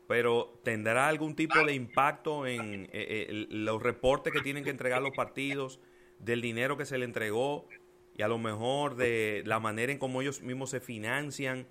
Pero 0.07 0.59
¿tendrá 0.63 1.07
algún 1.07 1.35
tipo 1.35 1.63
de 1.63 1.73
impacto 1.73 2.45
en 2.45 2.85
eh, 2.85 3.27
eh, 3.29 3.47
los 3.49 3.81
reportes 3.81 4.33
que 4.33 4.41
tienen 4.41 4.63
que 4.63 4.69
entregar 4.71 5.01
los 5.01 5.15
partidos, 5.15 5.79
del 6.19 6.41
dinero 6.41 6.77
que 6.77 6.85
se 6.85 6.97
le 6.97 7.05
entregó 7.05 7.67
y 8.15 8.21
a 8.21 8.27
lo 8.27 8.37
mejor 8.37 8.95
de 8.95 9.43
la 9.45 9.59
manera 9.59 9.91
en 9.91 9.97
cómo 9.97 10.21
ellos 10.21 10.41
mismos 10.41 10.69
se 10.69 10.79
financian? 10.79 11.67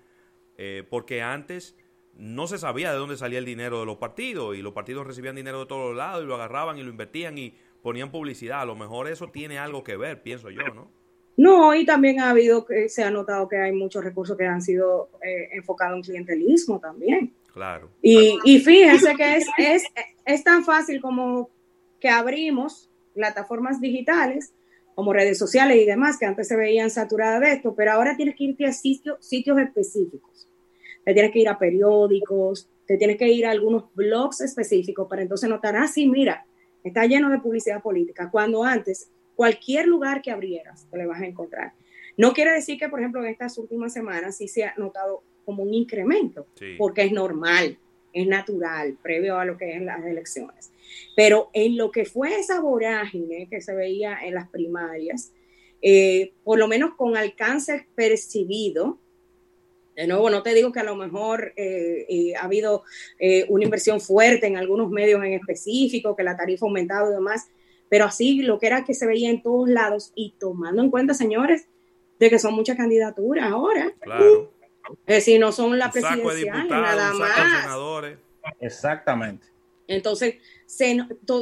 Eh, 0.57 0.83
porque 0.89 1.21
antes 1.21 1.75
no 2.15 2.47
se 2.47 2.57
sabía 2.57 2.91
de 2.91 2.97
dónde 2.97 3.17
salía 3.17 3.39
el 3.39 3.45
dinero 3.45 3.79
de 3.79 3.85
los 3.85 3.97
partidos 3.97 4.55
y 4.55 4.61
los 4.61 4.73
partidos 4.73 5.07
recibían 5.07 5.35
dinero 5.35 5.61
de 5.61 5.65
todos 5.65 5.95
lados 5.95 6.23
y 6.23 6.27
lo 6.27 6.35
agarraban 6.35 6.77
y 6.77 6.83
lo 6.83 6.89
invertían 6.89 7.37
y 7.37 7.55
ponían 7.81 8.11
publicidad. 8.11 8.61
A 8.61 8.65
lo 8.65 8.75
mejor 8.75 9.07
eso 9.07 9.29
tiene 9.29 9.57
algo 9.57 9.83
que 9.83 9.97
ver, 9.97 10.21
pienso 10.21 10.49
yo, 10.49 10.61
¿no? 10.73 10.91
No, 11.37 11.73
y 11.73 11.85
también 11.85 12.19
ha 12.19 12.29
habido, 12.29 12.65
que 12.65 12.89
se 12.89 13.03
ha 13.03 13.09
notado 13.09 13.47
que 13.47 13.57
hay 13.57 13.71
muchos 13.71 14.03
recursos 14.03 14.37
que 14.37 14.45
han 14.45 14.61
sido 14.61 15.09
eh, 15.23 15.49
enfocados 15.53 15.95
en 15.95 16.03
clientelismo 16.03 16.79
también. 16.79 17.33
Claro. 17.53 17.89
Y, 18.01 18.37
y 18.43 18.59
fíjense 18.59 19.15
que 19.15 19.37
es, 19.37 19.47
es, 19.57 19.83
es 20.25 20.43
tan 20.43 20.63
fácil 20.63 21.01
como 21.01 21.49
que 21.99 22.09
abrimos 22.09 22.89
plataformas 23.13 23.81
digitales 23.81 24.53
como 25.01 25.13
redes 25.13 25.39
sociales 25.39 25.77
y 25.81 25.85
demás, 25.87 26.19
que 26.19 26.27
antes 26.27 26.47
se 26.47 26.55
veían 26.55 26.91
saturadas 26.91 27.41
de 27.41 27.53
esto, 27.53 27.73
pero 27.73 27.93
ahora 27.93 28.15
tienes 28.15 28.35
que 28.35 28.43
irte 28.43 28.67
a 28.67 28.71
sitios, 28.71 29.17
sitios 29.19 29.57
específicos. 29.57 30.47
Te 31.03 31.13
tienes 31.15 31.31
que 31.31 31.39
ir 31.39 31.49
a 31.49 31.57
periódicos, 31.57 32.69
te 32.85 32.97
tienes 32.97 33.17
que 33.17 33.27
ir 33.27 33.47
a 33.47 33.49
algunos 33.49 33.85
blogs 33.95 34.41
específicos 34.41 35.07
para 35.09 35.23
entonces 35.23 35.49
notar, 35.49 35.75
ah, 35.75 35.87
sí, 35.87 36.07
mira, 36.07 36.45
está 36.83 37.07
lleno 37.07 37.31
de 37.31 37.39
publicidad 37.39 37.81
política, 37.81 38.29
cuando 38.29 38.63
antes 38.63 39.09
cualquier 39.35 39.87
lugar 39.87 40.21
que 40.21 40.29
abrieras 40.29 40.85
te 40.91 40.99
le 40.99 41.07
vas 41.07 41.19
a 41.19 41.25
encontrar. 41.25 41.73
No 42.15 42.31
quiere 42.33 42.51
decir 42.51 42.77
que, 42.77 42.87
por 42.87 42.99
ejemplo, 42.99 43.23
en 43.23 43.31
estas 43.31 43.57
últimas 43.57 43.91
semanas 43.91 44.37
sí 44.37 44.47
se 44.47 44.65
ha 44.65 44.75
notado 44.77 45.23
como 45.45 45.63
un 45.63 45.73
incremento, 45.73 46.45
porque 46.77 47.01
es 47.01 47.11
normal, 47.11 47.79
es 48.13 48.27
natural, 48.27 48.97
previo 49.01 49.37
a 49.37 49.45
lo 49.45 49.57
que 49.57 49.75
es 49.75 49.81
las 49.81 50.05
elecciones. 50.05 50.71
Pero 51.15 51.49
en 51.53 51.77
lo 51.77 51.91
que 51.91 52.05
fue 52.05 52.39
esa 52.39 52.59
vorágine 52.59 53.47
que 53.49 53.61
se 53.61 53.73
veía 53.73 54.19
en 54.23 54.33
las 54.35 54.49
primarias, 54.49 55.31
eh, 55.81 56.33
por 56.43 56.59
lo 56.59 56.67
menos 56.67 56.95
con 56.95 57.17
alcance 57.17 57.87
percibido, 57.95 58.99
De 59.95 60.07
nuevo, 60.07 60.29
no 60.29 60.41
te 60.41 60.53
digo 60.53 60.71
que 60.71 60.79
a 60.79 60.83
lo 60.83 60.95
mejor 60.95 61.53
eh, 61.57 62.05
eh, 62.07 62.35
ha 62.35 62.45
habido 62.45 62.83
eh, 63.19 63.45
una 63.49 63.65
inversión 63.65 63.99
fuerte 63.99 64.47
en 64.47 64.55
algunos 64.55 64.89
medios 64.89 65.21
en 65.23 65.33
específico, 65.33 66.15
que 66.15 66.23
la 66.23 66.37
tarifa 66.37 66.65
ha 66.65 66.69
aumentado 66.69 67.11
y 67.11 67.13
demás, 67.13 67.49
pero 67.89 68.05
así 68.05 68.41
lo 68.41 68.57
que 68.57 68.67
era 68.67 68.85
que 68.85 68.93
se 68.93 69.05
veía 69.05 69.29
en 69.29 69.41
todos 69.41 69.69
lados 69.69 70.13
y 70.15 70.33
tomando 70.39 70.81
en 70.81 70.89
cuenta, 70.89 71.13
señores, 71.13 71.67
de 72.19 72.29
que 72.29 72.39
son 72.39 72.53
muchas 72.53 72.77
candidaturas 72.77 73.51
ahora. 73.51 73.93
Claro. 73.99 74.53
Es 75.05 75.15
decir, 75.17 75.39
no 75.39 75.51
son 75.51 75.77
la 75.77 75.91
presidencial, 75.91 76.67
nada 76.67 77.13
más. 77.13 78.17
Exactamente. 78.59 79.47
Entonces, 79.87 80.35
se, 80.65 80.97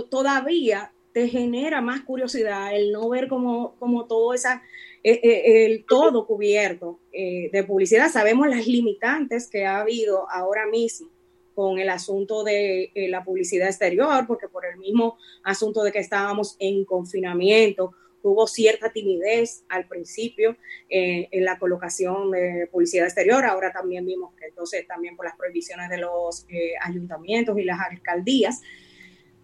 todavía 0.09 0.91
te 1.13 1.27
genera 1.27 1.81
más 1.81 2.01
curiosidad 2.01 2.75
el 2.75 2.91
no 2.91 3.09
ver 3.09 3.27
como, 3.27 3.75
como 3.79 4.05
todo 4.05 4.33
esa 4.33 4.61
eh, 5.01 5.21
eh, 5.23 5.65
el 5.65 5.85
todo 5.85 6.27
cubierto 6.27 6.99
eh, 7.13 7.49
de 7.53 7.63
publicidad. 7.63 8.11
Sabemos 8.11 8.47
las 8.49 8.67
limitantes 8.67 9.47
que 9.49 9.65
ha 9.65 9.79
habido 9.79 10.29
ahora 10.29 10.67
mismo 10.67 11.09
con 11.55 11.79
el 11.79 11.89
asunto 11.89 12.43
de 12.43 12.91
la 13.09 13.23
publicidad 13.23 13.67
exterior, 13.67 14.25
porque 14.27 14.47
por 14.47 14.65
el 14.65 14.77
mismo 14.77 15.17
asunto 15.43 15.83
de 15.83 15.91
que 15.91 15.99
estábamos 15.99 16.55
en 16.59 16.85
confinamiento, 16.85 17.93
hubo 18.29 18.47
cierta 18.47 18.91
timidez 18.91 19.63
al 19.69 19.87
principio 19.87 20.55
en 20.89 21.45
la 21.45 21.59
colocación 21.59 22.31
de 22.31 22.67
publicidad 22.71 23.05
exterior. 23.05 23.45
Ahora 23.45 23.71
también 23.71 24.05
vimos 24.05 24.33
que 24.35 24.45
entonces 24.47 24.87
también 24.87 25.15
por 25.15 25.25
las 25.25 25.35
prohibiciones 25.35 25.89
de 25.89 25.97
los 25.97 26.45
ayuntamientos 26.81 27.57
y 27.57 27.63
las 27.63 27.79
alcaldías, 27.79 28.61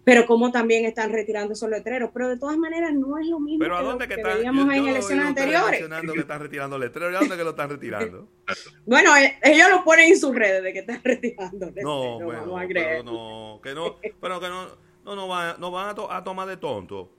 pero 0.06 0.24
como 0.24 0.52
también 0.52 0.84
están 0.84 1.10
retirando 1.10 1.54
esos 1.54 1.68
letreros. 1.68 2.10
Pero 2.14 2.28
de 2.28 2.38
todas 2.38 2.56
maneras 2.56 2.94
no 2.94 3.18
es 3.18 3.26
lo 3.26 3.40
mismo 3.40 3.58
¿Pero 3.58 3.76
a 3.76 3.82
dónde 3.82 4.06
que, 4.06 4.22
veíamos 4.22 4.72
en 4.72 4.86
elecciones 4.86 5.26
anteriores. 5.26 5.80
que 6.14 6.20
están 6.20 6.40
retirando 6.40 6.78
letreros. 6.78 7.12
¿Y 7.12 7.16
a 7.16 7.18
dónde 7.18 7.36
que 7.36 7.42
lo 7.42 7.50
están 7.50 7.70
retirando? 7.70 8.28
bueno, 8.86 9.16
eh, 9.16 9.36
ellos 9.42 9.68
lo 9.68 9.82
ponen 9.82 10.12
en 10.12 10.16
sus 10.16 10.32
redes 10.32 10.62
de 10.62 10.72
que 10.72 10.78
están 10.78 11.00
retirando 11.04 11.66
letreros. 11.66 12.20
No, 12.20 12.24
bueno, 12.24 12.40
vamos 12.42 12.62
a 12.62 12.66
creer. 12.68 12.88
Pero 12.98 13.02
no, 13.02 13.60
que 13.60 13.74
no, 13.74 13.96
pero 14.20 14.38
que 14.38 14.48
no, 14.48 14.68
no, 15.04 15.16
no, 15.16 15.26
van, 15.26 15.56
no 15.58 15.72
van 15.72 15.88
a, 15.88 16.22
tomar 16.22 16.46
de 16.46 16.56
tonto. 16.56 17.10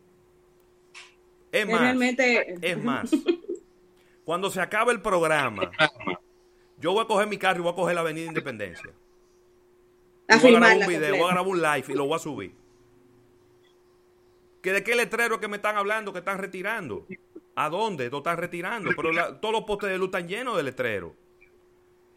Es 1.52 1.68
más, 1.68 1.95
es 2.62 2.84
más, 2.84 3.12
cuando 4.26 4.50
se 4.50 4.60
acabe 4.60 4.91
el 4.91 5.02
programa, 5.02 5.72
yo 6.78 6.91
voy 6.91 7.04
a 7.04 7.08
coger 7.08 7.28
mi 7.28 7.38
carro 7.38 7.60
y 7.60 7.64
voy 7.64 7.72
a 7.72 7.76
coger 7.76 7.95
la 7.95 8.02
Avenida 8.02 8.26
Independencia. 8.26 8.91
voy 10.28 10.56
a 10.56 10.60
grabar 10.60 10.78
un 10.78 10.88
video, 10.88 11.16
voy 11.16 11.26
a 11.26 11.34
grabar 11.34 11.48
un 11.48 11.62
live 11.62 11.86
y 11.88 11.93
lo 11.93 12.06
voy 12.06 12.16
a 12.16 12.20
subir 12.20 12.68
de 14.72 14.84
qué 14.84 14.95
letrero 14.95 15.39
que 15.39 15.48
me 15.48 15.58
están 15.58 15.78
hablando 15.78 16.14
que 16.14 16.20
están 16.20 16.38
retirando. 16.38 17.06
¿A 17.56 17.70
dónde 17.70 18.10
lo 18.10 18.18
están 18.18 18.38
retirando? 18.38 18.91
Pero 18.95 19.39
todos 19.39 19.54
los 19.54 19.64
postes 19.64 19.89
de 19.89 19.98
luz 19.98 20.08
están 20.08 20.28
llenos 20.28 20.58
de 20.58 20.64
letreros. 20.64 21.14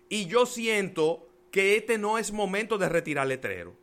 Y 0.08 0.26
yo 0.26 0.44
siento 0.44 1.28
que 1.50 1.76
este 1.76 1.98
no 1.98 2.18
es 2.18 2.32
momento 2.32 2.78
de 2.78 2.88
retirar 2.88 3.26
letrero. 3.26 3.74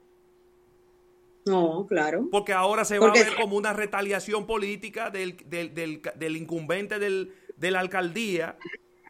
No, 1.48 1.86
claro. 1.88 2.28
Porque 2.32 2.54
ahora 2.54 2.86
se 2.86 3.00
va 3.00 3.10
a 3.10 3.14
ver 3.14 3.36
como 3.36 3.56
una 3.56 3.74
retaliación 3.74 4.46
política 4.46 5.10
del, 5.10 5.38
del, 5.48 6.38
incumbente 6.38 7.00
de 7.00 7.72
la 7.72 7.80
alcaldía 7.80 8.58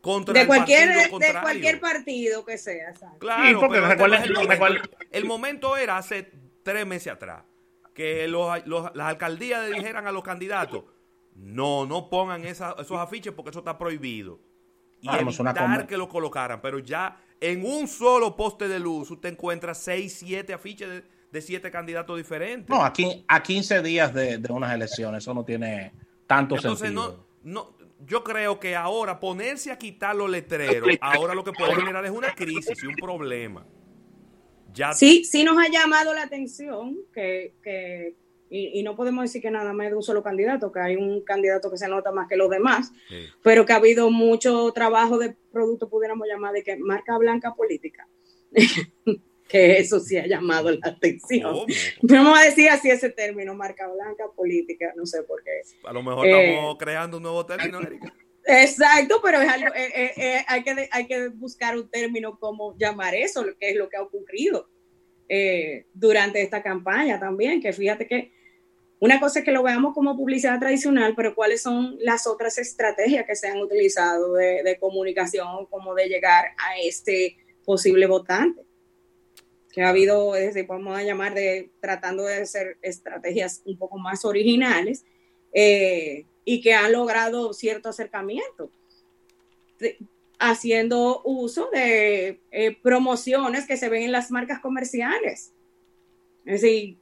contra 0.01 0.33
de 0.39 0.47
cualquier, 0.47 0.89
el 0.89 1.09
partido 1.09 1.19
De 1.19 1.41
cualquier 1.41 1.79
partido 1.79 2.45
que 2.45 2.57
sea. 2.57 2.93
Claro, 3.19 3.73
el, 3.73 4.81
el 5.11 5.25
momento 5.25 5.75
era 5.75 5.97
hace 5.97 6.31
tres 6.63 6.85
meses 6.85 7.13
atrás 7.13 7.43
que 7.97 8.27
las 8.27 9.07
alcaldías 9.07 9.67
le 9.67 9.75
dijeran 9.75 10.05
a 10.05 10.11
los 10.11 10.21
candidatos, 10.21 10.83
no, 11.33 11.87
no 11.87 12.11
pongan 12.11 12.45
esos 12.45 12.91
afiches 12.91 13.33
porque 13.33 13.49
eso 13.49 13.59
está 13.59 13.75
prohibido. 13.75 14.39
Y 15.01 15.07
Vamos, 15.07 15.39
evitar 15.39 15.87
que 15.87 15.97
lo 15.97 16.07
colocaran. 16.07 16.61
Pero 16.61 16.77
ya 16.77 17.19
en 17.41 17.65
un 17.65 17.87
solo 17.87 18.35
poste 18.35 18.67
de 18.67 18.77
luz 18.77 19.09
usted 19.09 19.29
encuentra 19.29 19.73
seis, 19.73 20.17
siete 20.19 20.53
afiches 20.53 20.87
de, 20.87 21.03
siete 21.41 21.69
candidatos 21.71 22.17
diferentes. 22.17 22.69
No, 22.69 22.83
aquí 22.83 23.23
a 23.27 23.43
15 23.43 23.81
días 23.81 24.13
de, 24.13 24.41
unas 24.49 24.73
elecciones, 24.73 25.23
eso 25.23 25.33
no 25.33 25.43
tiene 25.43 25.91
tanto 26.25 26.55
Entonces, 26.55 26.87
sentido. 26.87 27.25
No, 27.43 27.71
no, 27.71 27.77
yo 28.05 28.23
creo 28.23 28.59
que 28.59 28.75
ahora 28.75 29.19
ponerse 29.19 29.71
a 29.71 29.77
quitar 29.77 30.15
los 30.15 30.29
letreros, 30.29 30.89
ahora 31.01 31.33
lo 31.33 31.43
que 31.43 31.51
puede 31.51 31.75
generar 31.75 32.05
es 32.05 32.11
una 32.11 32.33
crisis 32.33 32.83
y 32.83 32.87
un 32.87 32.95
problema. 32.95 33.65
Sí, 34.93 35.23
sí 35.23 35.43
nos 35.43 35.57
ha 35.57 35.69
llamado 35.69 36.13
la 36.13 36.23
atención 36.23 36.97
que, 37.13 38.15
y, 38.49 38.83
no 38.83 38.95
podemos 38.95 39.23
decir 39.23 39.41
que 39.41 39.51
nada 39.51 39.73
más 39.73 39.89
de 39.89 39.95
un 39.95 40.03
solo 40.03 40.21
candidato, 40.21 40.71
que 40.71 40.79
hay 40.79 40.95
un 40.95 41.21
candidato 41.21 41.71
que 41.71 41.77
se 41.77 41.87
nota 41.87 42.11
más 42.11 42.27
que 42.27 42.37
los 42.37 42.49
demás, 42.49 42.91
pero 43.41 43.65
que 43.65 43.73
ha 43.73 43.77
habido 43.77 44.11
mucho 44.11 44.71
trabajo 44.73 45.17
de 45.17 45.35
producto, 45.51 45.89
pudiéramos 45.89 46.27
llamar, 46.27 46.53
de 46.53 46.63
que 46.63 46.77
marca 46.77 47.17
blanca 47.17 47.53
política. 47.55 48.07
que 49.47 49.77
eso 49.77 49.99
sí 49.99 50.17
ha 50.17 50.27
llamado 50.27 50.71
la 50.71 50.87
atención. 50.87 51.65
Vamos 52.01 52.39
a 52.39 52.43
decir 52.43 52.69
así 52.69 52.89
ese 52.89 53.09
término, 53.09 53.55
marca 53.55 53.87
blanca 53.87 54.25
política, 54.35 54.93
no 54.95 55.05
sé 55.05 55.23
por 55.23 55.43
qué. 55.43 55.61
A 55.83 55.93
lo 55.93 56.03
mejor 56.03 56.27
estamos 56.27 56.73
eh, 56.73 56.77
creando 56.77 57.17
un 57.17 57.23
nuevo 57.23 57.45
término, 57.45 57.79
Erika. 57.81 58.13
Exacto, 58.47 59.19
pero 59.21 59.41
es 59.41 59.49
algo, 59.49 59.67
eh, 59.75 59.91
eh, 59.93 60.13
eh, 60.15 60.45
hay, 60.47 60.63
que, 60.63 60.89
hay 60.89 61.05
que 61.05 61.27
buscar 61.27 61.77
un 61.77 61.89
término 61.89 62.39
como 62.39 62.77
llamar 62.77 63.13
eso, 63.13 63.45
que 63.59 63.71
es 63.71 63.75
lo 63.75 63.89
que 63.89 63.97
ha 63.97 64.01
ocurrido 64.01 64.69
durante 65.93 66.41
esta 66.41 66.63
campaña 66.63 67.19
también, 67.19 67.61
que 67.61 67.73
fíjate 67.73 68.07
que 68.07 68.31
una 69.01 69.19
cosa 69.19 69.39
es 69.39 69.45
que 69.45 69.51
lo 69.51 69.61
veamos 69.61 69.93
como 69.93 70.15
publicidad 70.15 70.57
tradicional, 70.57 71.15
pero 71.17 71.35
cuáles 71.35 71.61
son 71.61 71.97
las 71.99 72.25
otras 72.25 72.57
estrategias 72.57 73.25
que 73.27 73.35
se 73.35 73.49
han 73.49 73.57
utilizado 73.57 74.35
de, 74.35 74.77
comunicación, 74.79 75.65
como 75.65 75.93
de 75.93 76.07
llegar 76.07 76.45
a 76.57 76.79
este 76.81 77.35
posible 77.65 78.07
votante. 78.07 78.61
Que 79.71 79.83
ha 79.83 79.89
habido, 79.89 80.35
es 80.35 80.53
decir, 80.53 80.67
podemos 80.67 80.99
llamar 81.01 81.33
de 81.33 81.69
tratando 81.81 82.23
de 82.23 82.41
hacer 82.41 82.77
estrategias 82.81 83.61
un 83.65 83.77
poco 83.77 83.97
más 83.97 84.25
originales. 84.25 85.05
Eh, 85.53 86.25
y 86.49 86.61
que 86.61 86.73
han 86.73 86.93
logrado 86.93 87.51
cierto 87.51 87.89
acercamiento, 87.89 88.71
haciendo 90.39 91.21
uso 91.25 91.69
de 91.73 92.39
eh, 92.51 92.77
promociones 92.81 93.67
que 93.67 93.75
se 93.75 93.89
ven 93.89 94.03
en 94.03 94.13
las 94.13 94.31
marcas 94.31 94.61
comerciales. 94.61 95.51
Es 96.45 96.61
decir, 96.61 96.97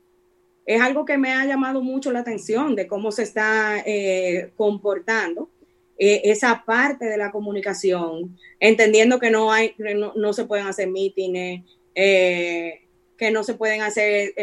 es 0.66 0.82
algo 0.82 1.06
que 1.06 1.20
me 1.20 1.32
ha 1.32 1.46
llamado 1.46 1.84
mucho 1.84 2.12
la 2.12 2.22
atención 2.22 2.76
de 2.76 2.88
cómo 2.88 3.12
se 3.12 3.22
está 3.22 3.84
eh, 3.86 4.52
comportando 4.58 5.52
eh, 6.00 6.22
esa 6.24 6.64
parte 6.66 7.06
de 7.06 7.18
la 7.18 7.30
comunicación, 7.30 8.36
entendiendo 8.60 9.20
que 9.20 9.30
no 9.30 9.52
hay, 9.52 9.76
no, 9.78 10.34
se 10.34 10.46
pueden 10.46 10.66
hacer 10.66 10.90
mítines, 10.90 11.64
que 11.96 13.32
no 13.32 13.44
se 13.44 13.54
pueden 13.56 13.82
hacer 13.82 14.34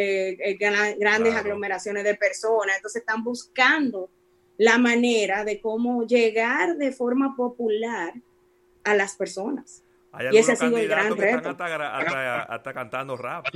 grandes 0.98 1.34
aglomeraciones 1.34 2.04
de 2.04 2.14
personas, 2.14 2.76
entonces 2.76 3.00
están 3.00 3.22
buscando 3.22 4.10
la 4.58 4.78
manera 4.78 5.44
de 5.44 5.60
cómo 5.60 6.06
llegar 6.06 6.76
de 6.76 6.92
forma 6.92 7.34
popular 7.36 8.14
a 8.84 8.94
las 8.94 9.16
personas. 9.16 9.82
y 10.30 10.36
ese 10.36 10.52
ha 10.52 10.56
sido 10.56 10.76
el 10.76 10.88
gran 10.88 11.16
reto. 11.16 11.50
hasta, 11.50 12.72
cantando 12.72 13.16
rap. 13.16 13.46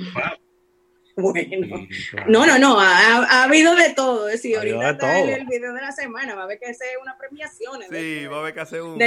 Bueno, 1.18 1.86
no, 2.28 2.44
no, 2.44 2.58
no, 2.58 2.78
ha, 2.78 3.44
habido 3.44 3.74
de 3.74 3.94
todo. 3.94 4.28
Es 4.28 4.34
decir, 4.34 4.58
ahorita 4.58 4.90
está 4.90 5.18
el, 5.20 5.46
video 5.46 5.72
de 5.72 5.80
la 5.80 5.90
semana, 5.90 6.34
va 6.34 6.42
a 6.42 6.44
haber 6.44 6.58
que 6.58 6.66
hacer 6.66 6.98
una 7.00 7.16
premiación. 7.16 7.80
Sí, 7.90 8.26
va 8.26 8.36
a 8.36 8.40
haber 8.40 8.52
que 8.52 8.60
hacer 8.60 8.82
un, 8.82 9.00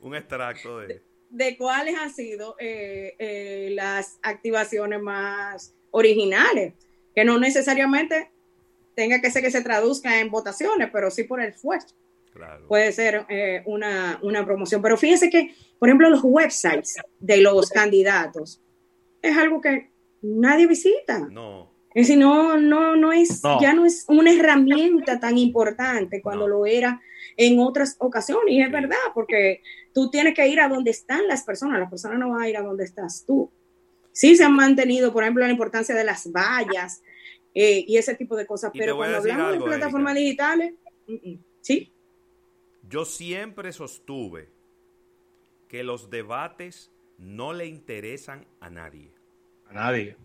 un 0.00 0.16
extracto 0.16 0.80
de... 0.80 1.00
de 1.34 1.56
cuáles 1.56 1.96
han 1.96 2.14
sido 2.14 2.54
eh, 2.60 3.16
eh, 3.18 3.70
las 3.72 4.18
activaciones 4.22 5.02
más 5.02 5.74
originales, 5.90 6.74
que 7.14 7.24
no 7.24 7.38
necesariamente 7.38 8.30
tenga 8.94 9.20
que 9.20 9.30
ser 9.30 9.42
que 9.42 9.50
se 9.50 9.62
traduzca 9.62 10.20
en 10.20 10.30
votaciones, 10.30 10.90
pero 10.92 11.10
sí 11.10 11.24
por 11.24 11.40
el 11.40 11.50
esfuerzo. 11.50 11.96
Puede 12.68 12.92
ser 12.92 13.26
eh, 13.28 13.62
una, 13.66 14.20
promoción. 14.44 14.80
Pero 14.82 14.96
fíjense 14.96 15.30
que, 15.30 15.54
por 15.78 15.88
ejemplo, 15.88 16.08
los 16.08 16.22
websites 16.22 16.96
de 17.18 17.38
los 17.38 17.70
candidatos 17.70 18.60
es 19.22 19.36
algo 19.36 19.60
que 19.60 19.90
nadie 20.22 20.66
visita. 20.66 21.18
No. 21.30 21.73
Es 21.94 22.08
decir, 22.08 22.18
no, 22.18 22.58
no, 22.58 22.96
no 22.96 23.12
es, 23.12 23.40
ya 23.60 23.72
no 23.72 23.86
es 23.86 24.04
una 24.08 24.32
herramienta 24.32 25.20
tan 25.20 25.38
importante 25.38 26.20
cuando 26.20 26.48
lo 26.48 26.66
era 26.66 27.00
en 27.36 27.60
otras 27.60 27.96
ocasiones. 27.98 28.46
Y 28.48 28.60
es 28.60 28.70
verdad, 28.70 28.98
porque 29.14 29.62
tú 29.92 30.10
tienes 30.10 30.34
que 30.34 30.46
ir 30.48 30.60
a 30.60 30.68
donde 30.68 30.90
están 30.90 31.26
las 31.28 31.44
personas, 31.44 31.78
las 31.78 31.90
personas 31.90 32.18
no 32.18 32.30
van 32.30 32.42
a 32.42 32.48
ir 32.48 32.56
a 32.56 32.62
donde 32.62 32.84
estás 32.84 33.24
tú. 33.24 33.50
Sí 34.12 34.36
se 34.36 34.44
han 34.44 34.54
mantenido, 34.54 35.12
por 35.12 35.22
ejemplo, 35.22 35.44
la 35.44 35.50
importancia 35.50 35.94
de 35.94 36.04
las 36.04 36.30
vallas, 36.30 37.02
eh, 37.54 37.84
y 37.86 37.96
ese 37.96 38.14
tipo 38.16 38.36
de 38.36 38.46
cosas. 38.46 38.72
Pero 38.76 38.96
cuando 38.96 39.18
hablamos 39.18 39.52
de 39.52 39.60
plataformas 39.60 40.14
digitales, 40.14 40.74
sí. 41.60 41.92
Yo 42.88 43.04
siempre 43.04 43.72
sostuve 43.72 44.50
que 45.68 45.84
los 45.84 46.10
debates 46.10 46.90
no 47.18 47.52
le 47.52 47.66
interesan 47.66 48.46
a 48.60 48.70
nadie. 48.70 49.12
A 49.66 49.72
nadie. 49.72 50.16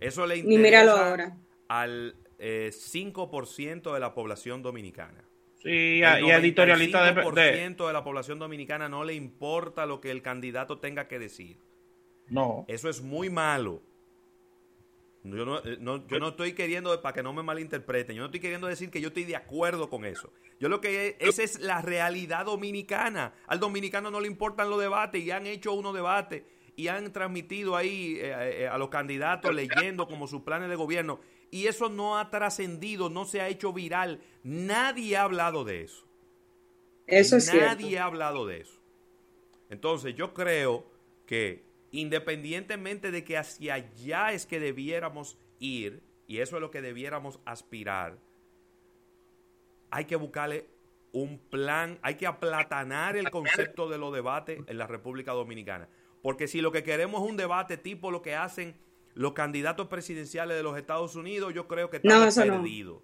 Eso 0.00 0.26
le 0.26 0.38
interesa 0.38 1.36
al 1.68 2.16
5% 2.38 3.90
eh, 3.90 3.94
de 3.94 4.00
la 4.00 4.14
población 4.14 4.62
dominicana. 4.62 5.24
Sí, 5.62 6.00
y 6.00 6.02
editorialista 6.02 7.12
de, 7.12 7.22
de... 7.32 7.70
de 7.70 7.92
la 7.92 8.04
población 8.04 8.38
dominicana 8.38 8.88
no 8.88 9.04
le 9.04 9.14
importa 9.14 9.86
lo 9.86 10.00
que 10.00 10.10
el 10.10 10.22
candidato 10.22 10.78
tenga 10.78 11.08
que 11.08 11.18
decir. 11.18 11.58
No. 12.28 12.64
Eso 12.68 12.88
es 12.88 13.02
muy 13.02 13.30
malo. 13.30 13.82
Yo 15.24 15.44
no, 15.44 15.58
eh, 15.58 15.76
no, 15.80 16.06
yo 16.06 16.18
no 16.20 16.28
estoy 16.28 16.52
queriendo, 16.52 17.00
para 17.02 17.14
que 17.14 17.22
no 17.22 17.32
me 17.32 17.42
malinterpreten, 17.42 18.14
yo 18.14 18.22
no 18.22 18.26
estoy 18.26 18.40
queriendo 18.40 18.68
decir 18.68 18.90
que 18.90 19.00
yo 19.00 19.08
estoy 19.08 19.24
de 19.24 19.34
acuerdo 19.34 19.90
con 19.90 20.04
eso. 20.04 20.32
Yo 20.60 20.68
lo 20.68 20.80
que 20.80 21.16
esa 21.18 21.42
es 21.42 21.60
la 21.60 21.82
realidad 21.82 22.46
dominicana. 22.46 23.34
Al 23.46 23.58
dominicano 23.58 24.10
no 24.10 24.20
le 24.20 24.28
importan 24.28 24.70
los 24.70 24.80
debates 24.80 25.22
y 25.22 25.30
han 25.30 25.46
hecho 25.46 25.72
unos 25.72 25.94
debates 25.94 26.44
y 26.76 26.88
han 26.88 27.12
transmitido 27.12 27.74
ahí 27.74 28.18
eh, 28.20 28.62
eh, 28.62 28.68
a 28.68 28.76
los 28.76 28.90
candidatos 28.90 29.54
leyendo 29.54 30.06
como 30.06 30.26
sus 30.26 30.42
planes 30.42 30.68
de 30.68 30.76
gobierno. 30.76 31.20
Y 31.50 31.66
eso 31.66 31.88
no 31.88 32.18
ha 32.18 32.30
trascendido, 32.30 33.08
no 33.08 33.24
se 33.24 33.40
ha 33.40 33.48
hecho 33.48 33.72
viral. 33.72 34.20
Nadie 34.44 35.16
ha 35.16 35.22
hablado 35.22 35.64
de 35.64 35.82
eso. 35.82 36.06
Eso 37.06 37.36
es 37.36 37.52
Nadie 37.52 37.98
ha 37.98 38.04
hablado 38.04 38.46
de 38.46 38.60
eso. 38.60 38.78
Entonces 39.70 40.14
yo 40.14 40.34
creo 40.34 40.86
que 41.26 41.64
independientemente 41.92 43.10
de 43.10 43.24
que 43.24 43.38
hacia 43.38 43.74
allá 43.74 44.32
es 44.32 44.44
que 44.44 44.60
debiéramos 44.60 45.38
ir, 45.58 46.02
y 46.26 46.38
eso 46.38 46.56
es 46.56 46.60
lo 46.60 46.70
que 46.70 46.82
debiéramos 46.82 47.40
aspirar, 47.44 48.18
hay 49.90 50.04
que 50.04 50.16
buscarle 50.16 50.66
un 51.12 51.38
plan, 51.38 51.98
hay 52.02 52.16
que 52.16 52.26
aplatanar 52.26 53.16
el 53.16 53.30
concepto 53.30 53.88
de 53.88 53.96
los 53.96 54.12
debates 54.12 54.60
en 54.66 54.78
la 54.78 54.86
República 54.86 55.32
Dominicana. 55.32 55.88
Porque 56.26 56.48
si 56.48 56.60
lo 56.60 56.72
que 56.72 56.82
queremos 56.82 57.22
es 57.22 57.30
un 57.30 57.36
debate 57.36 57.76
tipo 57.76 58.10
lo 58.10 58.20
que 58.20 58.34
hacen 58.34 58.74
los 59.14 59.32
candidatos 59.32 59.86
presidenciales 59.86 60.56
de 60.56 60.64
los 60.64 60.76
Estados 60.76 61.14
Unidos, 61.14 61.54
yo 61.54 61.68
creo 61.68 61.88
que 61.88 61.98
estamos 61.98 62.34
perdidos. 62.34 63.00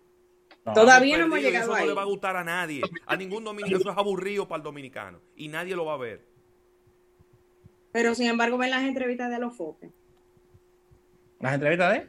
Todavía 0.75 1.19
no 1.19 1.27
hemos 1.27 1.39
llegado 1.39 1.71
Eso 1.73 1.81
no 1.83 1.87
le 1.87 1.93
va 1.93 2.03
a 2.03 2.07
gustar 2.07 2.37
a 2.37 2.43
nadie. 2.43 2.83
A 3.07 3.15
ningún 3.15 3.45
dominicano. 3.45 3.79
Eso 3.79 3.93
es 3.93 3.97
aburrido 3.97 4.49
para 4.49 4.57
el 4.57 4.65
dominicano. 4.65 5.21
Y 5.37 5.47
nadie 5.47 5.77
lo 5.77 5.85
va 5.85 5.95
a 5.95 5.99
ver. 5.99 6.27
Pero 7.93 8.13
sin 8.17 8.27
embargo, 8.27 8.59
ven 8.59 8.71
las 8.71 8.83
entrevistas 8.83 9.31
de 9.31 9.39
los 9.39 9.57
foques. 9.57 9.93
¿Las 11.39 11.55
entrevistas 11.55 11.93
de? 11.93 12.09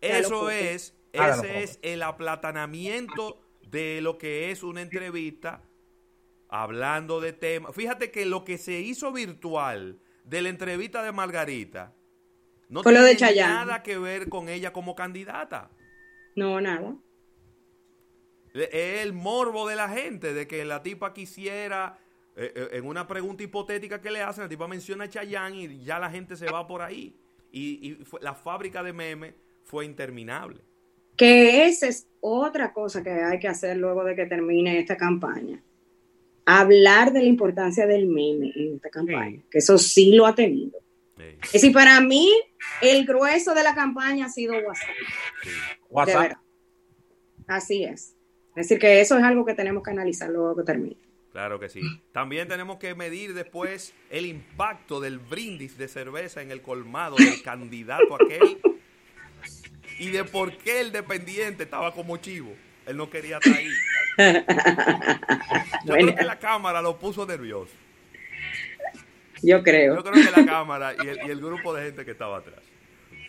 Eso 0.00 0.48
es, 0.48 0.96
ah, 1.18 1.32
ese 1.34 1.64
es 1.64 1.78
el 1.82 2.02
aplatanamiento 2.02 3.42
de 3.60 4.00
lo 4.00 4.16
que 4.16 4.50
es 4.50 4.62
una 4.62 4.80
entrevista 4.80 5.60
hablando 6.48 7.20
de 7.20 7.34
temas. 7.34 7.74
Fíjate 7.74 8.10
que 8.10 8.24
lo 8.24 8.46
que 8.46 8.56
se 8.56 8.80
hizo 8.80 9.12
virtual 9.12 10.00
de 10.26 10.42
la 10.42 10.48
entrevista 10.48 11.02
de 11.02 11.12
Margarita 11.12 11.94
no 12.68 12.82
tiene 12.82 13.14
nada 13.36 13.82
que 13.82 13.96
ver 13.98 14.28
con 14.28 14.48
ella 14.48 14.72
como 14.72 14.94
candidata. 14.94 15.70
No, 16.34 16.60
nada. 16.60 16.96
Es 18.52 19.02
el 19.02 19.12
morbo 19.12 19.68
de 19.68 19.76
la 19.76 19.88
gente 19.88 20.34
de 20.34 20.46
que 20.46 20.64
la 20.64 20.82
tipa 20.82 21.12
quisiera 21.12 21.98
eh, 22.34 22.52
eh, 22.54 22.68
en 22.72 22.86
una 22.86 23.06
pregunta 23.06 23.42
hipotética 23.42 24.00
que 24.00 24.10
le 24.10 24.22
hacen, 24.22 24.44
el 24.44 24.50
tipo 24.50 24.66
menciona 24.66 25.04
a 25.04 25.08
Chayanne 25.08 25.62
y 25.62 25.84
ya 25.84 25.98
la 25.98 26.10
gente 26.10 26.36
se 26.36 26.46
va 26.46 26.66
por 26.66 26.82
ahí. 26.82 27.16
Y, 27.52 27.98
la 28.20 28.34
fábrica 28.34 28.82
de 28.82 28.92
memes 28.92 29.34
fue 29.64 29.84
interminable. 29.84 30.60
Que 31.16 31.66
esa 31.66 31.86
es 31.86 32.08
otra 32.20 32.72
cosa 32.72 33.02
que 33.02 33.10
hay 33.10 33.38
que 33.38 33.48
hacer 33.48 33.76
luego 33.76 34.04
de 34.04 34.14
que 34.14 34.26
termine 34.26 34.78
esta 34.78 34.96
campaña. 34.96 35.62
Hablar 36.46 37.12
de 37.12 37.20
la 37.20 37.26
importancia 37.26 37.86
del 37.86 38.06
meme 38.06 38.52
en 38.54 38.76
esta 38.76 38.88
campaña, 38.88 39.42
que 39.50 39.58
eso 39.58 39.76
sí 39.78 40.12
lo 40.12 40.26
ha 40.26 40.34
tenido. 40.34 40.78
Es 41.18 41.52
decir, 41.52 41.72
para 41.72 42.00
mí, 42.00 42.30
el 42.80 43.04
grueso 43.04 43.54
de 43.54 43.62
la 43.62 43.74
campaña 43.74 44.26
ha 44.26 44.28
sido 44.28 44.54
WhatsApp. 44.54 44.88
WhatsApp. 45.90 46.32
Así 47.46 47.84
es. 47.84 48.14
Es 48.50 48.68
decir, 48.68 48.78
que 48.78 49.00
eso 49.00 49.18
es 49.18 49.24
algo 49.24 49.44
que 49.44 49.54
tenemos 49.54 49.82
que 49.82 49.90
analizar 49.90 50.30
luego 50.30 50.56
que 50.56 50.62
termine. 50.62 50.96
Claro 51.30 51.60
que 51.60 51.68
sí. 51.68 51.82
También 52.12 52.48
tenemos 52.48 52.78
que 52.78 52.94
medir 52.94 53.34
después 53.34 53.92
el 54.08 54.24
impacto 54.24 55.00
del 55.00 55.18
brindis 55.18 55.76
de 55.76 55.88
cerveza 55.88 56.40
en 56.40 56.50
el 56.50 56.62
colmado 56.62 57.16
del 57.16 57.42
candidato 57.42 58.14
aquel 58.14 58.58
y 59.98 60.08
de 60.08 60.24
por 60.24 60.56
qué 60.56 60.80
el 60.80 60.92
dependiente 60.92 61.64
estaba 61.64 61.92
como 61.92 62.16
chivo. 62.16 62.54
Él 62.86 62.96
no 62.96 63.10
quería 63.10 63.36
estar 63.36 63.52
ahí. 63.52 63.68
Yo 65.84 65.94
creo 65.94 66.14
que 66.14 66.24
la 66.24 66.38
cámara 66.38 66.82
lo 66.82 66.98
puso 66.98 67.26
nervioso. 67.26 67.72
Yo 69.42 69.62
creo. 69.62 69.96
Yo 69.96 70.02
creo 70.02 70.24
que 70.24 70.40
la 70.40 70.46
cámara 70.46 70.94
y 70.94 71.30
el, 71.30 71.40
grupo 71.40 71.74
de 71.74 71.84
gente 71.84 72.04
que 72.04 72.12
estaba 72.12 72.38
atrás. 72.38 72.62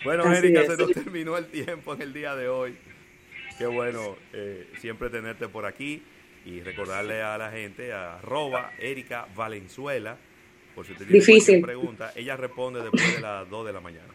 Bueno, 0.04 0.32
Erika, 0.34 0.66
se 0.66 0.78
nos 0.78 0.92
terminó 0.92 1.38
el 1.38 1.48
tiempo 1.48 1.94
en 1.94 2.02
el 2.02 2.14
día 2.14 2.36
de 2.36 2.48
hoy. 2.48 2.78
Qué 3.58 3.66
bueno 3.66 4.16
eh, 4.34 4.68
siempre 4.80 5.10
tenerte 5.10 5.48
por 5.48 5.66
aquí 5.66 6.04
y 6.46 6.62
recordarle 6.62 7.22
a 7.22 7.38
la 7.38 7.52
gente, 7.52 7.92
a 7.92 8.18
arroba 8.18 8.72
Erika 8.80 9.28
Valenzuela, 9.36 10.18
por 10.76 10.86
si 10.86 10.94
usted 10.94 11.06
tiene 11.06 11.20
Difícil. 11.20 11.62
pregunta, 11.62 12.14
ella 12.16 12.38
responde 12.38 12.82
después 12.82 13.16
de 13.16 13.22
las 13.22 13.50
2 13.50 13.66
de 13.66 13.74
la 13.74 13.82
mañana. 13.82 14.14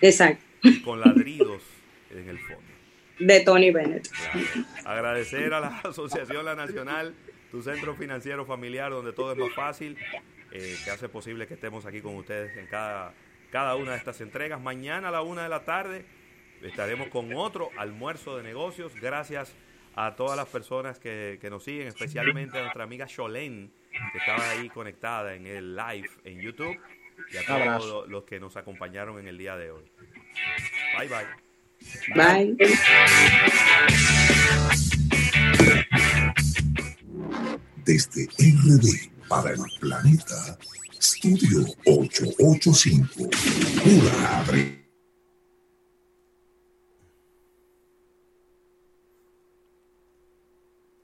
Exacto. 0.00 0.44
con 0.84 1.00
ladridos 1.00 1.62
en 2.10 2.28
el 2.28 2.38
fondo. 2.38 2.75
De 3.18 3.40
Tony 3.40 3.70
Bennett. 3.70 4.08
Agradecer 4.84 5.52
a 5.54 5.60
la 5.60 5.78
Asociación 5.84 6.44
La 6.44 6.54
Nacional, 6.54 7.14
tu 7.50 7.62
centro 7.62 7.94
financiero 7.94 8.44
familiar, 8.44 8.90
donde 8.90 9.12
todo 9.12 9.32
es 9.32 9.38
más 9.38 9.52
fácil, 9.54 9.96
eh, 10.52 10.76
que 10.84 10.90
hace 10.90 11.08
posible 11.08 11.46
que 11.46 11.54
estemos 11.54 11.86
aquí 11.86 12.00
con 12.00 12.14
ustedes 12.16 12.56
en 12.56 12.66
cada, 12.66 13.14
cada 13.50 13.76
una 13.76 13.92
de 13.92 13.98
estas 13.98 14.20
entregas. 14.20 14.60
Mañana 14.60 15.08
a 15.08 15.10
la 15.10 15.22
una 15.22 15.42
de 15.42 15.48
la 15.48 15.64
tarde 15.64 16.04
estaremos 16.62 17.08
con 17.08 17.32
otro 17.34 17.70
almuerzo 17.76 18.36
de 18.36 18.42
negocios. 18.42 18.92
Gracias 19.00 19.54
a 19.94 20.14
todas 20.14 20.36
las 20.36 20.46
personas 20.48 20.98
que, 20.98 21.38
nos 21.50 21.64
siguen, 21.64 21.88
especialmente 21.88 22.58
a 22.58 22.62
nuestra 22.62 22.84
amiga 22.84 23.06
Cholén, 23.06 23.72
que 24.12 24.18
estaba 24.18 24.50
ahí 24.50 24.68
conectada 24.68 25.34
en 25.34 25.46
el 25.46 25.74
live 25.74 26.10
en 26.24 26.40
YouTube, 26.40 26.78
y 27.32 27.36
a 27.38 27.46
todos 27.46 28.08
los 28.08 28.24
que 28.24 28.38
nos 28.38 28.56
acompañaron 28.56 29.18
en 29.18 29.26
el 29.26 29.38
día 29.38 29.56
de 29.56 29.70
hoy. 29.70 29.90
Bye 30.98 31.08
bye. 31.08 31.45
Bye. 32.14 32.56
Desde 37.84 38.26
RD 38.38 39.10
para 39.28 39.50
el 39.50 39.60
planeta, 39.80 40.58
Estudio 40.98 41.66
885. 41.84 43.30
Pura 43.84 44.44